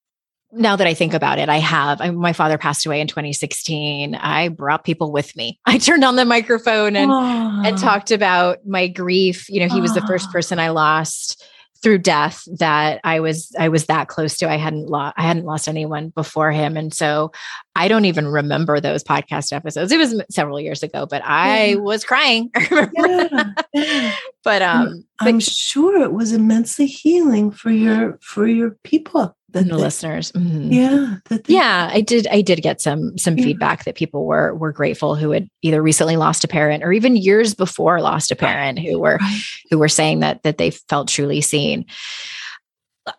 now 0.52 0.78
that 0.78 0.88
I 0.88 0.94
think 0.94 1.14
about 1.14 1.40
it, 1.40 1.50
I 1.50 1.58
have. 1.58 2.00
I, 2.00 2.10
my 2.12 2.34
father 2.34 2.58
passed 2.58 2.86
away 2.86 3.02
in 3.02 3.08
2016. 3.08 4.16
I 4.16 4.48
brought 4.48 4.86
people 4.86 5.12
with 5.12 5.36
me. 5.36 5.60
I 5.66 5.78
turned 5.78 6.04
on 6.04 6.16
the 6.16 6.26
microphone 6.26 6.96
and 6.96 7.12
and 7.12 7.78
talked 7.78 8.12
about 8.12 8.66
my 8.66 8.88
grief. 8.88 9.50
You 9.50 9.60
know, 9.60 9.74
he 9.74 9.82
was 9.82 9.94
the 9.94 10.06
first 10.08 10.32
person 10.32 10.60
I 10.60 10.70
lost 10.70 11.44
through 11.82 12.00
death 12.00 12.48
that 12.60 13.00
I 13.04 13.20
was 13.20 13.54
I 13.58 13.70
was 13.70 13.86
that 13.86 14.08
close 14.08 14.38
to. 14.38 14.50
I 14.50 14.58
hadn't 14.58 14.88
lost 14.88 15.16
I 15.18 15.24
hadn't 15.24 15.46
lost 15.46 15.68
anyone 15.68 16.10
before 16.10 16.52
him, 16.52 16.78
and 16.78 16.94
so 16.94 17.32
I 17.76 17.88
don't 17.88 18.06
even 18.06 18.28
remember 18.28 18.80
those 18.80 19.04
podcast 19.04 19.54
episodes. 19.54 19.92
It 19.92 19.98
was 19.98 20.22
several 20.30 20.60
years 20.60 20.84
ago, 20.84 21.06
but 21.06 21.22
I 21.24 21.66
yeah. 21.66 21.76
was 21.76 22.04
crying. 22.04 22.52
Yeah. 23.74 24.16
but 24.44 24.62
um, 24.62 25.06
I'm 25.20 25.36
but, 25.36 25.44
sure 25.44 26.02
it 26.02 26.14
was 26.14 26.32
immensely 26.32 26.88
healing 26.88 27.52
for 27.52 27.70
your 27.70 28.18
for 28.22 28.48
your 28.48 28.72
people 28.84 29.36
the 29.64 29.76
they, 29.76 29.82
listeners. 29.82 30.32
Mm-hmm. 30.32 30.72
Yeah. 30.72 31.16
They, 31.30 31.40
yeah. 31.48 31.90
I 31.92 32.02
did, 32.02 32.28
I 32.28 32.42
did 32.42 32.62
get 32.62 32.82
some, 32.82 33.18
some 33.18 33.38
yeah. 33.38 33.46
feedback 33.46 33.84
that 33.86 33.96
people 33.96 34.26
were, 34.26 34.56
were 34.56 34.72
grateful 34.72 35.16
who 35.16 35.32
had 35.32 35.50
either 35.62 35.82
recently 35.82 36.18
lost 36.18 36.44
a 36.44 36.48
parent 36.48 36.84
or 36.84 36.92
even 36.92 37.16
years 37.16 37.54
before 37.54 38.02
lost 38.02 38.32
a 38.32 38.36
parent 38.36 38.80
who 38.80 39.00
were, 39.00 39.20
who 39.70 39.78
were 39.78 39.90
saying 39.90 40.20
that, 40.20 40.44
that 40.44 40.58
they 40.58 40.72
felt 40.72 41.08
truly 41.08 41.42
seen. 41.42 41.86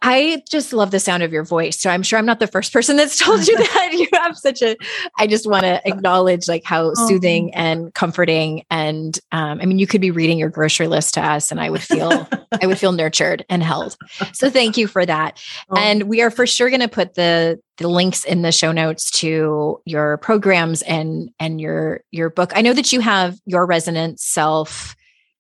I 0.02 0.42
just 0.48 0.72
love 0.72 0.90
the 0.90 1.00
sound 1.00 1.22
of 1.22 1.32
your 1.32 1.44
voice. 1.44 1.78
So 1.78 1.90
I'm 1.90 2.02
sure 2.02 2.18
I'm 2.18 2.26
not 2.26 2.40
the 2.40 2.46
first 2.46 2.72
person 2.72 2.96
that's 2.96 3.16
told 3.24 3.46
you 3.46 3.56
that. 3.74 3.92
You 3.92 4.08
have 4.14 4.36
such 4.36 4.62
a, 4.62 4.76
I 5.18 5.26
just 5.26 5.48
want 5.48 5.62
to 5.62 5.86
acknowledge 5.86 6.48
like 6.48 6.64
how 6.64 6.90
oh. 6.90 7.08
soothing 7.08 7.54
and 7.54 7.92
comforting. 7.94 8.64
And 8.70 9.18
um, 9.32 9.60
I 9.60 9.66
mean, 9.66 9.78
you 9.78 9.86
could 9.86 10.00
be 10.00 10.10
reading 10.10 10.38
your 10.38 10.48
grocery 10.48 10.88
list 10.88 11.14
to 11.14 11.20
us 11.20 11.50
and 11.50 11.60
I 11.60 11.70
would 11.70 11.82
feel, 11.82 12.28
I 12.62 12.66
would 12.66 12.78
feel 12.78 12.92
nurtured 12.92 13.44
and 13.48 13.62
held. 13.62 13.96
So 14.32 14.50
thank 14.50 14.76
you 14.76 14.86
for 14.86 15.04
that. 15.06 15.42
Oh. 15.70 15.76
And 15.76 16.04
we 16.04 16.22
are 16.22 16.30
for 16.30 16.46
sure 16.46 16.70
going 16.70 16.80
to 16.80 16.88
put 16.88 17.14
the, 17.14 17.60
the 17.76 17.88
links 17.88 18.24
in 18.24 18.40
the 18.40 18.52
show 18.52 18.72
notes 18.72 19.10
to 19.12 19.80
your 19.84 20.16
programs 20.18 20.80
and, 20.82 21.30
and 21.38 21.60
your, 21.60 22.00
your 22.10 22.30
book. 22.30 22.52
I 22.54 22.62
know 22.62 22.72
that 22.72 22.92
you 22.92 23.00
have 23.00 23.38
your 23.44 23.66
resonance 23.66 24.24
self 24.24 24.96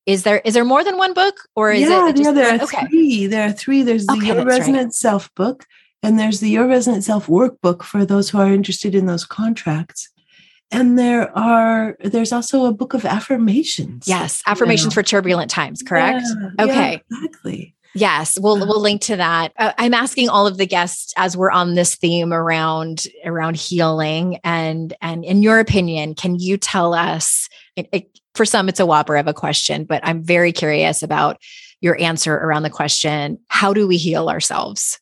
is 0.08 0.22
there 0.22 0.38
is 0.38 0.54
there 0.54 0.64
more 0.64 0.82
than 0.82 0.96
one 0.96 1.12
book 1.12 1.36
or 1.54 1.70
is 1.70 1.82
yeah, 1.82 2.08
it 2.08 2.16
just, 2.16 2.24
yeah 2.24 2.32
there 2.32 2.58
are 2.58 2.62
okay. 2.62 2.86
three 2.86 3.26
there 3.26 3.46
are 3.46 3.52
three. 3.52 3.82
There's 3.82 4.06
the 4.06 4.14
okay, 4.14 4.28
your 4.28 4.44
resonant 4.44 4.86
right. 4.86 4.92
self 4.92 5.32
book 5.34 5.66
and 6.02 6.18
there's 6.18 6.40
the 6.40 6.48
your 6.48 6.66
resonant 6.66 7.04
self 7.04 7.26
workbook 7.26 7.82
for 7.82 8.06
those 8.06 8.30
who 8.30 8.38
are 8.38 8.50
interested 8.50 8.94
in 8.94 9.04
those 9.04 9.26
contracts. 9.26 10.08
And 10.70 10.98
there 10.98 11.36
are 11.36 11.96
there's 12.00 12.32
also 12.32 12.64
a 12.64 12.72
book 12.72 12.94
of 12.94 13.04
affirmations. 13.04 14.08
Yes 14.08 14.42
affirmations 14.46 14.94
for 14.94 15.02
turbulent 15.02 15.50
times 15.50 15.82
correct? 15.82 16.24
Yeah, 16.58 16.64
okay. 16.64 17.02
yeah, 17.10 17.18
exactly. 17.18 17.74
Yes, 17.94 18.38
we'll 18.40 18.58
we'll 18.58 18.80
link 18.80 19.02
to 19.02 19.16
that. 19.16 19.52
Uh, 19.58 19.72
I'm 19.76 19.92
asking 19.92 20.30
all 20.30 20.46
of 20.46 20.56
the 20.56 20.66
guests 20.66 21.12
as 21.18 21.36
we're 21.36 21.50
on 21.50 21.74
this 21.74 21.96
theme 21.96 22.32
around 22.32 23.04
around 23.26 23.56
healing 23.56 24.38
and 24.42 24.94
and 25.02 25.22
in 25.24 25.42
your 25.42 25.58
opinion, 25.58 26.14
can 26.14 26.38
you 26.38 26.56
tell 26.56 26.94
us 26.94 27.48
for 28.38 28.46
some, 28.46 28.68
it's 28.68 28.80
a 28.80 28.86
whopper 28.86 29.16
of 29.16 29.26
a 29.26 29.34
question, 29.34 29.84
but 29.84 30.00
I'm 30.06 30.22
very 30.22 30.52
curious 30.52 31.02
about 31.02 31.42
your 31.80 32.00
answer 32.00 32.34
around 32.34 32.62
the 32.62 32.70
question 32.70 33.38
how 33.48 33.74
do 33.74 33.86
we 33.86 33.96
heal 33.96 34.30
ourselves? 34.30 34.98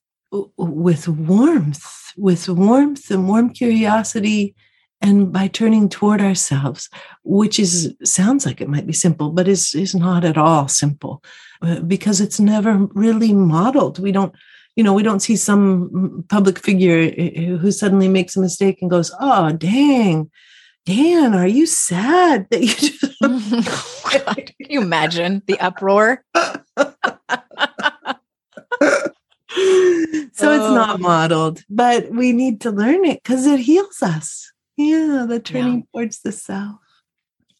With 0.56 1.06
warmth, 1.06 2.12
with 2.16 2.48
warmth 2.48 3.10
and 3.10 3.28
warm 3.28 3.50
curiosity, 3.50 4.56
and 5.02 5.30
by 5.30 5.48
turning 5.48 5.90
toward 5.90 6.22
ourselves, 6.22 6.88
which 7.24 7.60
is 7.60 7.94
sounds 8.02 8.46
like 8.46 8.62
it 8.62 8.68
might 8.68 8.86
be 8.86 8.94
simple, 8.94 9.30
but 9.30 9.46
is 9.46 9.74
is 9.74 9.94
not 9.94 10.24
at 10.24 10.38
all 10.38 10.66
simple, 10.66 11.22
uh, 11.60 11.80
because 11.80 12.22
it's 12.22 12.40
never 12.40 12.88
really 12.94 13.34
modeled. 13.34 13.98
We 13.98 14.12
don't 14.12 14.34
you 14.76 14.84
know, 14.84 14.94
we 14.94 15.02
don't 15.02 15.20
see 15.20 15.36
some 15.36 16.24
public 16.28 16.58
figure 16.58 17.12
uh, 17.18 17.56
who 17.58 17.70
suddenly 17.70 18.08
makes 18.08 18.36
a 18.36 18.40
mistake 18.40 18.78
and 18.80 18.90
goes, 18.90 19.14
"Oh, 19.20 19.52
dang, 19.52 20.30
Dan, 20.86 21.34
are 21.34 21.46
you 21.46 21.66
sad 21.66 22.46
that 22.50 22.62
you 22.62 22.68
just 22.68 23.18
God, 23.20 24.36
can 24.36 24.70
you 24.70 24.80
imagine 24.80 25.42
the 25.46 25.58
uproar? 25.58 26.24
so 26.36 26.54
it's 29.52 30.34
not 30.38 30.94
oh. 30.94 30.98
modeled, 30.98 31.62
but 31.68 32.10
we 32.10 32.30
need 32.32 32.60
to 32.60 32.70
learn 32.70 33.04
it 33.04 33.20
because 33.22 33.46
it 33.46 33.60
heals 33.60 34.00
us. 34.00 34.52
Yeah, 34.76 35.26
the 35.28 35.40
turning 35.40 35.78
yeah. 35.78 35.82
towards 35.92 36.20
the 36.20 36.30
self. 36.30 36.78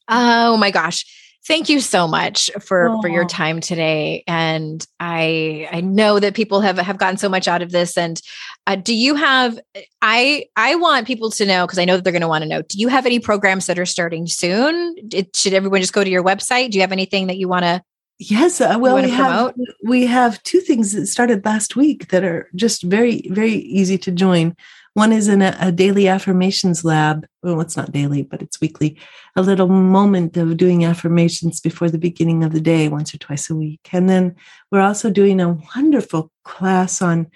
Oh 0.09 0.57
my 0.57 0.71
gosh 0.71 1.05
thank 1.47 1.69
you 1.69 1.81
so 1.81 2.09
much 2.09 2.51
for 2.61 2.89
oh. 2.89 3.01
for 3.01 3.09
your 3.09 3.25
time 3.25 3.61
today 3.61 4.25
and 4.27 4.87
i 5.01 5.69
i 5.73 5.81
know 5.81 6.19
that 6.19 6.35
people 6.35 6.61
have 6.61 6.79
have 6.79 6.99
gotten 6.99 7.17
so 7.17 7.29
much 7.29 7.49
out 7.49 7.63
of 7.63 7.71
this 7.71 7.97
and 7.97 8.21
uh, 8.67 8.77
do 8.77 8.95
you 8.95 9.15
have 9.15 9.59
i 10.03 10.45
i 10.57 10.75
want 10.75 11.07
people 11.07 11.31
to 11.31 11.47
know 11.47 11.67
because 11.67 11.79
i 11.79 11.85
know 11.85 11.97
that 11.97 12.05
they're 12.05 12.13
going 12.13 12.21
to 12.21 12.29
want 12.29 12.43
to 12.43 12.49
know 12.49 12.63
do 12.63 12.79
you 12.79 12.89
have 12.89 13.07
any 13.07 13.19
programs 13.19 13.67
that 13.67 13.79
are 13.79 13.87
starting 13.87 14.27
soon 14.27 14.95
it, 15.13 15.35
should 15.35 15.53
everyone 15.53 15.81
just 15.81 15.93
go 15.93 16.05
to 16.05 16.11
your 16.11 16.25
website 16.25 16.71
do 16.71 16.79
you 16.79 16.83
have 16.83 16.93
anything 16.93 17.27
that 17.27 17.37
you 17.37 17.49
want 17.49 17.65
to 17.65 17.83
Yes, 18.19 18.63
uh, 18.63 18.79
well, 18.81 18.97
we 18.97 19.11
have 19.11 19.55
we 19.85 20.07
have 20.07 20.43
two 20.43 20.61
things 20.61 20.93
that 20.93 21.07
started 21.07 21.45
last 21.45 21.77
week 21.77 22.09
that 22.09 22.25
are 22.25 22.49
just 22.55 22.83
very 22.83 23.29
very 23.29 23.53
easy 23.53 23.99
to 23.99 24.11
join. 24.11 24.57
One 24.97 25.13
is 25.13 25.29
in 25.29 25.43
a, 25.43 25.55
a, 25.61 25.71
daily 25.71 26.09
affirmations 26.09 26.83
lab. 26.83 27.27
Well, 27.43 27.61
it's 27.61 27.77
not 27.77 27.93
daily, 27.93 28.23
but 28.23 28.41
it's 28.41 28.63
weekly. 28.63 28.99
A 29.37 29.43
little 29.43 29.69
moment 29.69 30.39
of 30.39 30.57
doing 30.57 30.87
affirmations 30.87 31.61
before 31.61 31.91
the 31.91 31.99
beginning 31.99 32.43
of 32.43 32.55
the 32.55 32.63
day, 32.63 32.89
once 32.89 33.15
or 33.15 33.19
twice 33.19 33.51
a 33.51 33.55
week. 33.55 33.91
And 33.93 34.09
then 34.09 34.35
we're 34.73 34.81
also 34.81 35.11
doing 35.11 35.39
a 35.39 35.59
wonderful 35.77 36.33
class 36.45 37.03
on 37.03 37.27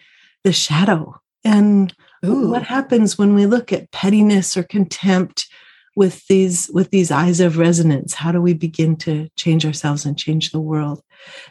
the 0.42 0.54
shadow 0.54 1.20
and 1.44 1.94
Ooh. 2.24 2.48
what 2.48 2.62
happens 2.62 3.18
when 3.18 3.34
we 3.34 3.44
look 3.44 3.74
at 3.74 3.90
pettiness 3.90 4.56
or 4.56 4.62
contempt 4.62 5.46
with 6.00 6.26
these 6.28 6.70
with 6.72 6.90
these 6.90 7.10
eyes 7.10 7.40
of 7.40 7.58
resonance 7.58 8.14
how 8.14 8.32
do 8.32 8.40
we 8.40 8.54
begin 8.54 8.96
to 8.96 9.28
change 9.36 9.66
ourselves 9.66 10.06
and 10.06 10.16
change 10.16 10.50
the 10.50 10.58
world? 10.58 11.02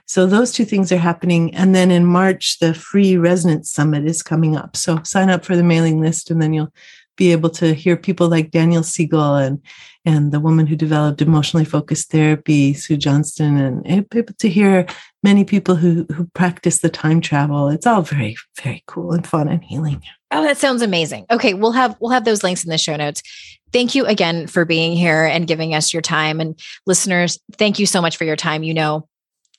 So 0.07 0.25
those 0.25 0.51
two 0.51 0.65
things 0.65 0.91
are 0.91 0.97
happening. 0.97 1.53
And 1.53 1.75
then 1.75 1.91
in 1.91 2.03
march 2.03 2.57
the 2.57 2.73
free 2.73 3.15
resonance 3.15 3.69
summit 3.69 4.05
is 4.05 4.23
coming 4.23 4.57
up. 4.57 4.75
So 4.75 5.03
sign 5.03 5.29
up 5.29 5.45
for 5.45 5.55
the 5.55 5.69
mailing 5.71 6.01
list 6.01 6.31
and 6.31 6.41
then 6.41 6.53
you'll 6.53 6.73
be 7.15 7.31
able 7.31 7.51
to 7.51 7.73
hear 7.73 7.97
people 7.97 8.29
like 8.29 8.49
daniel 8.49 8.81
siegel 8.81 9.35
and 9.35 9.61
and 10.05 10.31
the 10.31 10.39
woman 10.39 10.65
who 10.65 10.77
developed 10.77 11.21
emotionally 11.21 11.65
focused 11.65 12.09
therapy 12.09 12.73
sue 12.73 12.97
johnson 12.97 13.57
and, 13.57 13.85
eh, 13.85 13.95
and 13.97 14.05
able 14.15 14.33
to 14.39 14.49
hear 14.49 14.87
many 15.21 15.43
people 15.43 15.75
who 15.75 16.07
who 16.15 16.25
practice 16.33 16.79
the 16.79 16.89
time 16.89 17.21
travel. 17.21 17.69
It's 17.69 17.85
all 17.85 18.01
very 18.01 18.35
very 18.63 18.83
cool 18.87 19.11
and 19.11 19.27
fun 19.27 19.47
and 19.47 19.63
healing 19.63 20.01
Oh, 20.31 20.43
that 20.43 20.57
sounds 20.57 20.81
amazing. 20.81 21.25
Okay, 21.31 21.53
we'll 21.53 21.71
have 21.71 21.95
we'll 21.99 22.11
have 22.11 22.25
those 22.25 22.43
links 22.43 22.63
in 22.63 22.69
the 22.69 22.77
show 22.77 22.95
notes. 22.95 23.23
Thank 23.71 23.95
you 23.95 24.05
again 24.05 24.47
for 24.47 24.65
being 24.65 24.93
here 24.93 25.25
and 25.25 25.47
giving 25.47 25.73
us 25.73 25.93
your 25.93 26.01
time 26.01 26.39
and 26.39 26.59
listeners, 26.85 27.39
thank 27.53 27.77
you 27.77 27.85
so 27.85 28.01
much 28.01 28.17
for 28.17 28.23
your 28.23 28.35
time. 28.35 28.63
You 28.63 28.73
know 28.73 29.07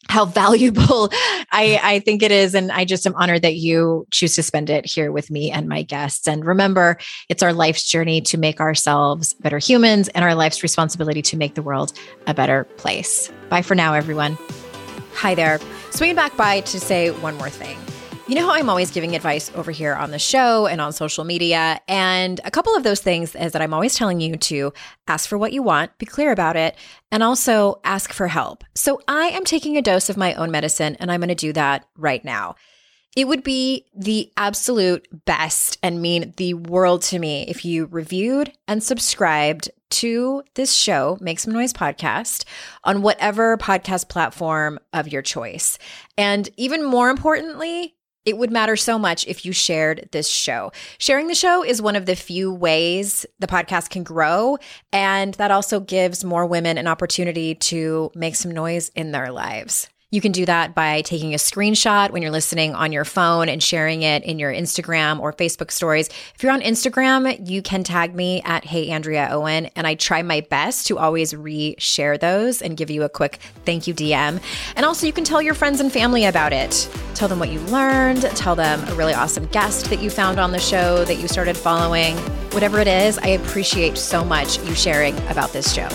how 0.09 0.25
valuable 0.27 1.11
I, 1.53 1.81
I 1.83 1.99
think 2.01 2.23
it 2.23 2.33
is. 2.33 2.55
And 2.55 2.73
I 2.73 2.85
just 2.85 3.07
am 3.07 3.15
honored 3.15 3.43
that 3.43 3.57
you 3.57 4.07
choose 4.11 4.35
to 4.37 4.43
spend 4.43 4.71
it 4.71 4.87
here 4.87 5.13
with 5.13 5.31
me 5.31 5.51
and 5.51 5.69
my 5.69 5.83
guests. 5.83 6.27
And 6.27 6.45
remember, 6.45 6.99
it's 7.29 7.43
our 7.43 7.53
life's 7.53 7.85
journey 7.85 8.21
to 8.23 8.39
make 8.39 8.61
ourselves 8.61 9.35
better 9.35 9.59
humans 9.59 10.09
and 10.09 10.25
our 10.25 10.35
life's 10.35 10.63
responsibility 10.63 11.23
to 11.23 11.37
make 11.37 11.55
the 11.55 11.63
world 11.63 11.93
a 12.27 12.35
better 12.35 12.65
place. 12.77 13.31
Bye 13.49 13.63
for 13.63 13.75
now, 13.75 13.95
everyone. 13.95 14.37
Hi 15.15 15.35
there. 15.35 15.61
Swinging 15.91 16.17
back 16.17 16.37
by 16.37 16.61
to 16.61 16.81
say 16.81 17.11
one 17.11 17.37
more 17.37 17.51
thing. 17.51 17.79
You 18.31 18.37
know 18.37 18.47
how 18.47 18.53
I'm 18.53 18.71
always 18.71 18.93
giving 18.93 19.17
advice 19.17 19.51
over 19.57 19.73
here 19.73 19.93
on 19.93 20.13
the 20.13 20.19
show 20.21 20.69
and 20.69 20.81
on 20.81 20.93
social 20.93 21.25
media? 21.25 21.81
And 21.89 22.41
a 22.45 22.51
couple 22.53 22.77
of 22.77 22.85
those 22.85 23.01
things 23.01 23.35
is 23.35 23.51
that 23.51 23.61
I'm 23.61 23.75
always 23.75 23.97
telling 23.97 24.21
you 24.21 24.37
to 24.37 24.73
ask 25.09 25.29
for 25.29 25.37
what 25.37 25.53
you 25.53 25.65
want, 25.65 25.99
be 25.99 26.07
clear 26.07 26.31
about 26.31 26.55
it, 26.55 26.77
and 27.11 27.25
also 27.25 27.81
ask 27.83 28.13
for 28.13 28.29
help. 28.29 28.63
So 28.77 29.01
I 29.09 29.31
am 29.31 29.43
taking 29.43 29.77
a 29.77 29.83
dose 29.83 30.09
of 30.09 30.17
my 30.17 30.35
own 30.35 30.53
medicine 30.53 30.95
and 31.01 31.11
I'm 31.11 31.19
going 31.19 31.31
to 31.31 31.35
do 31.35 31.53
that 31.55 31.87
right 31.97 32.25
now. 32.25 32.55
It 33.17 33.27
would 33.27 33.43
be 33.43 33.87
the 33.97 34.31
absolute 34.37 35.09
best 35.25 35.79
and 35.83 36.01
mean 36.01 36.33
the 36.37 36.55
world 36.55 37.03
to 37.03 37.19
me 37.19 37.47
if 37.49 37.65
you 37.65 37.87
reviewed 37.87 38.53
and 38.69 38.81
subscribed 38.81 39.73
to 39.91 40.45
this 40.55 40.73
show, 40.73 41.19
Make 41.21 41.41
Some 41.41 41.53
Noise 41.53 41.73
podcast, 41.73 42.45
on 42.85 43.03
whatever 43.03 43.59
podcast 43.59 44.09
platform 44.09 44.79
of 44.93 45.09
your 45.09 45.23
choice. 45.23 45.79
And 46.17 46.49
even 46.57 46.85
more 46.85 47.11
importantly, 47.11 47.97
it 48.25 48.37
would 48.37 48.51
matter 48.51 48.77
so 48.77 48.99
much 48.99 49.27
if 49.27 49.45
you 49.45 49.53
shared 49.53 50.09
this 50.13 50.29
show. 50.29 50.73
Sharing 50.99 51.29
the 51.29 51.35
show 51.35 51.65
is 51.65 51.81
one 51.81 51.97
of 51.97 52.07
the 52.07 52.17
few 52.17 52.53
ways 52.53 53.25
the 53.39 53.47
podcast 53.47 53.91
can 53.91 54.03
grow. 54.03 54.59
And 54.93 55.35
that 55.35 55.51
also 55.51 55.81
gives 55.81 56.25
more 56.25 56.47
women 56.47 56.79
an 56.79 56.87
opportunity 56.87 57.55
to 57.57 58.11
make 58.15 58.37
some 58.37 58.51
noise 58.51 58.91
in 58.95 59.13
their 59.13 59.33
lives. 59.33 59.89
You 60.13 60.21
can 60.21 60.33
do 60.33 60.45
that 60.45 60.75
by 60.75 61.03
taking 61.03 61.35
a 61.35 61.37
screenshot 61.37 62.11
when 62.11 62.21
you're 62.21 62.33
listening 62.33 62.75
on 62.75 62.91
your 62.91 63.05
phone 63.05 63.49
and 63.49 63.63
sharing 63.63 64.03
it 64.03 64.25
in 64.25 64.41
your 64.41 64.53
Instagram 64.53 65.21
or 65.21 65.33
Facebook 65.33 65.71
stories. 65.71 66.09
If 66.35 66.43
you're 66.43 66.51
on 66.51 66.63
Instagram, 66.63 67.49
you 67.49 67.63
can 67.63 67.85
tag 67.85 68.13
me 68.13 68.43
at 68.43 68.65
Hey 68.65 68.91
Andrea 68.91 69.29
Owen, 69.31 69.67
and 69.77 69.87
I 69.87 69.95
try 69.95 70.23
my 70.23 70.41
best 70.41 70.89
to 70.89 70.99
always 70.99 71.33
re-share 71.33 72.19
those 72.19 72.61
and 72.61 72.77
give 72.77 72.91
you 72.91 73.05
a 73.05 73.09
quick 73.09 73.39
thank 73.65 73.87
you 73.87 73.95
DM. 73.95 74.43
And 74.75 74.85
also, 74.85 75.07
you 75.07 75.13
can 75.13 75.23
tell 75.23 75.41
your 75.41 75.55
friends 75.55 75.79
and 75.79 75.93
family 75.93 76.25
about 76.25 76.53
it. 76.53 76.89
Tell 77.15 77.29
them 77.29 77.39
what 77.39 77.51
you 77.51 77.61
learned. 77.61 78.23
Tell 78.23 78.57
them 78.57 78.83
a 78.89 78.95
really 78.95 79.15
awesome 79.15 79.47
guest 79.47 79.91
that 79.91 80.03
you 80.03 80.11
found 80.11 80.41
on 80.41 80.51
the 80.51 80.59
show 80.59 81.05
that 81.05 81.19
you 81.21 81.29
started 81.29 81.57
following. 81.57 82.17
Whatever 82.51 82.81
it 82.81 82.89
is, 82.89 83.17
I 83.19 83.29
appreciate 83.29 83.97
so 83.97 84.25
much 84.25 84.59
you 84.65 84.75
sharing 84.75 85.17
about 85.29 85.53
this 85.53 85.73
show. 85.73 85.89